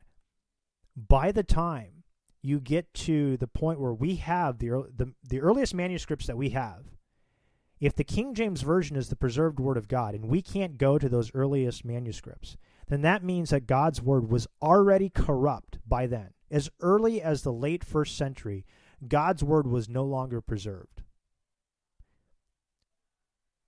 by 0.97 1.33
the 1.33 1.43
time 1.43 2.05
you 2.43 2.61
get 2.61 2.93
to 2.93 3.37
the 3.37 3.47
point 3.47 3.81
where 3.81 3.93
we 3.93 4.17
have 4.17 4.59
the, 4.59 4.87
the, 4.95 5.13
the 5.27 5.41
earliest 5.41 5.75
manuscripts 5.75 6.27
that 6.27 6.37
we 6.37 6.51
have 6.51 6.85
if 7.81 7.95
the 7.95 8.05
King 8.05 8.35
James 8.35 8.63
Version 8.63 8.97
is 8.97 9.09
the 9.09 9.17
preserved 9.17 9.61
Word 9.61 9.77
of 9.77 9.89
God 9.89 10.15
and 10.15 10.29
we 10.29 10.43
can't 10.43 10.79
go 10.79 10.99
to 10.99 11.09
those 11.09 11.31
earliest 11.35 11.85
manuscripts, 11.85 12.57
then 12.89 13.03
that 13.03 13.23
means 13.23 13.51
that 13.51 13.67
God's 13.67 14.03
Word 14.03 14.29
was 14.29 14.49
already 14.61 15.09
corrupt 15.09 15.79
by 15.87 16.07
then. 16.07 16.31
As 16.51 16.71
early 16.81 17.23
as 17.23 17.43
the 17.43 17.53
late 17.53 17.85
first 17.85 18.17
century, 18.17 18.65
God's 19.07 19.45
Word 19.45 19.67
was 19.67 19.89
no 19.89 20.05
longer 20.05 20.41
preserved. 20.41 21.03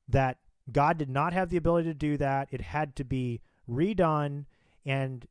That 0.08 0.38
God 0.70 0.98
did 0.98 1.08
not 1.08 1.32
have 1.32 1.50
the 1.50 1.56
ability 1.56 1.88
to 1.88 1.94
do 1.94 2.16
that. 2.16 2.48
It 2.50 2.60
had 2.60 2.96
to 2.96 3.04
be 3.04 3.40
redone, 3.68 4.46
and 4.84 5.26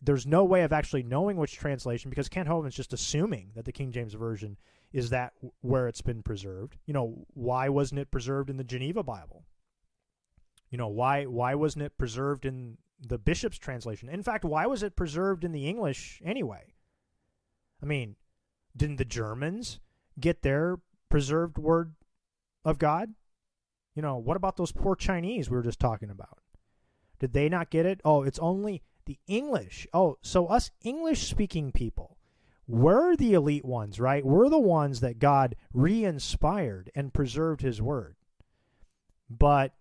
there's 0.00 0.26
no 0.26 0.44
way 0.44 0.62
of 0.62 0.72
actually 0.72 1.02
knowing 1.02 1.36
which 1.36 1.56
translation 1.56 2.10
because 2.10 2.28
Kent 2.28 2.48
Hovind's 2.48 2.76
just 2.76 2.92
assuming 2.92 3.50
that 3.54 3.64
the 3.64 3.72
King 3.72 3.92
James 3.92 4.14
Version 4.14 4.56
is 4.92 5.10
that 5.10 5.32
where 5.60 5.88
it's 5.88 6.02
been 6.02 6.22
preserved? 6.22 6.78
You 6.86 6.94
know, 6.94 7.26
why 7.34 7.68
wasn't 7.68 8.00
it 8.00 8.10
preserved 8.10 8.50
in 8.50 8.56
the 8.56 8.64
Geneva 8.64 9.02
Bible? 9.02 9.44
You 10.70 10.78
know, 10.78 10.88
why 10.88 11.24
why 11.24 11.54
wasn't 11.54 11.84
it 11.84 11.98
preserved 11.98 12.44
in 12.44 12.78
the 13.00 13.18
bishop's 13.18 13.58
translation? 13.58 14.08
In 14.08 14.22
fact, 14.22 14.44
why 14.44 14.66
was 14.66 14.82
it 14.82 14.96
preserved 14.96 15.44
in 15.44 15.52
the 15.52 15.68
English 15.68 16.20
anyway? 16.24 16.74
I 17.82 17.86
mean, 17.86 18.16
didn't 18.76 18.96
the 18.96 19.04
Germans 19.04 19.80
get 20.18 20.42
their 20.42 20.78
preserved 21.08 21.58
word 21.58 21.94
of 22.64 22.78
God? 22.78 23.14
You 23.94 24.02
know, 24.02 24.16
what 24.16 24.36
about 24.36 24.56
those 24.56 24.72
poor 24.72 24.94
Chinese 24.94 25.48
we 25.48 25.56
were 25.56 25.62
just 25.62 25.80
talking 25.80 26.10
about? 26.10 26.38
Did 27.18 27.32
they 27.32 27.48
not 27.48 27.70
get 27.70 27.86
it? 27.86 28.00
Oh, 28.04 28.22
it's 28.22 28.38
only 28.38 28.82
the 29.06 29.18
English. 29.26 29.86
Oh, 29.94 30.18
so 30.20 30.46
us 30.46 30.70
English 30.82 31.28
speaking 31.28 31.72
people 31.72 32.16
we're 32.68 33.14
the 33.14 33.34
elite 33.34 33.64
ones, 33.64 34.00
right? 34.00 34.24
We're 34.24 34.48
the 34.48 34.58
ones 34.58 35.00
that 35.00 35.18
God 35.18 35.54
re 35.72 36.04
inspired 36.04 36.90
and 36.94 37.14
preserved 37.14 37.60
His 37.60 37.80
Word. 37.80 38.16
But, 39.30 39.74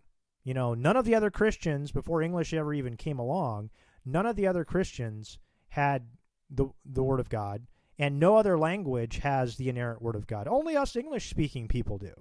you 0.43 0.53
know, 0.53 0.73
none 0.73 0.95
of 0.95 1.05
the 1.05 1.15
other 1.15 1.31
Christians, 1.31 1.91
before 1.91 2.21
English 2.21 2.53
ever 2.53 2.73
even 2.73 2.95
came 2.95 3.17
along, 3.17 3.71
none 4.05 4.25
of 4.25 4.35
the 4.35 4.47
other 4.47 4.63
Christians 4.63 5.39
had 5.69 6.07
the, 6.49 6.67
the 6.85 7.03
Word 7.03 7.19
of 7.19 7.29
God, 7.29 7.65
and 7.97 8.19
no 8.19 8.37
other 8.37 8.57
language 8.57 9.19
has 9.19 9.55
the 9.55 9.69
inerrant 9.69 10.01
Word 10.01 10.15
of 10.15 10.27
God. 10.27 10.47
Only 10.47 10.75
us 10.75 10.95
English 10.95 11.29
speaking 11.29 11.67
people 11.67 11.97
do. 11.97 12.13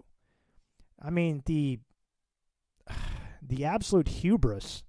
I 1.00 1.10
mean, 1.10 1.42
the. 1.46 1.80
the 3.42 3.64
absolute 3.64 4.08
hubris 4.08 4.84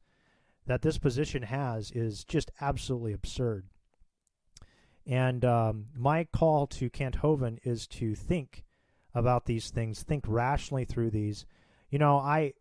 that 0.66 0.82
this 0.82 0.98
position 0.98 1.44
has 1.44 1.92
is 1.92 2.24
just 2.24 2.52
absolutely 2.62 3.14
absurd. 3.14 3.68
And 5.06 5.46
um, 5.46 5.88
my 5.96 6.24
call 6.24 6.66
to 6.68 6.90
Kent 6.90 7.20
Hovind 7.22 7.60
is 7.64 7.86
to 7.88 8.16
think 8.16 8.64
about 9.14 9.46
these 9.46 9.70
things, 9.70 10.04
think 10.04 10.26
rationally 10.28 10.86
through 10.86 11.12
these. 11.12 11.46
You 11.90 12.00
know, 12.00 12.18
I 12.18 12.54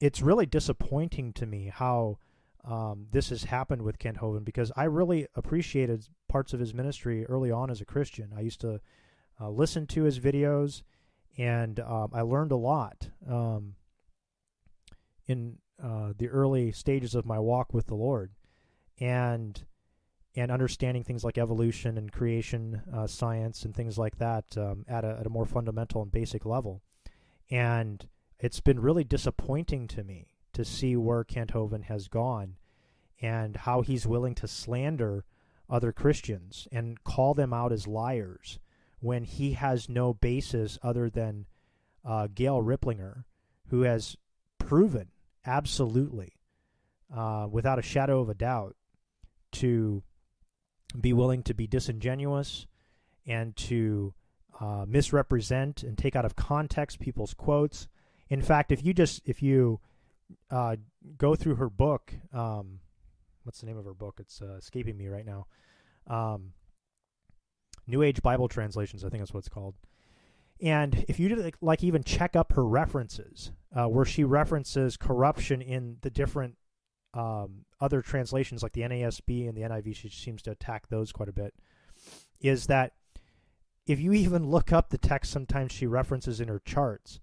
it's 0.00 0.22
really 0.22 0.46
disappointing 0.46 1.32
to 1.34 1.46
me 1.46 1.72
how 1.74 2.18
um, 2.64 3.06
this 3.10 3.30
has 3.30 3.44
happened 3.44 3.82
with 3.82 3.98
Kent 3.98 4.18
Hovind 4.18 4.44
because 4.44 4.72
I 4.76 4.84
really 4.84 5.26
appreciated 5.34 6.06
parts 6.28 6.52
of 6.52 6.60
his 6.60 6.74
ministry 6.74 7.24
early 7.26 7.50
on 7.50 7.70
as 7.70 7.80
a 7.80 7.86
Christian. 7.86 8.32
I 8.36 8.40
used 8.40 8.60
to 8.60 8.80
uh, 9.40 9.50
listen 9.50 9.86
to 9.88 10.02
his 10.02 10.18
videos, 10.18 10.82
and 11.36 11.80
um, 11.80 12.10
I 12.12 12.22
learned 12.22 12.52
a 12.52 12.56
lot 12.56 13.08
um, 13.28 13.74
in 15.26 15.58
uh, 15.82 16.12
the 16.16 16.28
early 16.28 16.72
stages 16.72 17.14
of 17.14 17.24
my 17.24 17.38
walk 17.38 17.72
with 17.72 17.86
the 17.86 17.94
Lord, 17.94 18.32
and 19.00 19.64
and 20.36 20.50
understanding 20.50 21.02
things 21.02 21.24
like 21.24 21.38
evolution 21.38 21.96
and 21.96 22.12
creation 22.12 22.82
uh, 22.94 23.06
science 23.06 23.64
and 23.64 23.74
things 23.74 23.98
like 23.98 24.18
that 24.18 24.44
um, 24.56 24.84
at 24.88 25.04
a 25.04 25.16
at 25.20 25.26
a 25.26 25.30
more 25.30 25.46
fundamental 25.46 26.02
and 26.02 26.10
basic 26.10 26.44
level, 26.44 26.82
and 27.50 28.08
it's 28.40 28.60
been 28.60 28.80
really 28.80 29.04
disappointing 29.04 29.86
to 29.88 30.02
me 30.02 30.37
to 30.58 30.64
see 30.64 30.96
where 30.96 31.22
Kent 31.22 31.52
Hovind 31.52 31.84
has 31.84 32.08
gone 32.08 32.56
and 33.22 33.54
how 33.54 33.80
he's 33.80 34.08
willing 34.08 34.34
to 34.34 34.48
slander 34.48 35.24
other 35.70 35.92
Christians 35.92 36.66
and 36.72 37.04
call 37.04 37.32
them 37.32 37.52
out 37.52 37.70
as 37.70 37.86
liars 37.86 38.58
when 38.98 39.22
he 39.22 39.52
has 39.52 39.88
no 39.88 40.12
basis 40.12 40.76
other 40.82 41.08
than 41.08 41.46
uh, 42.04 42.26
Gail 42.34 42.60
Riplinger, 42.60 43.22
who 43.68 43.82
has 43.82 44.16
proven 44.58 45.10
absolutely, 45.46 46.32
uh, 47.14 47.46
without 47.48 47.78
a 47.78 47.82
shadow 47.82 48.20
of 48.20 48.28
a 48.28 48.34
doubt, 48.34 48.74
to 49.52 50.02
be 51.00 51.12
willing 51.12 51.44
to 51.44 51.54
be 51.54 51.68
disingenuous 51.68 52.66
and 53.24 53.54
to 53.54 54.12
uh, 54.58 54.84
misrepresent 54.88 55.84
and 55.84 55.96
take 55.96 56.16
out 56.16 56.24
of 56.24 56.34
context 56.34 56.98
people's 56.98 57.32
quotes. 57.34 57.86
In 58.28 58.42
fact, 58.42 58.72
if 58.72 58.84
you 58.84 58.92
just 58.92 59.22
if 59.24 59.40
you 59.40 59.78
uh, 60.50 60.76
go 61.16 61.34
through 61.34 61.56
her 61.56 61.70
book, 61.70 62.14
um, 62.32 62.80
what's 63.44 63.60
the 63.60 63.66
name 63.66 63.78
of 63.78 63.84
her 63.84 63.94
book? 63.94 64.16
It's 64.18 64.42
uh, 64.42 64.56
escaping 64.56 64.96
me 64.96 65.08
right 65.08 65.26
now. 65.26 65.46
Um, 66.06 66.52
New 67.86 68.02
Age 68.02 68.22
Bible 68.22 68.48
Translations, 68.48 69.04
I 69.04 69.08
think 69.08 69.22
that's 69.22 69.32
what 69.32 69.40
it's 69.40 69.48
called. 69.48 69.74
And 70.60 71.04
if 71.08 71.20
you 71.20 71.34
like, 71.36 71.56
like 71.60 71.84
even 71.84 72.02
check 72.02 72.34
up 72.36 72.52
her 72.52 72.66
references, 72.66 73.52
uh, 73.74 73.86
where 73.86 74.04
she 74.04 74.24
references 74.24 74.96
corruption 74.96 75.62
in 75.62 75.98
the 76.02 76.10
different 76.10 76.56
um, 77.14 77.64
other 77.80 78.02
translations, 78.02 78.62
like 78.62 78.72
the 78.72 78.82
NASB 78.82 79.48
and 79.48 79.56
the 79.56 79.62
NIV, 79.62 79.96
she 79.96 80.08
seems 80.08 80.42
to 80.42 80.50
attack 80.50 80.88
those 80.88 81.12
quite 81.12 81.28
a 81.28 81.32
bit. 81.32 81.54
Is 82.40 82.66
that 82.66 82.92
if 83.86 84.00
you 84.00 84.12
even 84.12 84.50
look 84.50 84.72
up 84.72 84.90
the 84.90 84.98
text, 84.98 85.32
sometimes 85.32 85.72
she 85.72 85.86
references 85.86 86.40
in 86.40 86.48
her 86.48 86.60
charts, 86.64 87.20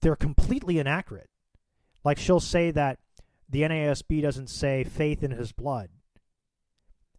they're 0.00 0.16
completely 0.16 0.78
inaccurate. 0.78 1.30
Like 2.04 2.18
she'll 2.18 2.40
say 2.40 2.70
that 2.70 2.98
the 3.48 3.62
NASB 3.62 4.22
doesn't 4.22 4.48
say 4.48 4.84
faith 4.84 5.22
in 5.22 5.30
his 5.30 5.52
blood. 5.52 5.90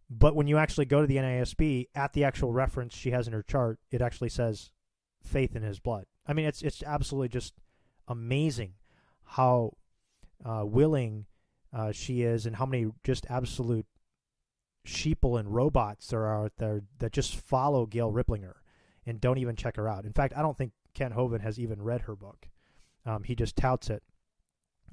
But 0.08 0.34
when 0.34 0.48
you 0.48 0.58
actually 0.58 0.86
go 0.86 1.00
to 1.00 1.06
the 1.06 1.16
NASB, 1.16 1.86
at 1.94 2.12
the 2.12 2.24
actual 2.24 2.52
reference 2.52 2.96
she 2.96 3.12
has 3.12 3.28
in 3.28 3.32
her 3.32 3.44
chart, 3.44 3.78
it 3.92 4.02
actually 4.02 4.28
says 4.28 4.72
faith 5.22 5.54
in 5.54 5.62
his 5.62 5.78
blood. 5.78 6.06
I 6.26 6.32
mean, 6.32 6.46
it's 6.46 6.62
it's 6.62 6.82
absolutely 6.82 7.28
just 7.28 7.54
amazing 8.08 8.74
how 9.24 9.76
uh, 10.44 10.64
willing 10.64 11.26
uh, 11.72 11.92
she 11.92 12.22
is, 12.22 12.44
and 12.44 12.56
how 12.56 12.66
many 12.66 12.90
just 13.04 13.24
absolute 13.30 13.86
sheeple 14.86 15.38
and 15.38 15.54
robots 15.54 16.08
there 16.08 16.22
are 16.22 16.44
out 16.44 16.52
there 16.56 16.82
that 16.98 17.12
just 17.12 17.36
follow 17.36 17.86
Gail 17.86 18.10
Riplinger 18.10 18.54
and 19.06 19.20
don't 19.20 19.38
even 19.38 19.56
check 19.56 19.76
her 19.76 19.88
out. 19.88 20.04
In 20.04 20.12
fact, 20.12 20.34
I 20.36 20.42
don't 20.42 20.56
think 20.56 20.72
Ken 20.94 21.12
Hovind 21.12 21.42
has 21.42 21.58
even 21.58 21.82
read 21.82 22.02
her 22.02 22.16
book. 22.16 22.48
Um, 23.06 23.22
he 23.22 23.34
just 23.34 23.56
touts 23.56 23.90
it. 23.90 24.02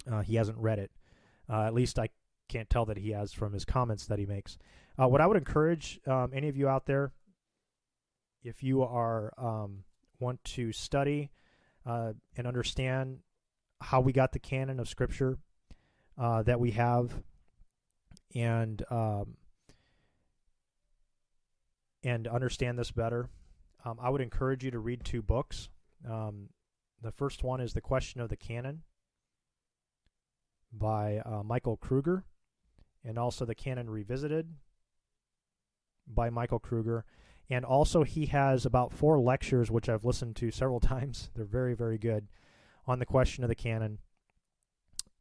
Uh, 0.10 0.22
he 0.22 0.36
hasn't 0.36 0.58
read 0.58 0.80
it. 0.80 0.92
Uh, 1.50 1.64
at 1.64 1.74
least 1.74 1.98
I 2.00 2.10
can't 2.50 2.70
tell 2.70 2.86
that 2.86 2.98
he 2.98 3.12
has 3.12 3.34
from 3.34 3.54
his 3.54 3.66
comments 3.66 4.08
that 4.08 4.20
he 4.20 4.26
makes. 4.26 4.58
Uh, 4.98 5.08
what 5.08 5.22
I 5.22 5.28
would 5.28 5.38
encourage 5.38 6.00
um, 6.08 6.32
any 6.34 6.48
of 6.48 6.58
you 6.58 6.68
out 6.68 6.86
there, 6.86 7.12
if 8.44 8.64
you 8.64 8.84
are 8.84 9.34
um, 9.38 9.84
want 10.20 10.44
to 10.44 10.72
study 10.72 11.30
uh, 11.86 12.14
and 12.36 12.48
understand 12.48 13.20
how 13.82 14.02
we 14.02 14.12
got 14.12 14.32
the 14.32 14.40
canon 14.40 14.80
of 14.80 14.90
Scripture 14.90 15.38
uh, 16.18 16.44
that 16.44 16.60
we 16.60 16.72
have, 16.72 17.22
and 18.34 18.84
um, 18.90 19.36
and 22.04 22.28
understand 22.28 22.80
this 22.80 22.92
better, 22.92 23.30
um, 23.86 23.98
I 24.02 24.10
would 24.10 24.22
encourage 24.22 24.64
you 24.64 24.72
to 24.72 24.80
read 24.80 25.04
two 25.04 25.22
books. 25.22 25.70
Um, 26.10 26.50
the 27.02 27.12
first 27.12 27.44
one 27.44 27.62
is 27.62 27.74
The 27.74 27.82
Question 27.82 28.22
of 28.22 28.30
the 28.30 28.36
Canon 28.36 28.82
by 30.72 31.20
uh, 31.20 31.44
Michael 31.44 31.78
Kruger, 31.78 32.24
and 33.04 33.18
also 33.18 33.46
The 33.46 33.56
Canon 33.56 33.90
Revisited 33.90 34.48
by 36.08 36.30
Michael 36.30 36.60
Kruger. 36.60 37.06
And 37.50 37.64
also, 37.64 38.04
he 38.04 38.26
has 38.28 38.66
about 38.66 38.94
four 38.94 39.20
lectures, 39.20 39.72
which 39.72 39.88
I've 39.88 40.06
listened 40.06 40.36
to 40.38 40.52
several 40.52 40.80
times. 40.82 41.30
They're 41.36 41.46
very, 41.46 41.76
very 41.76 41.98
good 41.98 42.28
on 42.86 43.00
the 43.00 43.06
question 43.06 43.44
of 43.44 43.50
the 43.50 43.56
canon. 43.56 44.00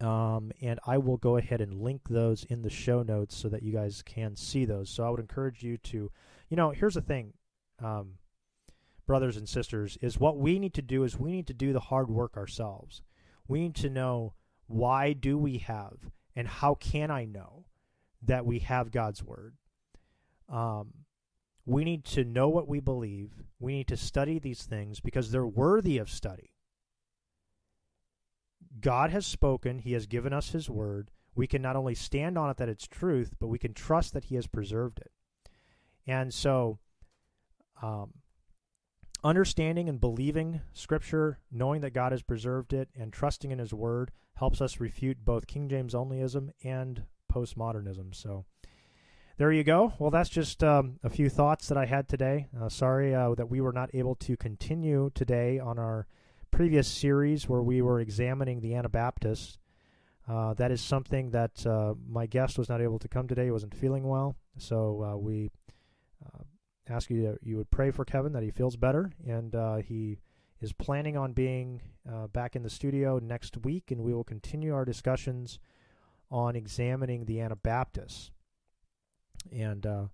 Um, 0.01 0.53
and 0.61 0.78
I 0.86 0.99
will 0.99 1.16
go 1.16 1.36
ahead 1.36 1.61
and 1.61 1.80
link 1.80 2.03
those 2.09 2.44
in 2.44 2.62
the 2.62 2.70
show 2.70 3.03
notes 3.03 3.34
so 3.34 3.49
that 3.49 3.62
you 3.62 3.72
guys 3.72 4.03
can 4.03 4.36
see 4.36 4.64
those. 4.64 4.90
So 4.90 5.05
I 5.05 5.11
would 5.11 5.20
encourage 5.20 5.62
you 5.62 5.78
to, 5.78 6.11
you 6.51 6.57
know, 6.57 6.70
here's 6.70 6.94
the 6.94 7.01
thing, 7.01 7.32
um, 7.82 8.14
brothers 9.07 9.38
and 9.38 9.49
sisters, 9.49 9.97
is 10.03 10.20
what 10.20 10.36
we 10.36 10.59
need 10.59 10.74
to 10.74 10.82
do 10.82 11.05
is 11.05 11.18
we 11.18 11.32
need 11.32 11.47
to 11.47 11.55
do 11.55 11.72
the 11.72 11.80
hard 11.80 12.11
work 12.11 12.36
ourselves. 12.36 13.03
We 13.49 13.61
need 13.61 13.74
to 13.76 13.88
know 13.88 14.34
why 14.67 15.12
do 15.12 15.39
we 15.39 15.59
have 15.59 16.11
and 16.35 16.47
how 16.47 16.75
can 16.75 17.11
I 17.11 17.25
know 17.25 17.67
that 18.27 18.45
we 18.45 18.59
have 18.61 18.91
God's 18.91 19.23
word. 19.23 19.55
Um, 20.49 20.93
we 21.64 21.85
need 21.85 22.05
to 22.07 22.25
know 22.25 22.49
what 22.49 22.69
we 22.69 22.81
believe. 22.81 23.33
We 23.59 23.73
need 23.73 23.89
to 23.89 23.97
study 23.97 24.39
these 24.39 24.62
things 24.62 25.01
because 25.01 25.31
they're 25.31 25.47
worthy 25.47 25.99
of 25.99 26.11
study. 26.11 26.53
God 28.81 29.11
has 29.11 29.27
spoken, 29.27 29.79
He 29.79 29.93
has 29.93 30.07
given 30.07 30.33
us 30.33 30.51
His 30.51 30.69
word. 30.69 31.11
We 31.35 31.47
can 31.47 31.62
not 31.62 31.77
only 31.77 31.95
stand 31.95 32.39
on 32.39 32.51
it 32.51 32.57
that 32.59 32.69
it's 32.69 32.87
truth, 32.87 33.35
but 33.41 33.49
we 33.49 33.59
can 33.59 33.75
trust 33.75 34.12
that 34.12 34.25
He 34.25 34.35
has 34.37 34.47
preserved 34.47 34.99
it. 34.99 35.11
And 36.07 36.33
so, 36.33 36.79
um, 37.83 38.12
understanding 39.25 39.89
and 39.89 40.01
believing 40.01 40.61
Scripture, 40.73 41.41
knowing 41.51 41.81
that 41.81 41.95
God 41.95 42.12
has 42.12 42.23
preserved 42.23 42.73
it, 42.73 42.89
and 42.95 43.12
trusting 43.12 43.51
in 43.51 43.59
His 43.59 43.75
word 43.75 44.12
helps 44.37 44.61
us 44.61 44.80
refute 44.80 45.24
both 45.24 45.47
King 45.47 45.68
James 45.68 45.95
onlyism 45.95 46.51
and 46.62 47.03
postmodernism. 47.32 48.14
So, 48.14 48.45
there 49.39 49.53
you 49.53 49.64
go. 49.64 49.93
Well, 49.99 50.11
that's 50.11 50.30
just 50.30 50.64
um, 50.64 50.99
a 51.05 51.11
few 51.11 51.28
thoughts 51.28 51.68
that 51.68 51.76
I 51.76 51.84
had 51.84 52.09
today. 52.09 52.47
Uh, 52.59 52.70
sorry 52.70 53.14
uh, 53.14 53.34
that 53.34 53.51
we 53.51 53.61
were 53.61 53.72
not 53.72 53.91
able 53.93 54.14
to 54.16 54.37
continue 54.37 55.11
today 55.14 55.59
on 55.59 55.78
our 55.78 56.07
previous 56.51 56.89
series 56.89 57.47
where 57.47 57.62
we 57.62 57.82
were 57.82 58.01
examining 58.01 58.61
the 58.61 58.74
Anabaptists. 58.74 59.59
Uh, 60.26 60.55
that 60.55 60.70
is 60.70 60.80
something 60.80 61.30
that 61.30 61.66
uh, 61.66 61.93
my 62.09 62.24
guest 62.24 62.59
was 62.59 62.70
not 62.70 62.80
able 62.80 62.99
to 62.99 63.09
come 63.09 63.28
today. 63.28 63.45
He 63.45 63.51
wasn't 63.51 63.74
feeling 63.74 64.05
well. 64.05 64.37
So 64.57 65.03
uh, 65.03 65.16
we 65.18 65.51
uh, 66.24 66.45
ask 66.89 67.11
you 67.11 67.22
that 67.24 67.39
you 67.43 67.59
would 67.59 67.70
pray 67.70 67.91
for 67.91 68.07
Kevin 68.07 68.32
that 68.32 68.43
he 68.43 68.51
feels 68.51 68.76
better. 68.76 69.12
And 69.26 69.55
he 69.84 70.18
is 70.61 70.72
planning 70.72 71.16
on 71.16 71.32
being 71.32 71.82
back 72.32 72.57
in 72.57 72.62
the 72.62 72.70
studio 72.70 73.18
next 73.18 73.57
week, 73.59 73.90
and 73.90 74.02
we 74.02 74.14
will 74.14 74.24
continue 74.24 74.74
our 74.74 74.84
discussions 74.84 75.59
on 76.30 76.57
examining 76.57 77.24
the 77.24 77.40
Anabaptists 77.40 78.30
and 79.52 79.86
uh, 79.86 80.07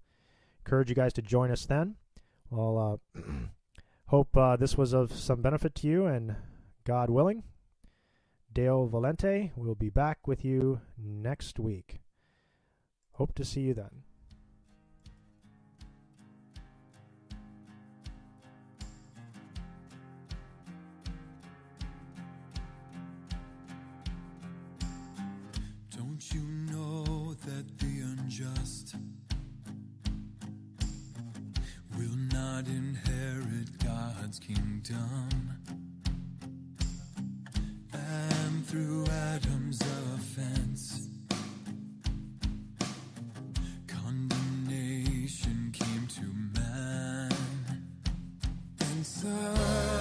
encourage 0.58 0.88
you 0.88 0.94
guys 0.94 1.12
to 1.14 1.22
join 1.22 1.50
us 1.50 1.66
then. 1.66 1.96
Well, 2.50 3.00
uh, 3.16 3.20
hope 4.06 4.36
uh, 4.36 4.56
this 4.56 4.76
was 4.76 4.92
of 4.92 5.12
some 5.12 5.42
benefit 5.42 5.74
to 5.76 5.86
you, 5.86 6.06
and 6.06 6.36
God 6.84 7.10
willing, 7.10 7.44
Deo 8.52 8.86
volente 8.86 9.50
will 9.56 9.74
be 9.74 9.88
back 9.88 10.26
with 10.26 10.44
you 10.44 10.80
next 10.98 11.58
week. 11.58 12.00
Hope 13.12 13.34
to 13.34 13.44
see 13.44 13.62
you 13.62 13.74
then. 13.74 14.02
unjust 28.32 28.94
will 31.98 32.16
not 32.32 32.66
inherit 32.66 33.78
God's 33.84 34.38
kingdom. 34.38 35.28
And 37.92 38.66
through 38.66 39.04
Adam's 39.06 39.80
offense, 40.14 41.08
condemnation 43.86 45.70
came 45.72 46.06
to 46.06 46.60
man. 46.60 47.30
And 48.80 49.06
so. 49.06 49.91